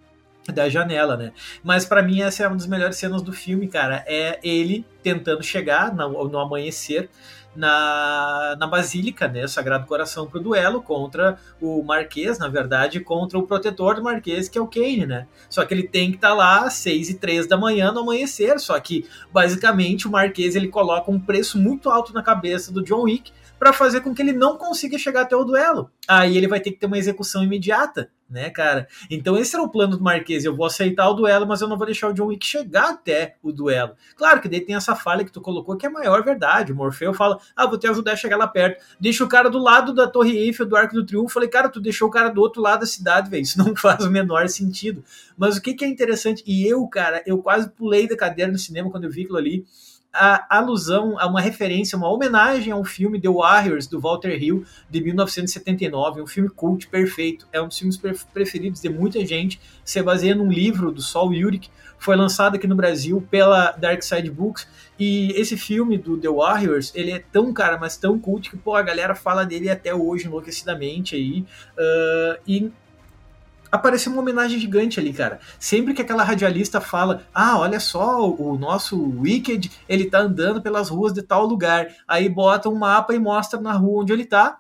da 0.50 0.68
janela, 0.68 1.16
né? 1.16 1.32
Mas 1.62 1.84
para 1.84 2.02
mim 2.02 2.22
essa 2.22 2.42
é 2.42 2.46
uma 2.46 2.56
das 2.56 2.66
melhores 2.66 2.96
cenas 2.96 3.22
do 3.22 3.32
filme, 3.32 3.68
cara. 3.68 4.02
É 4.06 4.40
ele 4.42 4.84
tentando 5.02 5.42
chegar 5.42 5.94
no, 5.94 6.28
no 6.28 6.38
amanhecer 6.38 7.08
na, 7.54 8.56
na 8.58 8.66
Basílica, 8.66 9.26
né, 9.26 9.46
Sagrado 9.46 9.86
Coração 9.86 10.26
para 10.26 10.38
o 10.38 10.42
duelo 10.42 10.82
contra 10.82 11.38
o 11.60 11.82
Marquês, 11.82 12.38
na 12.38 12.48
verdade, 12.48 13.00
contra 13.00 13.38
o 13.38 13.46
protetor 13.46 13.96
do 13.96 14.02
Marquês, 14.02 14.48
que 14.48 14.58
é 14.58 14.60
o 14.60 14.66
Kane, 14.66 15.06
né? 15.06 15.26
Só 15.48 15.64
que 15.64 15.74
ele 15.74 15.88
tem 15.88 16.10
que 16.10 16.16
estar 16.16 16.30
tá 16.30 16.34
lá 16.34 16.66
às 16.66 16.74
6 16.74 17.10
e 17.10 17.14
3 17.14 17.46
da 17.46 17.56
manhã 17.56 17.92
no 17.92 18.00
amanhecer, 18.00 18.58
só 18.60 18.78
que 18.78 19.06
basicamente 19.32 20.06
o 20.06 20.10
Marquês 20.10 20.54
ele 20.54 20.68
coloca 20.68 21.10
um 21.10 21.18
preço 21.18 21.58
muito 21.58 21.90
alto 21.90 22.12
na 22.12 22.22
cabeça 22.22 22.72
do 22.72 22.82
John 22.82 23.02
Wick 23.02 23.32
para 23.61 23.75
fazer 23.75 24.01
com 24.01 24.14
que 24.14 24.23
ele 24.23 24.33
não 24.33 24.57
consiga 24.57 24.96
chegar 24.96 25.20
até 25.20 25.37
o 25.37 25.44
duelo. 25.44 25.90
Aí 26.09 26.35
ele 26.37 26.49
vai 26.49 26.61
ter 26.61 26.73
que 26.73 26.79
ter 26.79 26.87
uma 26.87 26.99
execução 26.99 27.44
imediata 27.44 28.11
né, 28.31 28.49
cara? 28.49 28.87
Então 29.11 29.37
esse 29.37 29.55
era 29.57 29.62
o 29.62 29.68
plano 29.68 29.96
do 29.96 30.05
Marquês. 30.05 30.44
Eu 30.44 30.55
vou 30.55 30.64
aceitar 30.64 31.09
o 31.09 31.14
duelo, 31.14 31.46
mas 31.46 31.61
eu 31.61 31.68
não 31.68 31.77
vou 31.77 31.85
deixar 31.85 32.09
o 32.09 32.12
John 32.14 32.27
Wick 32.27 32.46
chegar 32.46 32.90
até 32.90 33.35
o 33.42 33.53
duelo. 33.53 33.94
Claro 34.16 34.40
que 34.40 34.49
daí 34.49 34.61
tem 34.61 34.77
essa 34.77 34.94
falha 34.94 35.25
que 35.25 35.33
tu 35.33 35.40
colocou 35.40 35.77
que 35.77 35.85
é 35.85 35.88
a 35.88 35.92
maior 35.92 36.23
verdade. 36.23 36.73
O 36.73 36.77
Morfeu 36.77 37.12
fala: 37.12 37.40
ah, 37.57 37.66
vou 37.66 37.77
te 37.77 37.88
ajudar 37.88 38.12
a 38.12 38.16
chegar 38.16 38.37
lá 38.37 38.46
perto. 38.46 38.83
Deixa 39.01 39.25
o 39.25 39.29
cara 39.29 39.51
do 39.51 39.59
lado 39.59 39.92
da 39.92 40.07
Torre 40.07 40.38
Eiffel, 40.38 40.66
do 40.66 40.77
Arco 40.77 40.94
do 40.94 41.05
Triunfo. 41.05 41.35
Falei, 41.35 41.49
cara, 41.49 41.68
tu 41.68 41.81
deixou 41.81 42.07
o 42.07 42.11
cara 42.11 42.29
do 42.29 42.40
outro 42.40 42.62
lado 42.62 42.81
da 42.81 42.87
cidade, 42.87 43.29
velho. 43.29 43.42
Isso 43.42 43.59
não 43.59 43.75
faz 43.77 44.05
o 44.05 44.11
menor 44.11 44.49
sentido. 44.49 45.03
Mas 45.37 45.57
o 45.57 45.62
que, 45.62 45.75
que 45.75 45.85
é 45.85 45.88
interessante, 45.88 46.44
e 46.46 46.66
eu, 46.66 46.87
cara, 46.87 47.23
eu 47.27 47.38
quase 47.38 47.68
pulei 47.68 48.07
da 48.07 48.16
cadeira 48.16 48.53
no 48.53 48.59
cinema 48.59 48.90
quando 48.90 49.05
eu 49.05 49.11
vi 49.11 49.23
aquilo 49.23 49.38
ali 49.38 49.64
a 50.12 50.59
alusão 50.59 51.18
a 51.18 51.27
uma 51.27 51.40
referência, 51.40 51.96
uma 51.96 52.11
homenagem 52.11 52.73
ao 52.73 52.85
filme 52.85 53.20
The 53.20 53.29
Warriors 53.29 53.87
do 53.87 54.01
Walter 54.01 54.42
Hill 54.42 54.64
de 54.88 55.01
1979, 55.01 56.23
um 56.23 56.27
filme 56.27 56.49
cult 56.49 56.88
perfeito, 56.88 57.46
é 57.53 57.61
um 57.62 57.68
dos 57.68 57.79
filmes 57.79 57.96
preferidos 58.33 58.81
de 58.81 58.88
muita 58.88 59.25
gente, 59.25 59.61
se 59.85 60.03
baseia 60.03 60.35
num 60.35 60.51
livro 60.51 60.90
do 60.90 61.01
Saul 61.01 61.33
Yurik, 61.33 61.70
foi 62.01 62.16
lançado 62.16 62.57
aqui 62.57 62.66
no 62.66 62.75
Brasil 62.75 63.23
pela 63.31 63.73
Dark 63.73 64.03
Side 64.03 64.31
Books. 64.31 64.66
E 64.99 65.33
esse 65.33 65.55
filme 65.55 65.99
do 65.99 66.16
The 66.16 66.31
Warriors, 66.31 66.90
ele 66.94 67.12
é 67.12 67.18
tão 67.18 67.53
cara, 67.53 67.79
mas 67.79 67.99
tão 67.99 68.18
cult 68.18 68.49
que 68.49 68.57
pô, 68.57 68.75
a 68.75 68.83
galera 68.83 69.14
fala 69.14 69.44
dele 69.44 69.68
até 69.68 69.94
hoje 69.94 70.27
enlouquecidamente 70.27 71.14
aí. 71.14 71.44
Uh, 71.77 72.40
e 72.46 72.73
apareceu 73.70 74.12
uma 74.12 74.22
homenagem 74.22 74.59
gigante 74.59 74.98
ali, 74.98 75.12
cara. 75.12 75.40
Sempre 75.59 75.94
que 75.94 76.02
aquela 76.02 76.24
radialista 76.24 76.80
fala, 76.80 77.22
ah, 77.35 77.59
olha 77.59 77.80
só, 77.80 78.28
o 78.30 78.59
nosso 78.59 79.00
Wicked, 79.20 79.70
ele 79.88 80.06
tá 80.06 80.20
andando 80.20 80.61
pelas 80.61 80.88
ruas 80.88 81.12
de 81.12 81.22
tal 81.22 81.46
lugar. 81.46 81.88
Aí 82.06 82.28
bota 82.28 82.68
um 82.68 82.74
mapa 82.74 83.14
e 83.14 83.18
mostra 83.18 83.61
na 83.61 83.72
rua 83.72 84.02
onde 84.02 84.12
ele 84.12 84.24
tá. 84.24 84.59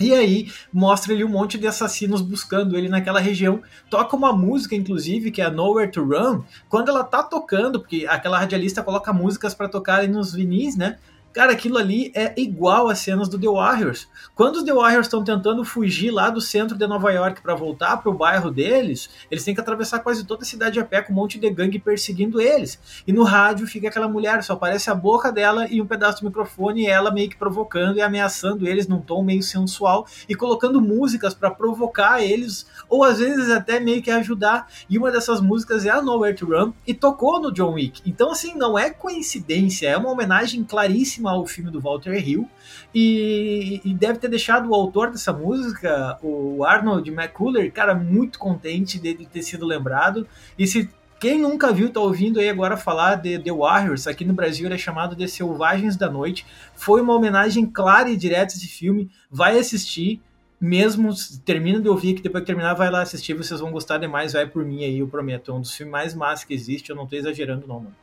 E 0.00 0.14
aí 0.14 0.48
mostra 0.72 1.12
ele 1.12 1.24
um 1.24 1.28
monte 1.28 1.58
de 1.58 1.66
assassinos 1.66 2.20
buscando 2.20 2.76
ele 2.76 2.88
naquela 2.88 3.18
região. 3.18 3.60
Toca 3.90 4.14
uma 4.14 4.32
música, 4.32 4.76
inclusive, 4.76 5.32
que 5.32 5.42
é 5.42 5.50
Nowhere 5.50 5.90
to 5.90 6.04
Run. 6.04 6.42
Quando 6.68 6.88
ela 6.88 7.02
tá 7.02 7.22
tocando, 7.22 7.80
porque 7.80 8.06
aquela 8.08 8.38
radialista 8.38 8.82
coloca 8.82 9.12
músicas 9.12 9.54
para 9.54 9.68
tocar 9.68 10.06
nos 10.06 10.32
vinis, 10.32 10.76
né? 10.76 10.98
Cara, 11.32 11.52
aquilo 11.52 11.76
ali 11.76 12.10
é 12.14 12.32
igual 12.36 12.88
às 12.88 13.00
cenas 13.00 13.28
do 13.28 13.38
The 13.38 13.46
Warriors. 13.46 14.08
Quando 14.34 14.56
os 14.56 14.64
The 14.64 14.72
Warriors 14.72 15.06
estão 15.06 15.22
tentando 15.22 15.62
fugir 15.62 16.10
lá 16.10 16.30
do 16.30 16.40
centro 16.40 16.76
de 16.76 16.86
Nova 16.86 17.12
York 17.12 17.42
para 17.42 17.54
voltar 17.54 17.98
para 17.98 18.10
o 18.10 18.14
bairro 18.14 18.50
deles, 18.50 19.10
eles 19.30 19.44
têm 19.44 19.54
que 19.54 19.60
atravessar 19.60 19.98
quase 20.00 20.24
toda 20.24 20.42
a 20.42 20.46
cidade 20.46 20.80
a 20.80 20.84
pé 20.84 21.02
com 21.02 21.12
um 21.12 21.16
monte 21.16 21.38
de 21.38 21.50
gangue 21.50 21.78
perseguindo 21.78 22.40
eles. 22.40 23.02
E 23.06 23.12
no 23.12 23.24
rádio 23.24 23.66
fica 23.66 23.88
aquela 23.88 24.08
mulher, 24.08 24.42
só 24.42 24.54
aparece 24.54 24.90
a 24.90 24.94
boca 24.94 25.30
dela 25.30 25.66
e 25.70 25.82
um 25.82 25.86
pedaço 25.86 26.22
do 26.22 26.26
microfone, 26.26 26.84
e 26.84 26.86
ela 26.86 27.10
meio 27.10 27.28
que 27.28 27.36
provocando 27.36 27.98
e 27.98 28.00
ameaçando 28.00 28.66
eles 28.66 28.88
num 28.88 29.00
tom 29.00 29.22
meio 29.22 29.42
sensual 29.42 30.06
e 30.28 30.34
colocando 30.34 30.80
músicas 30.80 31.34
para 31.34 31.50
provocar 31.50 32.22
eles, 32.22 32.66
ou 32.88 33.04
às 33.04 33.18
vezes 33.18 33.50
até 33.50 33.78
meio 33.78 34.02
que 34.02 34.10
ajudar. 34.10 34.66
E 34.88 34.96
uma 34.96 35.10
dessas 35.10 35.42
músicas 35.42 35.84
é 35.84 35.90
a 35.90 36.00
Nowhere 36.00 36.34
to 36.34 36.46
Run 36.46 36.72
e 36.86 36.94
tocou 36.94 37.38
no 37.38 37.52
John 37.52 37.74
Wick. 37.74 38.00
Então, 38.04 38.30
assim, 38.30 38.54
não 38.54 38.78
é 38.78 38.88
coincidência, 38.88 39.88
é 39.88 39.96
uma 39.96 40.10
homenagem 40.10 40.64
claríssima 40.64 41.17
ao 41.26 41.46
filme 41.46 41.70
do 41.70 41.80
Walter 41.80 42.14
Hill 42.14 42.48
e, 42.94 43.80
e, 43.84 43.94
deve 43.94 44.18
ter 44.18 44.28
deixado 44.28 44.68
o 44.68 44.74
autor 44.74 45.10
dessa 45.10 45.32
música, 45.32 46.18
o 46.22 46.64
Arnold 46.64 47.10
McCuller, 47.10 47.72
cara, 47.72 47.94
muito 47.94 48.38
contente 48.38 48.98
dele 48.98 49.26
ter 49.30 49.42
sido 49.42 49.66
lembrado. 49.66 50.26
E 50.58 50.66
se 50.66 50.88
quem 51.18 51.40
nunca 51.40 51.72
viu, 51.72 51.90
tá 51.90 51.98
ouvindo 51.98 52.38
aí 52.38 52.48
agora 52.48 52.76
falar 52.76 53.16
de 53.16 53.40
The 53.40 53.50
Warriors, 53.50 54.06
aqui 54.06 54.24
no 54.24 54.32
Brasil 54.32 54.66
ele 54.66 54.76
é 54.76 54.78
chamado 54.78 55.16
de 55.16 55.26
Selvagens 55.26 55.96
da 55.96 56.08
Noite. 56.08 56.46
Foi 56.76 57.00
uma 57.00 57.14
homenagem 57.14 57.66
clara 57.66 58.08
e 58.08 58.16
direta 58.16 58.54
esse 58.54 58.68
filme. 58.68 59.10
Vai 59.28 59.58
assistir, 59.58 60.20
mesmo 60.60 61.10
termina 61.44 61.80
de 61.80 61.88
ouvir, 61.88 62.14
que 62.14 62.22
depois 62.22 62.42
que 62.42 62.46
terminar 62.46 62.74
vai 62.74 62.88
lá 62.88 63.02
assistir, 63.02 63.34
vocês 63.34 63.58
vão 63.58 63.72
gostar 63.72 63.98
demais, 63.98 64.34
vai 64.34 64.46
por 64.46 64.64
mim 64.64 64.84
aí, 64.84 65.00
eu 65.00 65.08
prometo. 65.08 65.50
É 65.50 65.54
um 65.54 65.60
dos 65.60 65.74
filmes 65.74 65.90
mais 65.90 66.14
massa 66.14 66.46
que 66.46 66.54
existe, 66.54 66.90
eu 66.90 66.96
não 66.96 67.06
tô 67.06 67.16
exagerando 67.16 67.66
não, 67.66 67.80
mano. 67.80 67.96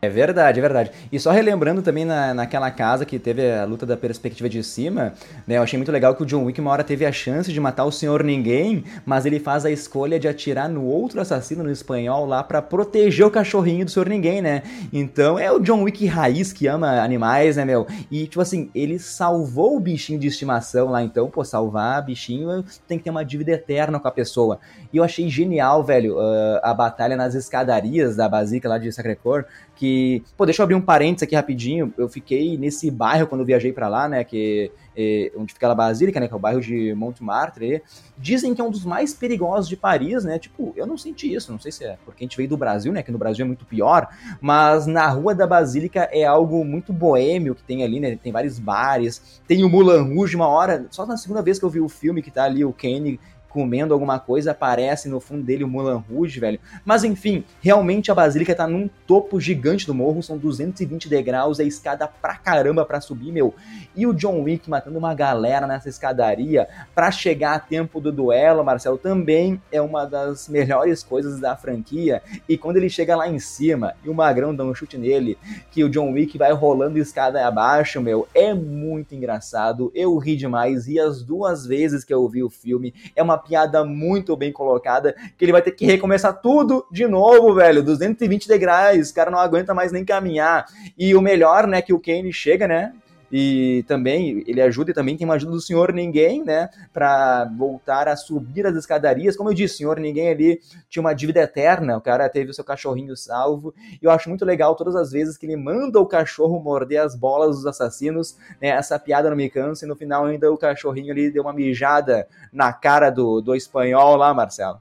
É 0.00 0.08
verdade, 0.08 0.60
é 0.60 0.62
verdade. 0.62 0.92
E 1.10 1.18
só 1.18 1.32
relembrando 1.32 1.82
também 1.82 2.04
na, 2.04 2.32
naquela 2.32 2.70
casa 2.70 3.04
que 3.04 3.18
teve 3.18 3.50
a 3.50 3.64
luta 3.64 3.84
da 3.84 3.96
perspectiva 3.96 4.48
de 4.48 4.62
cima, 4.62 5.12
né? 5.44 5.56
Eu 5.56 5.62
achei 5.62 5.76
muito 5.76 5.90
legal 5.90 6.14
que 6.14 6.22
o 6.22 6.26
John 6.26 6.44
Wick 6.44 6.60
uma 6.60 6.70
hora 6.70 6.84
teve 6.84 7.04
a 7.04 7.10
chance 7.10 7.52
de 7.52 7.58
matar 7.58 7.84
o 7.84 7.90
Senhor 7.90 8.22
Ninguém, 8.22 8.84
mas 9.04 9.26
ele 9.26 9.40
faz 9.40 9.64
a 9.64 9.72
escolha 9.72 10.16
de 10.20 10.28
atirar 10.28 10.68
no 10.68 10.84
outro 10.84 11.20
assassino 11.20 11.64
no 11.64 11.70
espanhol 11.72 12.26
lá 12.26 12.44
para 12.44 12.62
proteger 12.62 13.26
o 13.26 13.30
cachorrinho 13.30 13.84
do 13.84 13.90
Senhor 13.90 14.08
Ninguém, 14.08 14.40
né? 14.40 14.62
Então 14.92 15.36
é 15.36 15.50
o 15.50 15.58
John 15.58 15.82
Wick 15.82 16.06
raiz 16.06 16.52
que 16.52 16.68
ama 16.68 17.00
animais, 17.00 17.56
né, 17.56 17.64
meu? 17.64 17.84
E 18.08 18.28
tipo 18.28 18.40
assim, 18.40 18.70
ele 18.76 19.00
salvou 19.00 19.76
o 19.76 19.80
bichinho 19.80 20.20
de 20.20 20.28
estimação 20.28 20.90
lá, 20.90 21.02
então, 21.02 21.28
pô, 21.28 21.42
salvar 21.44 22.04
bichinho 22.04 22.64
tem 22.86 22.98
que 22.98 23.04
ter 23.04 23.10
uma 23.10 23.24
dívida 23.24 23.50
eterna 23.50 23.98
com 23.98 24.06
a 24.06 24.12
pessoa. 24.12 24.60
E 24.92 24.96
eu 24.96 25.02
achei 25.02 25.28
genial, 25.28 25.82
velho, 25.82 26.18
uh, 26.18 26.60
a 26.62 26.72
batalha 26.72 27.16
nas 27.16 27.34
escadarias 27.34 28.14
da 28.14 28.28
Basílica 28.28 28.68
lá 28.68 28.78
de 28.78 28.92
Sacré-Cœur, 28.92 29.44
que 29.74 29.87
que, 29.88 30.22
pô, 30.36 30.44
deixa 30.44 30.60
eu 30.60 30.64
abrir 30.64 30.74
um 30.74 30.80
parênteses 30.80 31.22
aqui 31.22 31.34
rapidinho, 31.34 31.92
eu 31.96 32.08
fiquei 32.08 32.58
nesse 32.58 32.90
bairro 32.90 33.26
quando 33.26 33.40
eu 33.40 33.46
viajei 33.46 33.72
para 33.72 33.88
lá, 33.88 34.08
né, 34.08 34.22
que 34.22 34.70
é, 34.96 35.32
onde 35.36 35.54
fica 35.54 35.70
a 35.70 35.74
Basílica, 35.74 36.20
né, 36.20 36.28
que 36.28 36.34
é 36.34 36.36
o 36.36 36.40
bairro 36.40 36.60
de 36.60 36.94
Montmartre, 36.94 37.82
dizem 38.16 38.54
que 38.54 38.60
é 38.60 38.64
um 38.64 38.70
dos 38.70 38.84
mais 38.84 39.14
perigosos 39.14 39.68
de 39.68 39.76
Paris, 39.76 40.24
né, 40.24 40.38
tipo, 40.38 40.72
eu 40.76 40.86
não 40.86 40.98
senti 40.98 41.32
isso, 41.32 41.50
não 41.50 41.58
sei 41.58 41.72
se 41.72 41.84
é 41.84 41.96
porque 42.04 42.24
a 42.24 42.26
gente 42.26 42.36
veio 42.36 42.48
do 42.48 42.56
Brasil, 42.56 42.92
né, 42.92 43.02
que 43.02 43.12
no 43.12 43.18
Brasil 43.18 43.44
é 43.44 43.46
muito 43.46 43.64
pior, 43.64 44.08
mas 44.40 44.86
na 44.86 45.08
Rua 45.08 45.34
da 45.34 45.46
Basílica 45.46 46.08
é 46.12 46.24
algo 46.24 46.64
muito 46.64 46.92
boêmio 46.92 47.54
que 47.54 47.62
tem 47.62 47.82
ali, 47.82 48.00
né, 48.00 48.18
tem 48.22 48.32
vários 48.32 48.58
bares, 48.58 49.40
tem 49.46 49.64
o 49.64 49.68
Moulin 49.68 50.14
Rouge, 50.14 50.36
uma 50.36 50.48
hora, 50.48 50.86
só 50.90 51.06
na 51.06 51.16
segunda 51.16 51.42
vez 51.42 51.58
que 51.58 51.64
eu 51.64 51.70
vi 51.70 51.80
o 51.80 51.88
filme 51.88 52.22
que 52.22 52.30
tá 52.30 52.44
ali 52.44 52.64
o 52.64 52.72
Kane 52.72 53.18
comendo 53.48 53.94
alguma 53.94 54.18
coisa, 54.18 54.50
aparece 54.50 55.08
no 55.08 55.20
fundo 55.20 55.42
dele 55.42 55.64
o 55.64 55.68
Mulan 55.68 56.02
Rouge, 56.08 56.38
velho. 56.38 56.60
Mas 56.84 57.04
enfim, 57.04 57.44
realmente 57.60 58.10
a 58.10 58.14
Basílica 58.14 58.54
tá 58.54 58.66
num 58.66 58.88
topo 59.06 59.40
gigante 59.40 59.86
do 59.86 59.94
morro, 59.94 60.22
são 60.22 60.36
220 60.36 61.08
degraus, 61.08 61.58
é 61.58 61.64
escada 61.64 62.06
pra 62.06 62.36
caramba 62.36 62.84
pra 62.84 63.00
subir, 63.00 63.32
meu. 63.32 63.54
E 63.96 64.06
o 64.06 64.12
John 64.12 64.42
Wick 64.42 64.68
matando 64.68 64.98
uma 64.98 65.14
galera 65.14 65.66
nessa 65.66 65.88
escadaria 65.88 66.68
pra 66.94 67.10
chegar 67.10 67.54
a 67.54 67.58
tempo 67.58 68.00
do 68.00 68.12
duelo, 68.12 68.64
Marcelo, 68.64 68.98
também 68.98 69.60
é 69.72 69.80
uma 69.80 70.04
das 70.04 70.48
melhores 70.48 71.02
coisas 71.02 71.40
da 71.40 71.56
franquia. 71.56 72.22
E 72.48 72.56
quando 72.56 72.76
ele 72.76 72.90
chega 72.90 73.16
lá 73.16 73.28
em 73.28 73.38
cima 73.38 73.94
e 74.04 74.08
o 74.08 74.14
Magrão 74.14 74.54
dá 74.54 74.64
um 74.64 74.74
chute 74.74 74.98
nele, 74.98 75.38
que 75.70 75.82
o 75.82 75.88
John 75.88 76.12
Wick 76.12 76.36
vai 76.36 76.52
rolando 76.52 76.98
escada 76.98 77.46
abaixo, 77.46 78.00
meu, 78.00 78.28
é 78.34 78.52
muito 78.52 79.14
engraçado. 79.14 79.90
Eu 79.94 80.16
ri 80.18 80.36
demais 80.36 80.86
e 80.86 80.98
as 80.98 81.22
duas 81.22 81.66
vezes 81.66 82.04
que 82.04 82.12
eu 82.12 82.28
vi 82.28 82.42
o 82.42 82.50
filme 82.50 82.94
é 83.16 83.22
uma 83.22 83.37
piada 83.38 83.84
muito 83.84 84.36
bem 84.36 84.52
colocada, 84.52 85.14
que 85.36 85.44
ele 85.44 85.52
vai 85.52 85.62
ter 85.62 85.72
que 85.72 85.86
recomeçar 85.86 86.40
tudo 86.40 86.86
de 86.90 87.06
novo, 87.06 87.54
velho, 87.54 87.82
220 87.82 88.48
degraus, 88.48 89.10
o 89.10 89.14
cara 89.14 89.30
não 89.30 89.38
aguenta 89.38 89.72
mais 89.72 89.92
nem 89.92 90.04
caminhar. 90.04 90.66
E 90.96 91.14
o 91.14 91.20
melhor, 91.20 91.66
né, 91.66 91.80
que 91.80 91.92
o 91.92 92.00
Kane 92.00 92.32
chega, 92.32 92.66
né, 92.66 92.92
e 93.30 93.84
também 93.86 94.42
ele 94.46 94.60
ajuda 94.60 94.90
e 94.90 94.94
também 94.94 95.16
tem 95.16 95.26
uma 95.26 95.34
ajuda 95.34 95.52
do 95.52 95.60
Senhor 95.60 95.92
Ninguém, 95.92 96.44
né, 96.44 96.68
para 96.92 97.44
voltar 97.56 98.08
a 98.08 98.16
subir 98.16 98.66
as 98.66 98.74
escadarias. 98.74 99.36
Como 99.36 99.50
eu 99.50 99.54
disse, 99.54 99.78
Senhor 99.78 99.98
Ninguém 99.98 100.28
ali 100.28 100.60
tinha 100.88 101.00
uma 101.00 101.14
dívida 101.14 101.40
eterna, 101.40 101.96
o 101.96 102.00
cara 102.00 102.28
teve 102.28 102.50
o 102.50 102.54
seu 102.54 102.64
cachorrinho 102.64 103.16
salvo, 103.16 103.74
e 104.00 104.04
eu 104.04 104.10
acho 104.10 104.28
muito 104.28 104.44
legal 104.44 104.74
todas 104.74 104.96
as 104.96 105.10
vezes 105.10 105.36
que 105.36 105.46
ele 105.46 105.56
manda 105.56 106.00
o 106.00 106.06
cachorro 106.06 106.60
morder 106.60 107.02
as 107.02 107.14
bolas 107.14 107.56
dos 107.56 107.66
assassinos, 107.66 108.36
né, 108.60 108.68
essa 108.68 108.98
piada 108.98 109.30
não 109.30 109.36
me 109.36 109.50
cansa, 109.50 109.84
e 109.84 109.88
no 109.88 109.96
final 109.96 110.24
ainda 110.24 110.50
o 110.50 110.58
cachorrinho 110.58 111.12
ali 111.12 111.30
deu 111.30 111.42
uma 111.42 111.52
mijada 111.52 112.26
na 112.52 112.72
cara 112.72 113.10
do, 113.10 113.40
do 113.40 113.54
espanhol 113.54 114.16
lá, 114.16 114.32
Marcelo. 114.32 114.80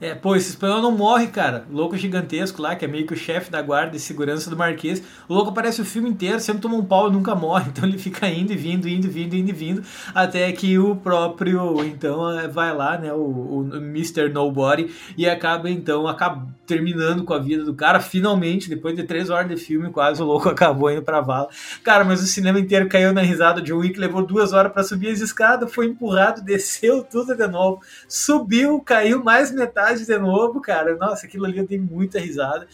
É, 0.00 0.14
pô, 0.14 0.36
esse 0.36 0.50
espanhol 0.50 0.80
não 0.80 0.92
morre, 0.92 1.26
cara. 1.26 1.66
O 1.68 1.74
louco 1.74 1.96
gigantesco 1.96 2.62
lá, 2.62 2.76
que 2.76 2.84
é 2.84 2.88
meio 2.88 3.04
que 3.04 3.14
o 3.14 3.16
chefe 3.16 3.50
da 3.50 3.60
guarda 3.60 3.96
e 3.96 4.00
segurança 4.00 4.48
do 4.48 4.56
Marquês. 4.56 5.02
O 5.28 5.34
louco 5.34 5.50
aparece 5.50 5.80
o 5.80 5.84
filme 5.84 6.08
inteiro, 6.08 6.38
sempre 6.38 6.62
toma 6.62 6.76
um 6.76 6.84
pau 6.84 7.08
e 7.08 7.12
nunca 7.12 7.34
morre. 7.34 7.68
Então 7.78 7.88
ele 7.88 7.98
fica 7.98 8.28
indo 8.28 8.52
e 8.52 8.56
vindo, 8.56 8.88
indo 8.88 9.08
vindo, 9.10 9.34
indo 9.34 9.50
e 9.50 9.52
vindo. 9.52 9.82
Até 10.14 10.50
que 10.52 10.78
o 10.78 10.94
próprio, 10.94 11.84
então, 11.84 12.30
é, 12.38 12.46
vai 12.46 12.74
lá, 12.74 12.96
né, 12.96 13.12
o, 13.12 13.18
o 13.18 13.76
Mr. 13.76 14.28
Nobody, 14.28 14.92
e 15.16 15.28
acaba, 15.28 15.68
então, 15.68 16.06
acaba 16.06 16.46
terminando 16.68 17.24
com 17.24 17.32
a 17.32 17.38
vida 17.38 17.64
do 17.64 17.74
cara. 17.74 17.98
Finalmente, 17.98 18.68
depois 18.68 18.94
de 18.94 19.02
três 19.02 19.30
horas 19.30 19.48
de 19.48 19.56
filme, 19.56 19.90
quase 19.90 20.22
o 20.22 20.24
louco 20.24 20.48
acabou 20.50 20.90
indo 20.90 21.02
pra 21.02 21.22
vala. 21.22 21.48
Cara, 21.82 22.04
mas 22.04 22.22
o 22.22 22.26
cinema 22.26 22.60
inteiro 22.60 22.88
caiu 22.88 23.12
na 23.12 23.22
risada. 23.22 23.62
John 23.62 23.78
Wick 23.78 23.98
levou 23.98 24.24
duas 24.24 24.52
horas 24.52 24.70
para 24.70 24.84
subir 24.84 25.08
as 25.08 25.20
escadas, 25.20 25.72
foi 25.72 25.86
empurrado, 25.86 26.42
desceu 26.44 27.02
tudo 27.02 27.34
de 27.34 27.46
novo, 27.48 27.80
subiu, 28.06 28.78
caiu 28.80 29.24
mais 29.24 29.50
metade 29.50 30.04
de 30.04 30.18
novo, 30.18 30.60
cara. 30.60 30.94
Nossa, 30.96 31.26
aquilo 31.26 31.46
ali 31.46 31.58
eu 31.58 31.66
dei 31.66 31.78
muita 31.78 32.20
risada. 32.20 32.68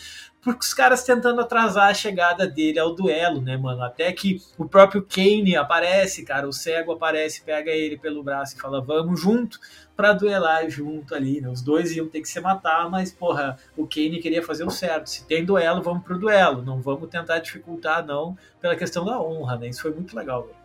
Porque 0.44 0.60
os 0.60 0.74
caras 0.74 1.02
tentando 1.02 1.40
atrasar 1.40 1.88
a 1.88 1.94
chegada 1.94 2.46
dele 2.46 2.78
ao 2.78 2.94
duelo, 2.94 3.40
né, 3.40 3.56
mano? 3.56 3.82
Até 3.82 4.12
que 4.12 4.42
o 4.58 4.68
próprio 4.68 5.02
Kane 5.02 5.56
aparece, 5.56 6.22
cara. 6.22 6.46
O 6.46 6.52
cego 6.52 6.92
aparece, 6.92 7.42
pega 7.42 7.70
ele 7.70 7.96
pelo 7.96 8.22
braço 8.22 8.54
e 8.54 8.60
fala: 8.60 8.82
Vamos 8.82 9.18
junto 9.18 9.58
pra 9.96 10.12
duelar 10.12 10.68
junto 10.68 11.14
ali, 11.14 11.40
né? 11.40 11.48
Os 11.48 11.62
dois 11.62 11.96
iam 11.96 12.08
ter 12.08 12.20
que 12.20 12.28
se 12.28 12.40
matar, 12.40 12.90
mas, 12.90 13.10
porra, 13.10 13.56
o 13.74 13.86
Kane 13.86 14.20
queria 14.20 14.42
fazer 14.42 14.64
o 14.64 14.70
certo. 14.70 15.08
Se 15.08 15.24
tem 15.26 15.44
duelo, 15.44 15.82
vamos 15.82 16.04
pro 16.04 16.18
duelo. 16.18 16.62
Não 16.62 16.80
vamos 16.80 17.08
tentar 17.08 17.38
dificultar, 17.38 18.04
não, 18.04 18.36
pela 18.60 18.76
questão 18.76 19.04
da 19.04 19.18
honra, 19.18 19.56
né? 19.56 19.68
Isso 19.68 19.80
foi 19.80 19.92
muito 19.92 20.14
legal, 20.14 20.42
velho. 20.42 20.63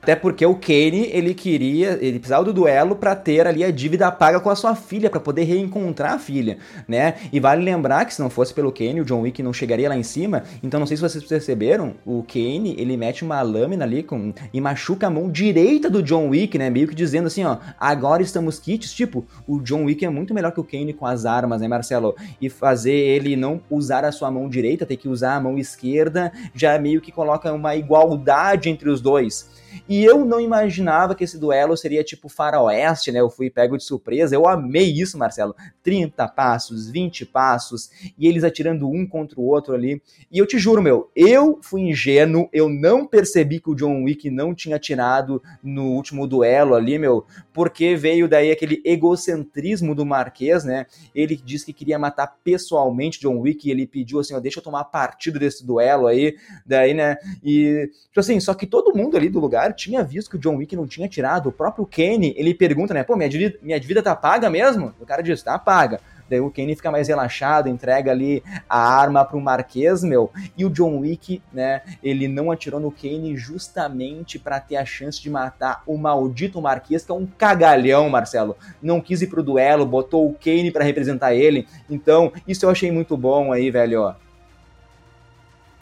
Até 0.00 0.14
porque 0.14 0.46
o 0.46 0.54
Kane, 0.54 1.10
ele 1.12 1.34
queria, 1.34 1.98
ele 2.00 2.18
precisava 2.18 2.44
do 2.44 2.52
duelo 2.52 2.96
para 2.96 3.14
ter 3.16 3.46
ali 3.46 3.64
a 3.64 3.70
dívida 3.70 4.10
paga 4.10 4.40
com 4.40 4.48
a 4.48 4.54
sua 4.54 4.74
filha, 4.74 5.10
para 5.10 5.20
poder 5.20 5.42
reencontrar 5.42 6.12
a 6.12 6.18
filha, 6.18 6.58
né? 6.86 7.14
E 7.32 7.40
vale 7.40 7.62
lembrar 7.62 8.04
que 8.04 8.14
se 8.14 8.22
não 8.22 8.30
fosse 8.30 8.54
pelo 8.54 8.72
Kane, 8.72 9.00
o 9.00 9.04
John 9.04 9.22
Wick 9.22 9.42
não 9.42 9.52
chegaria 9.52 9.88
lá 9.88 9.96
em 9.96 10.02
cima. 10.02 10.44
Então 10.62 10.78
não 10.78 10.86
sei 10.86 10.96
se 10.96 11.02
vocês 11.02 11.22
perceberam, 11.24 11.94
o 12.06 12.22
Kane, 12.22 12.76
ele 12.78 12.96
mete 12.96 13.24
uma 13.24 13.42
lâmina 13.42 13.84
ali 13.84 14.02
com 14.02 14.32
e 14.52 14.60
machuca 14.60 15.08
a 15.08 15.10
mão 15.10 15.30
direita 15.30 15.90
do 15.90 16.02
John 16.02 16.28
Wick, 16.28 16.56
né? 16.56 16.70
Meio 16.70 16.88
que 16.88 16.94
dizendo 16.94 17.26
assim, 17.26 17.44
ó, 17.44 17.58
agora 17.78 18.22
estamos 18.22 18.58
kits, 18.58 18.92
tipo, 18.92 19.26
o 19.46 19.60
John 19.60 19.84
Wick 19.84 20.04
é 20.04 20.08
muito 20.08 20.32
melhor 20.32 20.52
que 20.52 20.60
o 20.60 20.64
Kane 20.64 20.92
com 20.92 21.06
as 21.06 21.26
armas, 21.26 21.60
né, 21.60 21.68
Marcelo? 21.68 22.14
E 22.40 22.48
fazer 22.48 22.92
ele 22.94 23.36
não 23.36 23.60
usar 23.68 24.04
a 24.04 24.12
sua 24.12 24.30
mão 24.30 24.48
direita, 24.48 24.86
ter 24.86 24.96
que 24.96 25.08
usar 25.08 25.34
a 25.34 25.40
mão 25.40 25.58
esquerda, 25.58 26.32
já 26.54 26.78
meio 26.78 27.00
que 27.00 27.10
coloca 27.10 27.52
uma 27.52 27.74
igualdade 27.74 28.70
entre 28.70 28.88
os 28.88 29.00
dois. 29.00 29.48
E 29.88 30.04
eu 30.04 30.24
não 30.24 30.40
imaginava 30.40 31.14
que 31.14 31.24
esse 31.24 31.38
duelo 31.38 31.76
seria 31.76 32.04
tipo 32.04 32.28
faroeste, 32.28 33.12
né? 33.12 33.20
Eu 33.20 33.30
fui 33.30 33.50
pego 33.50 33.76
de 33.76 33.84
surpresa. 33.84 34.34
Eu 34.34 34.46
amei 34.46 34.90
isso, 34.90 35.18
Marcelo. 35.18 35.54
30 35.82 36.26
passos, 36.28 36.90
20 36.90 37.26
passos, 37.26 37.90
e 38.18 38.26
eles 38.26 38.44
atirando 38.44 38.88
um 38.88 39.06
contra 39.06 39.40
o 39.40 39.44
outro 39.44 39.74
ali. 39.74 40.02
E 40.30 40.38
eu 40.38 40.46
te 40.46 40.58
juro, 40.58 40.82
meu, 40.82 41.10
eu 41.14 41.58
fui 41.62 41.82
ingênuo, 41.82 42.48
eu 42.52 42.68
não 42.68 43.06
percebi 43.06 43.60
que 43.60 43.70
o 43.70 43.74
John 43.74 44.04
Wick 44.04 44.30
não 44.30 44.54
tinha 44.54 44.76
atirado 44.76 45.42
no 45.62 45.92
último 45.92 46.26
duelo 46.26 46.74
ali, 46.74 46.98
meu, 46.98 47.24
porque 47.52 47.96
veio 47.96 48.28
daí 48.28 48.50
aquele 48.50 48.80
egocentrismo 48.84 49.94
do 49.94 50.06
Marquês, 50.06 50.64
né? 50.64 50.86
Ele 51.14 51.36
disse 51.36 51.66
que 51.66 51.72
queria 51.72 51.98
matar 51.98 52.36
pessoalmente 52.44 53.20
John 53.20 53.38
Wick, 53.38 53.66
e 53.66 53.70
ele 53.70 53.86
pediu 53.86 54.20
assim, 54.20 54.34
ó, 54.34 54.40
deixa 54.40 54.58
eu 54.58 54.62
tomar 54.62 54.84
partido 54.84 55.38
desse 55.38 55.66
duelo 55.66 56.06
aí, 56.06 56.36
daí, 56.64 56.94
né? 56.94 57.16
E, 57.42 57.90
tipo 58.08 58.20
assim, 58.20 58.38
só 58.40 58.54
que 58.54 58.66
todo 58.66 58.96
mundo 58.96 59.16
ali 59.16 59.28
do 59.28 59.40
lugar 59.40 59.58
lugar 59.58 59.74
tinha 59.78 60.02
visto 60.02 60.30
que 60.30 60.36
o 60.36 60.38
John 60.38 60.56
Wick 60.56 60.74
não 60.74 60.86
tinha 60.86 61.08
tirado. 61.08 61.48
O 61.48 61.52
próprio 61.52 61.86
Kenny, 61.86 62.34
ele 62.36 62.52
pergunta, 62.52 62.92
né? 62.92 63.04
Pô, 63.04 63.16
minha 63.16 63.28
dívida, 63.28 63.58
minha 63.62 63.78
dívida 63.78 64.02
tá 64.02 64.14
paga 64.16 64.50
mesmo? 64.50 64.92
O 65.00 65.06
cara 65.06 65.22
diz, 65.22 65.42
tá 65.42 65.58
paga. 65.58 66.00
Daí 66.28 66.40
o 66.40 66.50
Kenny 66.50 66.76
fica 66.76 66.90
mais 66.90 67.08
relaxado, 67.08 67.68
entrega 67.68 68.10
ali 68.10 68.42
a 68.68 68.78
arma 68.78 69.24
pro 69.24 69.40
Marquês, 69.40 70.02
meu. 70.02 70.30
E 70.56 70.64
o 70.64 70.70
John 70.70 70.98
Wick, 70.98 71.40
né? 71.52 71.80
Ele 72.02 72.28
não 72.28 72.50
atirou 72.50 72.78
no 72.78 72.92
Kenny 72.92 73.36
justamente 73.36 74.38
para 74.38 74.60
ter 74.60 74.76
a 74.76 74.84
chance 74.84 75.20
de 75.22 75.30
matar 75.30 75.82
o 75.86 75.96
maldito 75.96 76.60
Marquês, 76.60 77.04
que 77.04 77.10
é 77.10 77.14
um 77.14 77.26
cagalhão, 77.26 78.10
Marcelo. 78.10 78.56
Não 78.82 79.00
quis 79.00 79.22
ir 79.22 79.28
pro 79.28 79.42
duelo, 79.42 79.86
botou 79.86 80.28
o 80.28 80.34
Kenny 80.34 80.70
para 80.70 80.84
representar 80.84 81.34
ele. 81.34 81.66
Então, 81.88 82.30
isso 82.46 82.66
eu 82.66 82.70
achei 82.70 82.92
muito 82.92 83.16
bom 83.16 83.52
aí, 83.52 83.70
velho, 83.70 84.02
ó. 84.02 84.14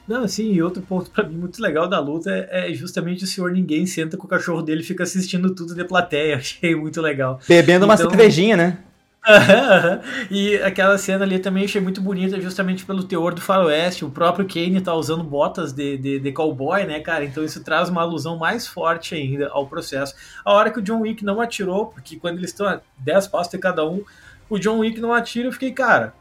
Não, 0.07 0.23
assim, 0.23 0.53
e 0.53 0.63
outro 0.63 0.83
ponto 0.83 1.11
para 1.11 1.25
mim 1.25 1.37
muito 1.37 1.61
legal 1.61 1.89
da 1.89 1.99
luta 1.99 2.31
é, 2.31 2.71
é, 2.71 2.75
justamente 2.75 3.25
o 3.25 3.27
senhor 3.27 3.51
ninguém 3.51 3.87
senta 3.87 4.17
com 4.17 4.27
o 4.27 4.31
cachorro 4.31 4.63
dele 4.63 4.83
e 4.83 4.85
fica 4.85 5.03
assistindo 5.03 5.55
tudo 5.55 5.75
de 5.75 5.85
plateia. 5.85 6.37
Achei 6.39 6.75
muito 6.75 7.01
legal. 7.01 7.41
Bebendo 7.49 7.85
uma 7.85 7.95
então, 7.95 8.09
cervejinha, 8.09 8.57
né? 8.57 8.79
e 10.31 10.57
aquela 10.59 10.97
cena 10.97 11.25
ali 11.25 11.41
também 11.41 11.65
achei 11.65 11.81
muito 11.81 12.01
bonita, 12.01 12.41
justamente 12.41 12.85
pelo 12.85 13.03
teor 13.03 13.35
do 13.35 13.41
faroeste. 13.41 14.05
O 14.05 14.11
próprio 14.11 14.47
Kane 14.47 14.81
tá 14.81 14.95
usando 14.95 15.25
botas 15.25 15.73
de, 15.73 15.99
de, 15.99 16.21
de, 16.21 16.33
cowboy, 16.33 16.85
né, 16.85 17.01
cara? 17.01 17.25
Então 17.25 17.45
isso 17.45 17.63
traz 17.65 17.89
uma 17.89 18.03
alusão 18.03 18.39
mais 18.39 18.69
forte 18.69 19.17
ainda 19.17 19.49
ao 19.49 19.67
processo. 19.67 20.15
A 20.45 20.53
hora 20.53 20.71
que 20.71 20.79
o 20.79 20.83
John 20.83 21.01
Wick 21.01 21.25
não 21.25 21.41
atirou, 21.41 21.87
porque 21.87 22.17
quando 22.17 22.39
eles 22.39 22.51
estão 22.51 22.69
a 22.69 22.81
10 22.99 23.27
passos 23.27 23.51
de 23.51 23.59
cada 23.59 23.85
um, 23.85 24.05
o 24.49 24.59
John 24.59 24.79
Wick 24.79 25.01
não 25.01 25.13
atira, 25.13 25.49
eu 25.49 25.53
fiquei, 25.53 25.73
cara, 25.73 26.15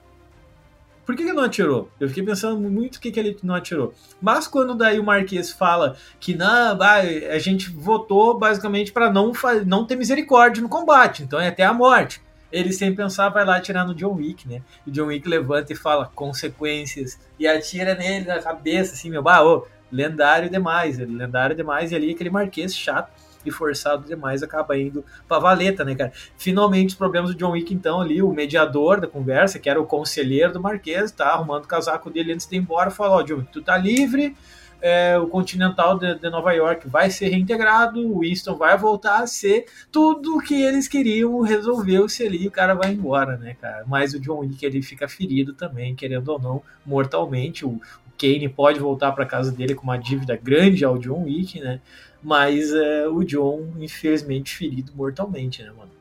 por 1.06 1.16
que 1.16 1.22
ele 1.22 1.34
não 1.34 1.44
atirou? 1.44 1.90
Eu 2.00 2.08
fiquei 2.08 2.24
pensando 2.24 2.60
muito 2.60 2.96
o 2.96 3.00
que, 3.00 3.12
que 3.12 3.20
ele 3.20 3.38
não 3.44 3.54
atirou. 3.54 3.94
Mas 4.20 4.48
quando 4.48 4.74
daí 4.74 5.00
o 5.00 5.04
Marquês 5.04 5.52
fala 5.52 5.96
que 6.20 6.36
não, 6.36 6.78
a 6.82 7.38
gente 7.38 7.70
votou 7.70 8.38
basicamente 8.38 8.92
para 8.92 9.12
não, 9.12 9.32
não 9.66 9.86
ter 9.86 9.96
misericórdia 9.96 10.64
no 10.64 10.70
combate, 10.70 11.24
então 11.24 11.40
é 11.40 11.50
até 11.50 11.64
a 11.64 11.74
morte. 11.74 12.22
Ele 12.52 12.72
sem 12.72 12.96
pensar 12.96 13.30
vai 13.30 13.46
lá 13.46 13.58
atirar 13.58 13.86
no 13.86 13.94
John 13.94 14.16
Wick, 14.16 14.48
né? 14.48 14.62
O 14.88 14.92
John 14.92 15.08
Wick 15.08 15.28
levanta 15.28 15.74
e 15.74 15.76
fala 15.76 16.10
consequências 16.16 17.20
e 17.38 17.46
atira 17.48 17.94
nele 17.94 18.26
na 18.26 18.40
cabeça, 18.40 18.94
assim, 18.94 19.10
meu, 19.10 19.22
bah, 19.22 19.44
ô, 19.44 19.68
lendário 19.92 20.50
demais, 20.50 20.98
lendário 20.98 21.56
demais. 21.56 21.92
E 21.92 21.96
ali 21.96 22.12
aquele 22.12 22.30
Marquês 22.30 22.76
chato 22.76 23.12
e 23.50 23.52
forçado 23.52 24.08
demais 24.08 24.44
acaba 24.44 24.78
indo 24.78 25.04
pra 25.28 25.40
valeta, 25.40 25.84
né, 25.84 25.96
cara? 25.96 26.12
Finalmente 26.38 26.90
os 26.90 26.96
problemas 26.96 27.32
do 27.32 27.38
John 27.38 27.52
Wick, 27.52 27.74
então, 27.74 28.02
ali, 28.02 28.22
o 28.22 28.32
mediador 28.32 29.00
da 29.00 29.08
conversa, 29.08 29.60
que 29.60 29.70
era 29.70 29.80
o 29.80 29.86
conselheiro 29.86 30.54
do 30.54 30.62
Marquês, 30.62 31.12
tá 31.12 31.28
arrumando 31.28 31.66
o 31.66 31.68
casaco 31.68 32.10
dele 32.10 32.34
antes 32.34 32.48
de 32.48 32.56
ir 32.56 32.60
embora, 32.60 32.92
falou, 32.92 33.18
ó, 33.18 33.20
oh, 33.20 33.24
John 33.24 33.36
Wick, 33.38 33.52
tu 33.52 33.62
tá 33.62 33.78
livre, 33.78 34.36
é, 34.82 35.18
o 35.18 35.28
Continental 35.28 35.98
de, 35.98 36.14
de, 36.16 36.30
Nova 36.30 36.52
York 36.54 36.88
vai 36.88 37.10
ser 37.10 37.30
reintegrado, 37.30 38.00
o 38.00 38.20
Winston 38.20 38.56
vai 38.56 38.78
voltar 38.78 39.24
a 39.24 39.26
ser 39.26 39.66
tudo 39.92 40.40
que 40.40 40.62
eles 40.62 40.88
queriam, 40.88 41.42
resolveu-se 41.42 42.24
ali 42.24 42.44
e 42.44 42.48
o 42.48 42.52
cara 42.52 42.76
vai 42.76 42.92
embora, 42.92 43.36
né, 43.38 43.56
cara? 43.60 43.84
Mas 43.88 44.14
o 44.14 44.20
John 44.20 44.42
Wick 44.42 44.64
ele 44.64 44.82
fica 44.82 45.08
ferido 45.08 45.54
também, 45.54 45.96
querendo 45.96 46.30
ou 46.30 46.40
não, 46.40 46.62
mortalmente. 46.86 47.66
O, 47.66 47.70
o 47.70 47.82
Kane 48.16 48.48
pode 48.48 48.80
voltar 48.80 49.12
para 49.14 49.26
casa 49.26 49.52
dele 49.52 49.74
com 49.74 49.84
uma 49.84 49.98
dívida 49.98 50.38
grande 50.38 50.86
ao 50.86 51.00
John 51.00 51.24
Wick, 51.24 51.60
né? 51.60 51.82
Mas 52.26 52.74
é, 52.74 53.08
o 53.08 53.24
John, 53.24 53.68
infelizmente, 53.80 54.56
ferido 54.58 54.92
mortalmente, 54.96 55.62
né, 55.62 55.70
mano? 55.78 55.92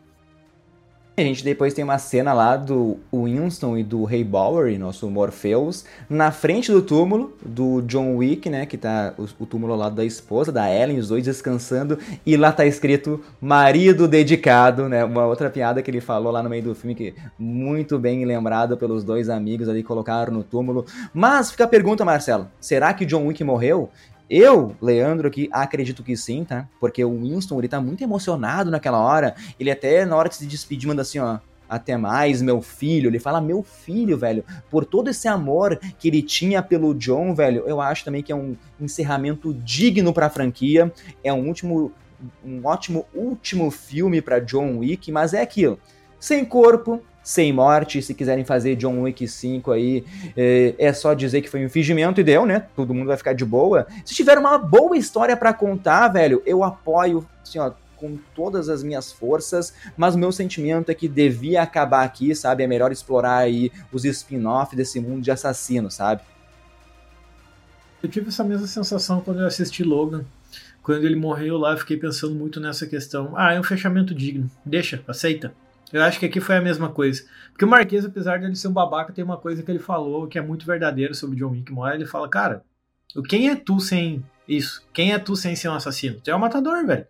A 1.17 1.21
gente 1.21 1.45
depois 1.45 1.75
tem 1.75 1.85
uma 1.85 1.99
cena 1.99 2.33
lá 2.33 2.57
do 2.57 2.99
Winston 3.13 3.77
e 3.77 3.85
do 3.85 4.03
Ray 4.03 4.25
Bowery, 4.25 4.79
nosso 4.79 5.09
Morpheus, 5.09 5.85
na 6.09 6.33
frente 6.33 6.73
do 6.73 6.83
túmulo 6.83 7.37
do 7.45 7.83
John 7.83 8.17
Wick, 8.17 8.49
né? 8.49 8.65
Que 8.65 8.79
tá 8.79 9.13
o, 9.19 9.25
o, 9.45 9.47
túmulo 9.47 9.75
ao 9.75 9.79
lado 9.79 9.95
da 9.95 10.05
esposa, 10.05 10.51
da 10.51 10.69
Ellen, 10.69 10.99
os 10.99 11.09
dois 11.09 11.23
descansando, 11.23 11.99
e 12.25 12.39
lá 12.39 12.51
tá 12.51 12.65
escrito 12.65 13.23
marido 13.41 14.09
dedicado, 14.09 14.89
né? 14.89 15.05
Uma 15.05 15.27
outra 15.27 15.51
piada 15.51 15.83
que 15.83 15.91
ele 15.91 16.01
falou 16.01 16.33
lá 16.33 16.43
no 16.43 16.49
meio 16.49 16.65
do 16.65 16.75
filme, 16.75 16.95
que 16.95 17.15
muito 17.39 17.99
bem 17.99 18.25
lembrado 18.25 18.79
pelos 18.79 19.05
dois 19.05 19.29
amigos 19.29 19.69
ali 19.69 19.83
colocaram 19.83 20.33
no 20.33 20.43
túmulo. 20.43 20.87
Mas 21.13 21.51
fica 21.51 21.65
a 21.65 21.69
pergunta, 21.69 22.03
Marcelo: 22.03 22.49
será 22.59 22.93
que 22.95 23.05
John 23.05 23.27
Wick 23.27 23.45
morreu? 23.45 23.91
Eu, 24.29 24.75
Leandro, 24.81 25.29
aqui, 25.29 25.49
acredito 25.53 26.03
que 26.03 26.17
sim, 26.17 26.45
tá? 26.45 26.67
Porque 26.81 27.05
o 27.05 27.21
Winston, 27.21 27.59
ele 27.59 27.69
tá 27.69 27.81
muito 27.81 28.03
emocionado 28.03 28.71
naquela 28.71 28.99
hora. 28.99 29.35
Ele 29.61 29.71
até, 29.71 30.05
na 30.05 30.17
hora 30.17 30.29
de 30.29 30.37
se 30.37 30.47
despedir, 30.47 30.89
manda 30.89 31.03
assim, 31.03 31.19
ó. 31.19 31.39
Até 31.69 31.97
mais, 31.97 32.41
meu 32.43 32.61
filho. 32.61 33.09
Ele 33.09 33.19
fala, 33.19 33.41
meu 33.41 33.63
filho, 33.63 34.17
velho. 34.17 34.45
Por 34.71 34.85
todo 34.85 35.09
esse 35.09 35.29
amor 35.29 35.79
que 35.99 36.09
ele 36.09 36.23
tinha 36.23 36.63
pelo 36.63 36.95
John, 36.95 37.35
velho, 37.35 37.65
eu 37.67 37.81
acho 37.81 38.05
também 38.05 38.23
que 38.23 38.33
é 38.33 38.37
um 38.37 38.57
encerramento 38.81 39.53
digno 39.53 40.13
pra 40.13 40.31
franquia. 40.31 40.93
É 41.23 41.33
um 41.33 41.47
último. 41.47 41.93
Um 42.45 42.65
ótimo 42.65 43.05
último 43.13 43.71
filme 43.71 44.23
para 44.23 44.39
John 44.39 44.79
Wick, 44.79 45.13
mas 45.13 45.35
é 45.35 45.43
aquilo. 45.43 45.79
Sem 46.19 46.43
corpo, 46.43 47.03
sem 47.25 47.53
morte. 47.53 48.03
Se 48.03 48.15
quiserem 48.15 48.45
fazer 48.45 48.77
John 48.77 49.01
Wick 49.01 49.27
5 49.27 49.73
aí, 49.73 50.05
é, 50.37 50.75
é, 50.79 50.93
só 50.93 51.15
dizer 51.15 51.41
que 51.41 51.49
foi 51.49 51.65
um 51.65 51.71
fingimento 51.71 52.21
e 52.21 52.25
deu, 52.25 52.45
né? 52.45 52.67
Todo 52.77 52.93
mundo 52.93 53.09
vai 53.09 53.17
ficar 53.17 53.33
de 53.33 53.45
boa. 53.45 53.87
Se 54.05 54.15
tiver 54.15 54.39
uma 54.39 54.59
boa 54.59 54.97
história 54.97 55.37
para 55.37 55.53
contar, 55.55 56.09
velho, 56.09 56.43
eu 56.45 56.63
apoio, 56.63 57.27
assim, 57.43 57.59
ó, 57.59 57.73
com 57.97 58.19
todas 58.35 58.69
as 58.69 58.83
minhas 58.83 59.11
forças, 59.11 59.73
mas 59.97 60.15
o 60.15 60.19
meu 60.19 60.31
sentimento 60.31 60.91
é 60.91 60.95
que 60.95 61.09
devia 61.09 61.63
acabar 61.63 62.05
aqui, 62.05 62.35
sabe? 62.35 62.63
É 62.63 62.67
melhor 62.67 62.93
explorar 62.93 63.39
aí 63.39 63.73
os 63.91 64.05
spin-off 64.05 64.77
desse 64.77 65.01
mundo 65.01 65.23
de 65.23 65.31
assassino, 65.31 65.91
sabe? 65.91 66.21
Eu 68.03 68.09
tive 68.11 68.29
essa 68.29 68.45
mesma 68.45 68.67
sensação 68.67 69.23
quando 69.23 69.41
eu 69.41 69.47
assisti 69.47 69.83
Logan. 69.83 70.27
Quando 70.83 71.07
ele 71.07 71.17
morreu 71.17 71.57
lá, 71.57 71.75
fiquei 71.75 71.97
pensando 71.97 72.35
muito 72.35 72.61
nessa 72.61 72.87
questão. 72.87 73.33
Ah, 73.35 73.55
é 73.55 73.59
um 73.59 73.63
fechamento 73.63 74.15
digno. 74.15 74.51
Deixa, 74.67 75.03
aceita. 75.09 75.55
Eu 75.93 76.03
acho 76.03 76.19
que 76.19 76.27
aqui 76.27 76.41
foi 76.41 76.57
a 76.57 76.61
mesma 76.61 76.89
coisa. 76.89 77.25
Porque 77.51 77.65
o 77.65 77.69
Marquês, 77.69 78.05
apesar 78.05 78.39
de 78.39 78.47
ele 78.47 78.57
ser 78.57 78.69
um 78.69 78.73
babaca, 78.73 79.13
tem 79.13 79.25
uma 79.25 79.37
coisa 79.37 79.63
que 79.63 79.71
ele 79.71 79.79
falou 79.79 80.27
que 80.27 80.39
é 80.39 80.43
muito 80.43 80.67
verdadeiro 80.67 81.15
sobre 81.15 81.37
John 81.37 81.51
Wick. 81.51 81.71
Uma 81.71 81.95
ele 81.95 82.07
fala, 82.07 82.29
cara, 82.29 82.65
quem 83.29 83.49
é 83.49 83.55
tu 83.55 83.79
sem 83.79 84.25
isso? 84.49 84.85
Quem 84.93 85.13
é 85.13 85.19
tu 85.19 85.37
sem 85.37 85.55
ser 85.55 85.69
um 85.69 85.75
assassino? 85.75 86.21
Tu 86.21 86.31
é 86.31 86.37
um 86.37 86.41
matador, 86.41 86.85
velho. 86.85 87.07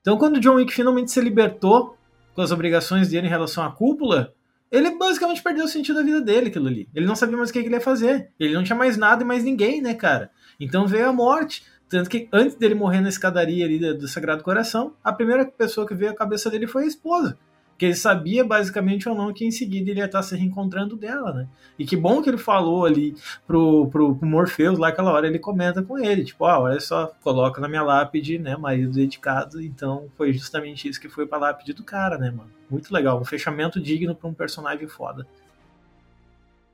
Então, 0.00 0.16
quando 0.16 0.36
o 0.36 0.40
John 0.40 0.54
Wick 0.54 0.72
finalmente 0.72 1.10
se 1.10 1.20
libertou 1.20 1.98
com 2.34 2.40
as 2.40 2.52
obrigações 2.52 3.08
dele 3.08 3.26
em 3.26 3.30
relação 3.30 3.64
à 3.64 3.72
cúpula, 3.72 4.32
ele 4.70 4.96
basicamente 4.96 5.42
perdeu 5.42 5.64
o 5.64 5.68
sentido 5.68 5.96
da 5.96 6.02
vida 6.02 6.20
dele, 6.20 6.48
aquilo 6.48 6.68
ali. 6.68 6.88
Ele 6.94 7.06
não 7.06 7.16
sabia 7.16 7.36
mais 7.36 7.50
o 7.50 7.52
que 7.52 7.58
ele 7.58 7.70
ia 7.70 7.80
fazer. 7.80 8.30
Ele 8.38 8.54
não 8.54 8.62
tinha 8.62 8.76
mais 8.76 8.96
nada 8.96 9.24
e 9.24 9.26
mais 9.26 9.42
ninguém, 9.42 9.82
né, 9.82 9.94
cara? 9.94 10.30
Então 10.60 10.86
veio 10.86 11.08
a 11.08 11.12
morte. 11.12 11.64
Tanto 11.88 12.08
que 12.08 12.28
antes 12.32 12.54
dele 12.54 12.74
morrer 12.74 13.00
na 13.00 13.08
escadaria 13.08 13.64
ali 13.64 13.78
do 13.94 14.06
Sagrado 14.06 14.44
Coração, 14.44 14.94
a 15.02 15.12
primeira 15.12 15.44
pessoa 15.46 15.86
que 15.86 15.94
veio 15.94 16.12
à 16.12 16.14
cabeça 16.14 16.50
dele 16.50 16.66
foi 16.66 16.84
a 16.84 16.86
esposa 16.86 17.36
que 17.78 17.86
ele 17.86 17.94
sabia 17.94 18.44
basicamente 18.44 19.08
ou 19.08 19.14
não 19.14 19.32
que 19.32 19.46
em 19.46 19.52
seguida 19.52 19.90
ele 19.90 20.00
ia 20.00 20.06
estar 20.06 20.22
se 20.22 20.36
reencontrando 20.36 20.96
dela, 20.96 21.32
né? 21.32 21.48
E 21.78 21.86
que 21.86 21.96
bom 21.96 22.20
que 22.20 22.28
ele 22.28 22.36
falou 22.36 22.84
ali 22.84 23.14
pro, 23.46 23.86
pro, 23.86 24.16
pro 24.16 24.28
Morpheus 24.28 24.78
lá 24.78 24.88
aquela 24.88 25.12
hora, 25.12 25.28
ele 25.28 25.38
comenta 25.38 25.80
com 25.80 25.96
ele, 25.96 26.24
tipo, 26.24 26.44
ah, 26.44 26.58
olha 26.58 26.80
só, 26.80 27.12
coloca 27.22 27.60
na 27.60 27.68
minha 27.68 27.82
lápide, 27.82 28.36
né, 28.36 28.56
marido 28.56 28.92
dedicado, 28.92 29.62
então 29.62 30.08
foi 30.16 30.32
justamente 30.32 30.88
isso 30.88 31.00
que 31.00 31.08
foi 31.08 31.24
pra 31.24 31.38
lápide 31.38 31.72
do 31.72 31.84
cara, 31.84 32.18
né, 32.18 32.32
mano? 32.32 32.50
Muito 32.68 32.92
legal, 32.92 33.20
um 33.20 33.24
fechamento 33.24 33.80
digno 33.80 34.14
pra 34.14 34.28
um 34.28 34.34
personagem 34.34 34.88
foda. 34.88 35.24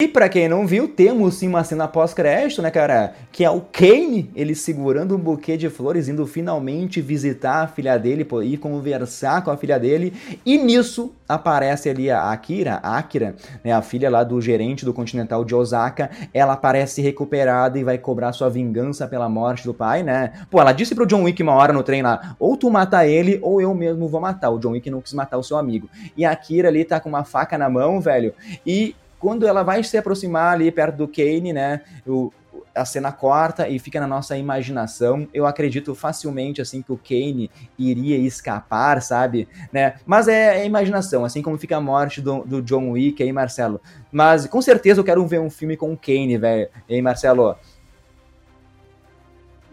E 0.04 0.08
para 0.08 0.28
quem 0.28 0.50
não 0.50 0.66
viu, 0.66 0.86
temos 0.86 1.36
sim 1.36 1.48
uma 1.48 1.64
cena 1.64 1.88
pós-crédito, 1.88 2.60
né, 2.60 2.70
cara? 2.70 3.14
Que 3.32 3.42
é 3.42 3.48
o 3.48 3.62
Kane, 3.62 4.30
ele 4.36 4.54
segurando 4.54 5.16
um 5.16 5.18
buquê 5.18 5.56
de 5.56 5.70
flores, 5.70 6.08
indo 6.08 6.26
finalmente 6.26 7.00
visitar 7.00 7.62
a 7.62 7.66
filha 7.66 7.96
dele, 7.96 8.28
ir 8.42 8.58
conversar 8.58 9.42
com 9.42 9.50
a 9.50 9.56
filha 9.56 9.78
dele. 9.80 10.12
E 10.44 10.58
nisso 10.58 11.14
aparece 11.26 11.88
ali 11.88 12.10
a 12.10 12.30
Akira, 12.30 12.80
a 12.82 12.98
Akira, 12.98 13.34
né, 13.64 13.72
a 13.72 13.80
filha 13.80 14.10
lá 14.10 14.22
do 14.22 14.38
gerente 14.42 14.84
do 14.84 14.92
Continental 14.92 15.42
de 15.42 15.54
Osaka. 15.54 16.10
Ela 16.34 16.52
aparece 16.52 17.00
recuperada 17.00 17.78
e 17.78 17.82
vai 17.82 17.96
cobrar 17.96 18.34
sua 18.34 18.50
vingança 18.50 19.08
pela 19.08 19.26
morte 19.26 19.64
do 19.64 19.72
pai, 19.72 20.02
né? 20.02 20.34
Pô, 20.50 20.60
ela 20.60 20.72
disse 20.72 20.94
pro 20.94 21.06
John 21.06 21.22
Wick 21.22 21.42
uma 21.42 21.54
hora 21.54 21.72
no 21.72 21.82
trem 21.82 22.02
lá: 22.02 22.36
ou 22.38 22.58
tu 22.58 22.68
mata 22.68 23.06
ele, 23.06 23.38
ou 23.40 23.58
eu 23.58 23.74
mesmo 23.74 24.06
vou 24.06 24.20
matar. 24.20 24.50
O 24.50 24.58
John 24.58 24.72
Wick 24.72 24.90
não 24.90 25.00
quis 25.00 25.14
matar 25.14 25.38
o 25.38 25.42
seu 25.42 25.56
amigo. 25.56 25.88
E 26.14 26.26
a 26.26 26.32
Akira 26.32 26.68
ali 26.68 26.84
tá 26.84 27.00
com 27.00 27.08
uma 27.08 27.24
faca 27.24 27.56
na 27.56 27.70
mão, 27.70 28.02
velho, 28.02 28.34
e 28.66 28.94
quando 29.24 29.46
ela 29.46 29.62
vai 29.62 29.82
se 29.82 29.96
aproximar 29.96 30.52
ali 30.52 30.70
perto 30.70 30.96
do 30.96 31.08
Kane, 31.08 31.50
né? 31.50 31.80
O, 32.06 32.30
a 32.74 32.84
cena 32.84 33.10
corta 33.10 33.66
e 33.66 33.78
fica 33.78 33.98
na 33.98 34.06
nossa 34.06 34.36
imaginação. 34.36 35.26
Eu 35.32 35.46
acredito 35.46 35.94
facilmente 35.94 36.60
assim 36.60 36.82
que 36.82 36.92
o 36.92 36.98
Kane 36.98 37.50
iria 37.78 38.18
escapar, 38.18 39.00
sabe? 39.00 39.48
Né? 39.72 39.94
Mas 40.04 40.28
é, 40.28 40.60
é 40.60 40.66
imaginação, 40.66 41.24
assim 41.24 41.40
como 41.40 41.56
fica 41.56 41.74
a 41.74 41.80
morte 41.80 42.20
do, 42.20 42.44
do, 42.44 42.60
John 42.60 42.90
Wick 42.90 43.22
aí, 43.22 43.32
Marcelo. 43.32 43.80
Mas 44.12 44.46
com 44.46 44.60
certeza 44.60 45.00
eu 45.00 45.04
quero 45.04 45.26
ver 45.26 45.40
um 45.40 45.48
filme 45.48 45.74
com 45.74 45.90
o 45.90 45.96
Kane, 45.96 46.36
velho. 46.36 46.68
Hein, 46.86 47.00
Marcelo? 47.00 47.56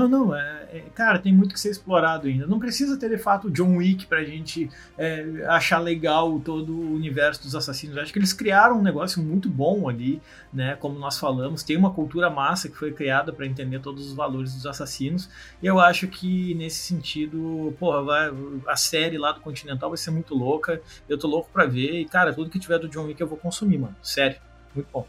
Não, 0.07 0.25
não, 0.25 0.35
é, 0.35 0.67
é, 0.71 0.79
cara, 0.93 1.19
tem 1.19 1.33
muito 1.33 1.53
que 1.53 1.59
ser 1.59 1.69
explorado 1.69 2.27
ainda. 2.27 2.47
Não 2.47 2.59
precisa 2.59 2.97
ter 2.97 3.09
de 3.09 3.17
fato 3.17 3.49
John 3.49 3.77
Wick 3.77 4.05
pra 4.05 4.23
gente 4.23 4.69
é, 4.97 5.45
achar 5.47 5.79
legal 5.79 6.39
todo 6.39 6.73
o 6.73 6.95
universo 6.95 7.43
dos 7.43 7.55
assassinos. 7.55 7.95
Eu 7.95 8.03
acho 8.03 8.13
que 8.13 8.19
eles 8.19 8.33
criaram 8.33 8.79
um 8.79 8.81
negócio 8.81 9.21
muito 9.21 9.49
bom 9.49 9.87
ali, 9.89 10.21
né? 10.53 10.75
Como 10.75 10.97
nós 10.97 11.19
falamos, 11.19 11.63
tem 11.63 11.77
uma 11.77 11.93
cultura 11.93 12.29
massa 12.29 12.69
que 12.69 12.75
foi 12.75 12.91
criada 12.91 13.31
para 13.31 13.45
entender 13.45 13.79
todos 13.79 14.07
os 14.07 14.13
valores 14.13 14.53
dos 14.53 14.65
assassinos. 14.65 15.29
E 15.61 15.67
eu 15.67 15.79
acho 15.79 16.07
que 16.07 16.53
nesse 16.55 16.79
sentido, 16.79 17.75
porra, 17.79 18.03
vai, 18.03 18.31
a 18.67 18.75
série 18.75 19.17
lá 19.17 19.31
do 19.31 19.41
Continental 19.41 19.89
vai 19.89 19.97
ser 19.97 20.11
muito 20.11 20.33
louca. 20.35 20.81
Eu 21.07 21.17
tô 21.17 21.27
louco 21.27 21.49
pra 21.51 21.65
ver. 21.65 22.01
E, 22.01 22.05
cara, 22.05 22.33
tudo 22.33 22.49
que 22.49 22.59
tiver 22.59 22.79
do 22.79 22.89
John 22.89 23.05
Wick 23.05 23.19
eu 23.19 23.27
vou 23.27 23.37
consumir, 23.37 23.77
mano. 23.77 23.95
Sério, 24.01 24.37
muito 24.75 24.87
bom. 24.91 25.05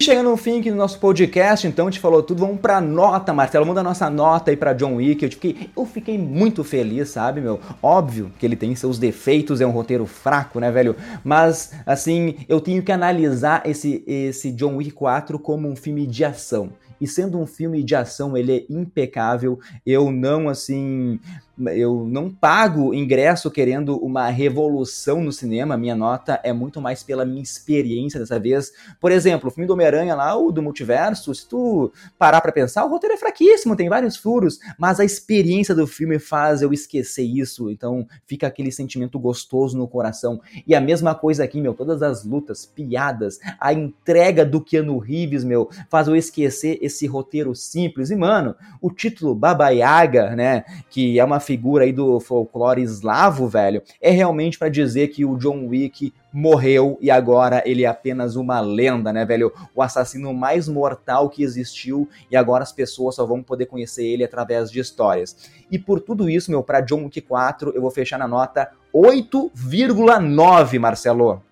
Chegando 0.00 0.30
no 0.30 0.36
fim 0.36 0.58
aqui 0.58 0.70
do 0.70 0.76
nosso 0.76 0.98
podcast, 0.98 1.66
então, 1.66 1.86
gente 1.86 2.00
falou 2.00 2.22
tudo, 2.22 2.40
vamos 2.40 2.60
pra 2.60 2.80
nota, 2.80 3.32
Marcelo, 3.32 3.64
manda 3.64 3.80
a 3.80 3.84
nossa 3.84 4.10
nota 4.10 4.50
aí 4.50 4.56
pra 4.56 4.72
John 4.72 4.96
Wick, 4.96 5.24
eu 5.24 5.30
fiquei, 5.30 5.70
eu 5.74 5.86
fiquei 5.86 6.18
muito 6.18 6.64
feliz, 6.64 7.10
sabe, 7.10 7.40
meu? 7.40 7.60
Óbvio 7.80 8.30
que 8.38 8.44
ele 8.44 8.56
tem 8.56 8.74
seus 8.74 8.98
defeitos, 8.98 9.60
é 9.60 9.66
um 9.66 9.70
roteiro 9.70 10.04
fraco, 10.04 10.58
né, 10.58 10.70
velho? 10.70 10.96
Mas, 11.22 11.72
assim, 11.86 12.34
eu 12.48 12.60
tenho 12.60 12.82
que 12.82 12.90
analisar 12.90 13.62
esse, 13.64 14.02
esse 14.06 14.50
John 14.50 14.76
Wick 14.76 14.90
4 14.90 15.38
como 15.38 15.68
um 15.68 15.76
filme 15.76 16.06
de 16.06 16.24
ação. 16.24 16.72
E 17.00 17.06
sendo 17.06 17.38
um 17.38 17.46
filme 17.46 17.82
de 17.82 17.94
ação, 17.94 18.36
ele 18.36 18.56
é 18.56 18.64
impecável. 18.68 19.58
Eu 19.84 20.10
não, 20.10 20.48
assim, 20.48 21.20
eu 21.68 22.04
não 22.08 22.30
pago 22.30 22.92
ingresso 22.92 23.50
querendo 23.50 23.96
uma 23.98 24.28
revolução 24.28 25.22
no 25.22 25.32
cinema, 25.32 25.76
minha 25.76 25.94
nota 25.94 26.40
é 26.42 26.52
muito 26.52 26.80
mais 26.80 27.02
pela 27.02 27.24
minha 27.24 27.42
experiência 27.42 28.18
dessa 28.18 28.38
vez. 28.38 28.72
Por 29.00 29.12
exemplo, 29.12 29.48
o 29.48 29.52
filme 29.52 29.66
do 29.66 29.72
Homem-Aranha 29.72 30.14
lá, 30.14 30.36
o 30.36 30.50
do 30.50 30.62
multiverso, 30.62 31.34
se 31.34 31.48
tu 31.48 31.92
parar 32.18 32.40
para 32.40 32.50
pensar, 32.50 32.84
o 32.84 32.88
roteiro 32.88 33.14
é 33.14 33.18
fraquíssimo, 33.18 33.76
tem 33.76 33.88
vários 33.88 34.16
furos, 34.16 34.58
mas 34.78 34.98
a 34.98 35.04
experiência 35.04 35.74
do 35.74 35.86
filme 35.86 36.18
faz 36.18 36.60
eu 36.60 36.72
esquecer 36.72 37.24
isso, 37.24 37.70
então 37.70 38.06
fica 38.26 38.46
aquele 38.46 38.72
sentimento 38.72 39.18
gostoso 39.18 39.78
no 39.78 39.86
coração. 39.86 40.40
E 40.66 40.74
a 40.74 40.80
mesma 40.80 41.14
coisa 41.14 41.44
aqui, 41.44 41.60
meu, 41.60 41.74
todas 41.74 42.02
as 42.02 42.24
lutas, 42.24 42.66
piadas, 42.66 43.38
a 43.60 43.72
entrega 43.72 44.44
do 44.44 44.60
Keanu 44.60 44.98
Reeves, 44.98 45.44
meu, 45.44 45.70
faz 45.88 46.08
eu 46.08 46.16
esquecer 46.16 46.78
esse 46.82 47.06
roteiro 47.06 47.54
simples. 47.54 48.10
E, 48.10 48.16
mano, 48.16 48.56
o 48.80 48.90
título 48.90 49.34
Baba 49.34 49.68
Yaga, 49.70 50.34
né, 50.34 50.64
que 50.90 51.18
é 51.18 51.24
uma 51.24 51.40
figura 51.44 51.84
aí 51.84 51.92
do 51.92 52.18
folclore 52.18 52.82
eslavo, 52.82 53.46
velho, 53.46 53.82
é 54.00 54.10
realmente 54.10 54.58
para 54.58 54.68
dizer 54.68 55.08
que 55.08 55.24
o 55.24 55.36
John 55.36 55.66
Wick 55.68 56.12
morreu 56.32 56.98
e 57.00 57.10
agora 57.10 57.62
ele 57.64 57.84
é 57.84 57.86
apenas 57.86 58.34
uma 58.34 58.60
lenda, 58.60 59.12
né, 59.12 59.24
velho? 59.24 59.52
O 59.74 59.82
assassino 59.82 60.34
mais 60.34 60.68
mortal 60.68 61.28
que 61.28 61.44
existiu 61.44 62.08
e 62.30 62.36
agora 62.36 62.64
as 62.64 62.72
pessoas 62.72 63.14
só 63.14 63.24
vão 63.24 63.42
poder 63.42 63.66
conhecer 63.66 64.04
ele 64.04 64.24
através 64.24 64.70
de 64.70 64.80
histórias. 64.80 65.50
E 65.70 65.78
por 65.78 66.00
tudo 66.00 66.28
isso, 66.28 66.50
meu, 66.50 66.62
para 66.62 66.80
John 66.80 67.04
Wick 67.04 67.20
4, 67.20 67.72
eu 67.74 67.80
vou 67.80 67.90
fechar 67.90 68.18
na 68.18 68.26
nota 68.26 68.70
8,9, 68.92 70.78
Marcelo. 70.78 71.42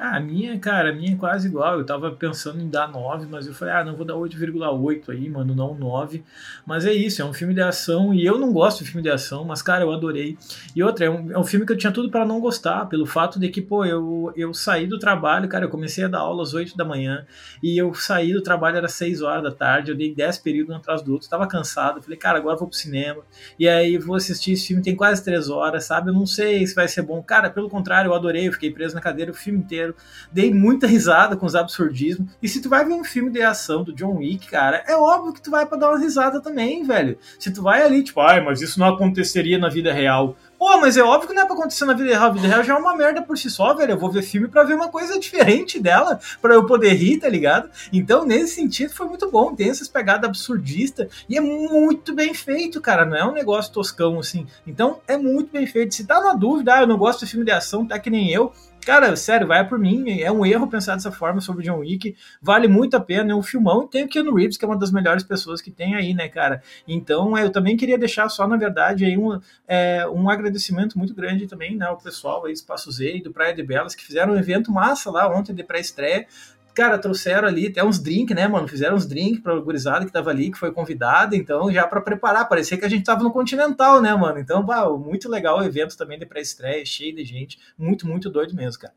Ah, 0.00 0.16
a 0.16 0.20
minha, 0.20 0.56
cara, 0.60 0.90
a 0.90 0.92
minha 0.92 1.14
é 1.14 1.16
quase 1.16 1.48
igual. 1.48 1.76
Eu 1.76 1.84
tava 1.84 2.12
pensando 2.12 2.60
em 2.62 2.70
dar 2.70 2.86
9, 2.86 3.26
mas 3.26 3.48
eu 3.48 3.52
falei, 3.52 3.74
ah, 3.74 3.84
não 3.84 3.96
vou 3.96 4.06
dar 4.06 4.14
8,8 4.14 5.10
aí, 5.10 5.28
mano, 5.28 5.56
não 5.56 5.74
9. 5.74 6.22
Mas 6.64 6.86
é 6.86 6.92
isso, 6.92 7.20
é 7.20 7.24
um 7.24 7.32
filme 7.32 7.52
de 7.52 7.60
ação 7.60 8.14
e 8.14 8.24
eu 8.24 8.38
não 8.38 8.52
gosto 8.52 8.84
de 8.84 8.90
filme 8.90 9.02
de 9.02 9.10
ação, 9.10 9.44
mas, 9.44 9.60
cara, 9.60 9.82
eu 9.82 9.92
adorei. 9.92 10.38
E 10.74 10.84
outra, 10.84 11.06
é 11.06 11.10
um, 11.10 11.32
é 11.32 11.38
um 11.38 11.42
filme 11.42 11.66
que 11.66 11.72
eu 11.72 11.76
tinha 11.76 11.90
tudo 11.90 12.10
para 12.10 12.24
não 12.24 12.38
gostar, 12.38 12.86
pelo 12.86 13.06
fato 13.06 13.40
de 13.40 13.48
que, 13.48 13.60
pô, 13.60 13.84
eu, 13.84 14.32
eu 14.36 14.54
saí 14.54 14.86
do 14.86 15.00
trabalho, 15.00 15.48
cara, 15.48 15.64
eu 15.64 15.68
comecei 15.68 16.04
a 16.04 16.08
dar 16.08 16.20
aula 16.20 16.44
às 16.44 16.54
8 16.54 16.76
da 16.76 16.84
manhã 16.84 17.26
e 17.60 17.76
eu 17.76 17.92
saí 17.92 18.32
do 18.32 18.40
trabalho, 18.40 18.76
era 18.76 18.88
6 18.88 19.20
horas 19.20 19.42
da 19.42 19.50
tarde, 19.50 19.90
eu 19.90 19.96
dei 19.96 20.14
10 20.14 20.38
períodos 20.38 20.72
um 20.72 20.78
atrás 20.78 21.02
do 21.02 21.12
outro, 21.12 21.28
tava 21.28 21.48
cansado. 21.48 22.00
Falei, 22.00 22.16
cara, 22.16 22.38
agora 22.38 22.56
vou 22.56 22.68
pro 22.68 22.76
cinema 22.76 23.22
e 23.58 23.68
aí 23.68 23.98
vou 23.98 24.14
assistir 24.14 24.52
esse 24.52 24.68
filme, 24.68 24.80
tem 24.80 24.94
quase 24.94 25.24
3 25.24 25.50
horas, 25.50 25.86
sabe? 25.86 26.10
Eu 26.10 26.14
não 26.14 26.24
sei 26.24 26.64
se 26.64 26.72
vai 26.72 26.86
ser 26.86 27.02
bom. 27.02 27.20
Cara, 27.20 27.50
pelo 27.50 27.68
contrário, 27.68 28.10
eu 28.10 28.14
adorei, 28.14 28.46
eu 28.46 28.52
fiquei 28.52 28.70
preso 28.70 28.94
na 28.94 29.00
cadeira 29.00 29.32
o 29.32 29.34
filme 29.34 29.58
inteiro 29.58 29.87
Dei 30.32 30.52
muita 30.52 30.86
risada 30.88 31.36
com 31.36 31.46
os 31.46 31.54
absurdismos. 31.54 32.30
E 32.42 32.48
se 32.48 32.60
tu 32.60 32.68
vai 32.68 32.84
ver 32.84 32.94
um 32.94 33.04
filme 33.04 33.30
de 33.30 33.42
ação 33.42 33.82
do 33.84 33.92
John 33.92 34.16
Wick, 34.16 34.48
cara, 34.48 34.82
é 34.86 34.96
óbvio 34.96 35.32
que 35.32 35.42
tu 35.42 35.50
vai 35.50 35.66
para 35.66 35.78
dar 35.78 35.90
uma 35.90 35.98
risada 35.98 36.40
também, 36.40 36.84
velho. 36.84 37.18
Se 37.38 37.52
tu 37.52 37.62
vai 37.62 37.82
ali, 37.82 38.02
tipo, 38.02 38.20
ai, 38.20 38.40
mas 38.40 38.60
isso 38.60 38.78
não 38.78 38.88
aconteceria 38.88 39.58
na 39.58 39.68
vida 39.68 39.92
real. 39.92 40.36
Pô, 40.58 40.76
mas 40.80 40.96
é 40.96 41.02
óbvio 41.02 41.28
que 41.28 41.34
não 41.34 41.42
é 41.42 41.46
pra 41.46 41.54
acontecer 41.54 41.84
na 41.84 41.92
vida 41.92 42.10
real. 42.10 42.30
A 42.30 42.32
vida 42.32 42.48
real 42.48 42.64
já 42.64 42.74
é 42.74 42.76
uma 42.76 42.96
merda 42.96 43.22
por 43.22 43.38
si 43.38 43.48
só, 43.48 43.74
velho. 43.74 43.92
Eu 43.92 43.98
vou 43.98 44.10
ver 44.10 44.22
filme 44.22 44.48
pra 44.48 44.64
ver 44.64 44.74
uma 44.74 44.88
coisa 44.88 45.18
diferente 45.20 45.78
dela, 45.78 46.18
pra 46.42 46.54
eu 46.54 46.66
poder 46.66 46.94
rir, 46.94 47.18
tá 47.18 47.28
ligado? 47.28 47.70
Então, 47.92 48.26
nesse 48.26 48.56
sentido, 48.56 48.92
foi 48.92 49.06
muito 49.06 49.30
bom. 49.30 49.54
Tem 49.54 49.70
essas 49.70 49.86
pegadas 49.86 50.28
absurdistas 50.28 51.08
e 51.28 51.36
é 51.36 51.40
muito 51.40 52.12
bem 52.12 52.34
feito, 52.34 52.80
cara. 52.80 53.04
Não 53.04 53.16
é 53.16 53.24
um 53.24 53.32
negócio 53.32 53.72
toscão 53.72 54.18
assim. 54.18 54.48
Então, 54.66 54.98
é 55.06 55.16
muito 55.16 55.52
bem 55.52 55.64
feito. 55.64 55.94
Se 55.94 56.04
tá 56.04 56.20
na 56.20 56.34
dúvida, 56.34 56.74
ah, 56.74 56.80
eu 56.80 56.88
não 56.88 56.98
gosto 56.98 57.24
de 57.24 57.30
filme 57.30 57.46
de 57.46 57.52
ação, 57.52 57.86
tá 57.86 57.96
que 57.98 58.10
nem 58.10 58.28
eu. 58.32 58.52
Cara, 58.88 59.14
sério, 59.16 59.46
vai 59.46 59.68
por 59.68 59.78
mim. 59.78 60.18
É 60.18 60.32
um 60.32 60.46
erro 60.46 60.66
pensar 60.66 60.94
dessa 60.94 61.12
forma 61.12 61.42
sobre 61.42 61.62
John 61.62 61.80
Wick. 61.80 62.16
Vale 62.40 62.66
muito 62.66 62.96
a 62.96 63.00
pena. 63.00 63.32
É 63.32 63.34
um 63.34 63.42
filmão. 63.42 63.82
E 63.82 63.88
tem 63.88 64.04
o 64.04 64.08
Keanu 64.08 64.34
Reeves, 64.34 64.56
que 64.56 64.64
é 64.64 64.68
uma 64.68 64.78
das 64.78 64.90
melhores 64.90 65.22
pessoas 65.22 65.60
que 65.60 65.70
tem 65.70 65.94
aí, 65.94 66.14
né, 66.14 66.26
cara? 66.26 66.62
Então, 66.86 67.36
eu 67.36 67.52
também 67.52 67.76
queria 67.76 67.98
deixar 67.98 68.30
só, 68.30 68.48
na 68.48 68.56
verdade, 68.56 69.04
aí 69.04 69.18
um, 69.18 69.38
é, 69.66 70.08
um 70.08 70.30
agradecimento 70.30 70.96
muito 70.96 71.14
grande 71.14 71.46
também, 71.46 71.76
né, 71.76 71.84
ao 71.84 71.98
pessoal 71.98 72.46
aí, 72.46 72.52
Espaço 72.54 72.90
Z 72.90 73.16
e 73.16 73.22
do 73.22 73.30
Praia 73.30 73.54
de 73.54 73.62
Belas, 73.62 73.94
que 73.94 74.02
fizeram 74.02 74.32
um 74.32 74.38
evento 74.38 74.72
massa 74.72 75.10
lá 75.10 75.28
ontem 75.30 75.54
de 75.54 75.62
pré-estreia 75.62 76.26
cara, 76.78 76.96
trouxeram 76.96 77.48
ali 77.48 77.66
até 77.66 77.82
uns 77.82 77.98
drinks, 77.98 78.36
né, 78.36 78.46
mano? 78.46 78.68
Fizeram 78.68 78.94
uns 78.94 79.04
drinks 79.04 79.40
pra 79.40 79.58
gurizada 79.58 80.06
que 80.06 80.12
tava 80.12 80.30
ali, 80.30 80.48
que 80.48 80.56
foi 80.56 80.70
convidada, 80.70 81.34
então 81.34 81.72
já 81.72 81.84
para 81.88 82.00
preparar. 82.00 82.48
Parecia 82.48 82.78
que 82.78 82.84
a 82.84 82.88
gente 82.88 83.04
tava 83.04 83.24
no 83.24 83.32
Continental, 83.32 84.00
né, 84.00 84.14
mano? 84.14 84.38
Então, 84.38 84.64
muito 84.96 85.28
legal 85.28 85.58
o 85.58 85.64
evento 85.64 85.96
também 85.96 86.20
de 86.20 86.24
pré-estreia, 86.24 86.86
cheio 86.86 87.12
de 87.16 87.24
gente. 87.24 87.58
Muito, 87.76 88.06
muito 88.06 88.30
doido 88.30 88.54
mesmo, 88.54 88.80
cara. 88.80 88.94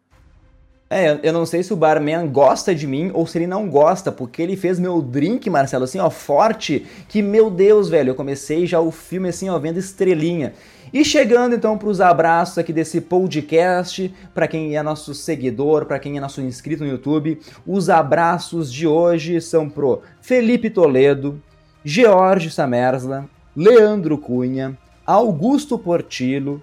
É, 0.91 1.19
eu 1.23 1.33
não 1.33 1.43
sei 1.43 1.63
se 1.63 1.73
o 1.73 1.75
barman 1.75 2.27
gosta 2.27 2.75
de 2.75 2.85
mim 2.85 3.09
ou 3.15 3.25
se 3.25 3.39
ele 3.39 3.47
não 3.47 3.67
gosta, 3.67 4.11
porque 4.11 4.43
ele 4.43 4.55
fez 4.55 4.77
meu 4.77 5.01
drink, 5.01 5.49
Marcelo, 5.49 5.85
assim, 5.85 5.97
ó, 5.97 6.09
forte, 6.11 6.85
que, 7.07 7.21
meu 7.21 7.49
Deus, 7.49 7.89
velho, 7.89 8.09
eu 8.09 8.15
comecei 8.15 8.67
já 8.67 8.79
o 8.79 8.91
filme, 8.91 9.29
assim, 9.29 9.49
ó, 9.49 9.57
vendo 9.57 9.79
estrelinha. 9.79 10.53
E 10.93 11.05
chegando 11.05 11.55
então 11.55 11.77
para 11.77 11.87
os 11.87 12.01
abraços 12.01 12.57
aqui 12.57 12.73
desse 12.73 12.99
podcast, 12.99 14.13
para 14.33 14.45
quem 14.45 14.75
é 14.75 14.83
nosso 14.83 15.13
seguidor, 15.15 15.85
para 15.85 15.99
quem 15.99 16.17
é 16.17 16.19
nosso 16.19 16.41
inscrito 16.41 16.83
no 16.83 16.89
YouTube, 16.89 17.39
os 17.65 17.89
abraços 17.89 18.71
de 18.71 18.85
hoje 18.85 19.39
são 19.39 19.69
pro 19.69 20.01
Felipe 20.21 20.69
Toledo, 20.69 21.41
George 21.83 22.51
Samersla, 22.51 23.29
Leandro 23.55 24.17
Cunha, 24.17 24.77
Augusto 25.05 25.79
Portillo, 25.79 26.61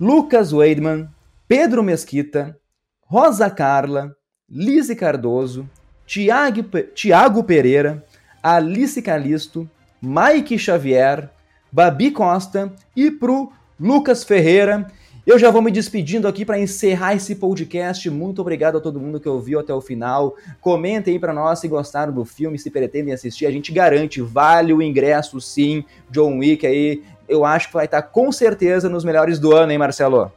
Lucas 0.00 0.52
Weidman, 0.52 1.08
Pedro 1.48 1.82
Mesquita, 1.82 2.56
Rosa 3.04 3.50
Carla, 3.50 4.14
Lise 4.48 4.94
Cardoso, 4.94 5.68
Tiago, 6.06 6.62
Tiago 6.94 7.42
Pereira, 7.42 8.04
Alice 8.40 9.02
Calisto, 9.02 9.68
Mike 10.00 10.58
Xavier, 10.58 11.28
Babi 11.72 12.12
Costa 12.12 12.72
e 12.94 13.10
pro 13.10 13.50
Lucas 13.78 14.24
Ferreira. 14.24 14.86
Eu 15.26 15.38
já 15.38 15.50
vou 15.50 15.62
me 15.62 15.70
despedindo 15.70 16.28
aqui 16.28 16.44
para 16.44 16.58
encerrar 16.58 17.14
esse 17.14 17.34
podcast. 17.34 18.08
Muito 18.10 18.42
obrigado 18.42 18.76
a 18.76 18.80
todo 18.80 19.00
mundo 19.00 19.18
que 19.18 19.28
ouviu 19.28 19.58
até 19.58 19.72
o 19.72 19.80
final. 19.80 20.34
Comentem 20.60 21.14
aí 21.14 21.18
para 21.18 21.32
nós 21.32 21.60
se 21.60 21.66
gostaram 21.66 22.12
do 22.12 22.24
filme, 22.24 22.58
se 22.58 22.70
pretendem 22.70 23.14
assistir. 23.14 23.46
A 23.46 23.50
gente 23.50 23.72
garante, 23.72 24.20
vale 24.20 24.72
o 24.72 24.82
ingresso 24.82 25.40
sim. 25.40 25.82
John 26.10 26.38
Wick 26.38 26.66
aí, 26.66 27.02
eu 27.26 27.44
acho 27.44 27.68
que 27.68 27.74
vai 27.74 27.86
estar 27.86 28.02
com 28.02 28.30
certeza 28.30 28.88
nos 28.88 29.02
melhores 29.02 29.38
do 29.38 29.54
ano, 29.54 29.72
hein, 29.72 29.78
Marcelo? 29.78 30.30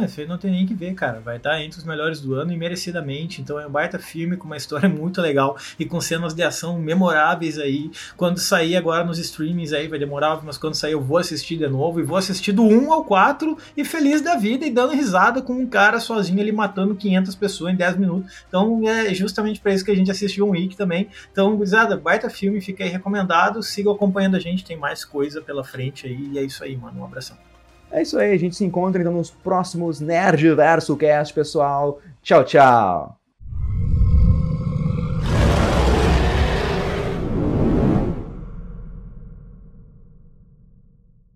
Isso 0.00 0.20
aí 0.20 0.28
não 0.28 0.38
tem 0.38 0.52
nem 0.52 0.64
que 0.64 0.74
ver, 0.74 0.94
cara. 0.94 1.18
Vai 1.18 1.38
estar 1.38 1.60
entre 1.60 1.76
os 1.78 1.84
melhores 1.84 2.20
do 2.20 2.34
ano 2.34 2.52
e 2.52 2.56
merecidamente. 2.56 3.40
Então 3.40 3.58
é 3.58 3.66
um 3.66 3.70
baita 3.70 3.98
filme 3.98 4.36
com 4.36 4.46
uma 4.46 4.56
história 4.56 4.88
muito 4.88 5.20
legal 5.20 5.56
e 5.76 5.84
com 5.84 6.00
cenas 6.00 6.34
de 6.34 6.42
ação 6.42 6.78
memoráveis 6.78 7.58
aí. 7.58 7.90
Quando 8.16 8.38
sair 8.38 8.76
agora 8.76 9.04
nos 9.04 9.18
streamings 9.18 9.72
aí, 9.72 9.88
vai 9.88 9.98
demorar, 9.98 10.40
mas 10.44 10.56
quando 10.56 10.74
sair 10.74 10.92
eu 10.92 11.02
vou 11.02 11.18
assistir 11.18 11.56
de 11.56 11.66
novo. 11.66 11.98
E 11.98 12.04
vou 12.04 12.16
assistir 12.16 12.52
do 12.52 12.62
1 12.62 12.92
ao 12.92 13.04
4 13.04 13.58
e 13.76 13.84
feliz 13.84 14.20
da 14.22 14.36
vida 14.36 14.64
e 14.64 14.70
dando 14.70 14.92
risada 14.92 15.42
com 15.42 15.54
um 15.54 15.66
cara 15.66 15.98
sozinho 15.98 16.40
ali 16.40 16.52
matando 16.52 16.94
500 16.94 17.34
pessoas 17.34 17.74
em 17.74 17.76
10 17.76 17.96
minutos. 17.96 18.44
Então 18.46 18.88
é 18.88 19.12
justamente 19.12 19.58
para 19.60 19.74
isso 19.74 19.84
que 19.84 19.90
a 19.90 19.96
gente 19.96 20.12
assistiu 20.12 20.46
um 20.46 20.50
Wick 20.50 20.76
também. 20.76 21.08
Então, 21.32 21.56
gurizada, 21.56 21.96
baita 21.96 22.30
filme, 22.30 22.60
fica 22.60 22.84
aí 22.84 22.90
recomendado. 22.90 23.60
Siga 23.64 23.90
acompanhando 23.90 24.36
a 24.36 24.40
gente, 24.40 24.64
tem 24.64 24.76
mais 24.76 25.04
coisa 25.04 25.42
pela 25.42 25.64
frente 25.64 26.06
aí. 26.06 26.30
E 26.32 26.38
é 26.38 26.42
isso 26.44 26.62
aí, 26.62 26.76
mano. 26.76 27.00
Um 27.00 27.04
abração. 27.04 27.47
É 27.90 28.02
isso 28.02 28.18
aí, 28.18 28.32
a 28.32 28.38
gente 28.38 28.54
se 28.54 28.64
encontra 28.64 29.00
então 29.00 29.12
nos 29.12 29.30
próximos 29.30 30.00
Nerd 30.00 30.54
Verso 30.54 30.96
Cast, 30.96 31.32
pessoal. 31.32 32.00
Tchau, 32.22 32.44
tchau. 32.44 33.17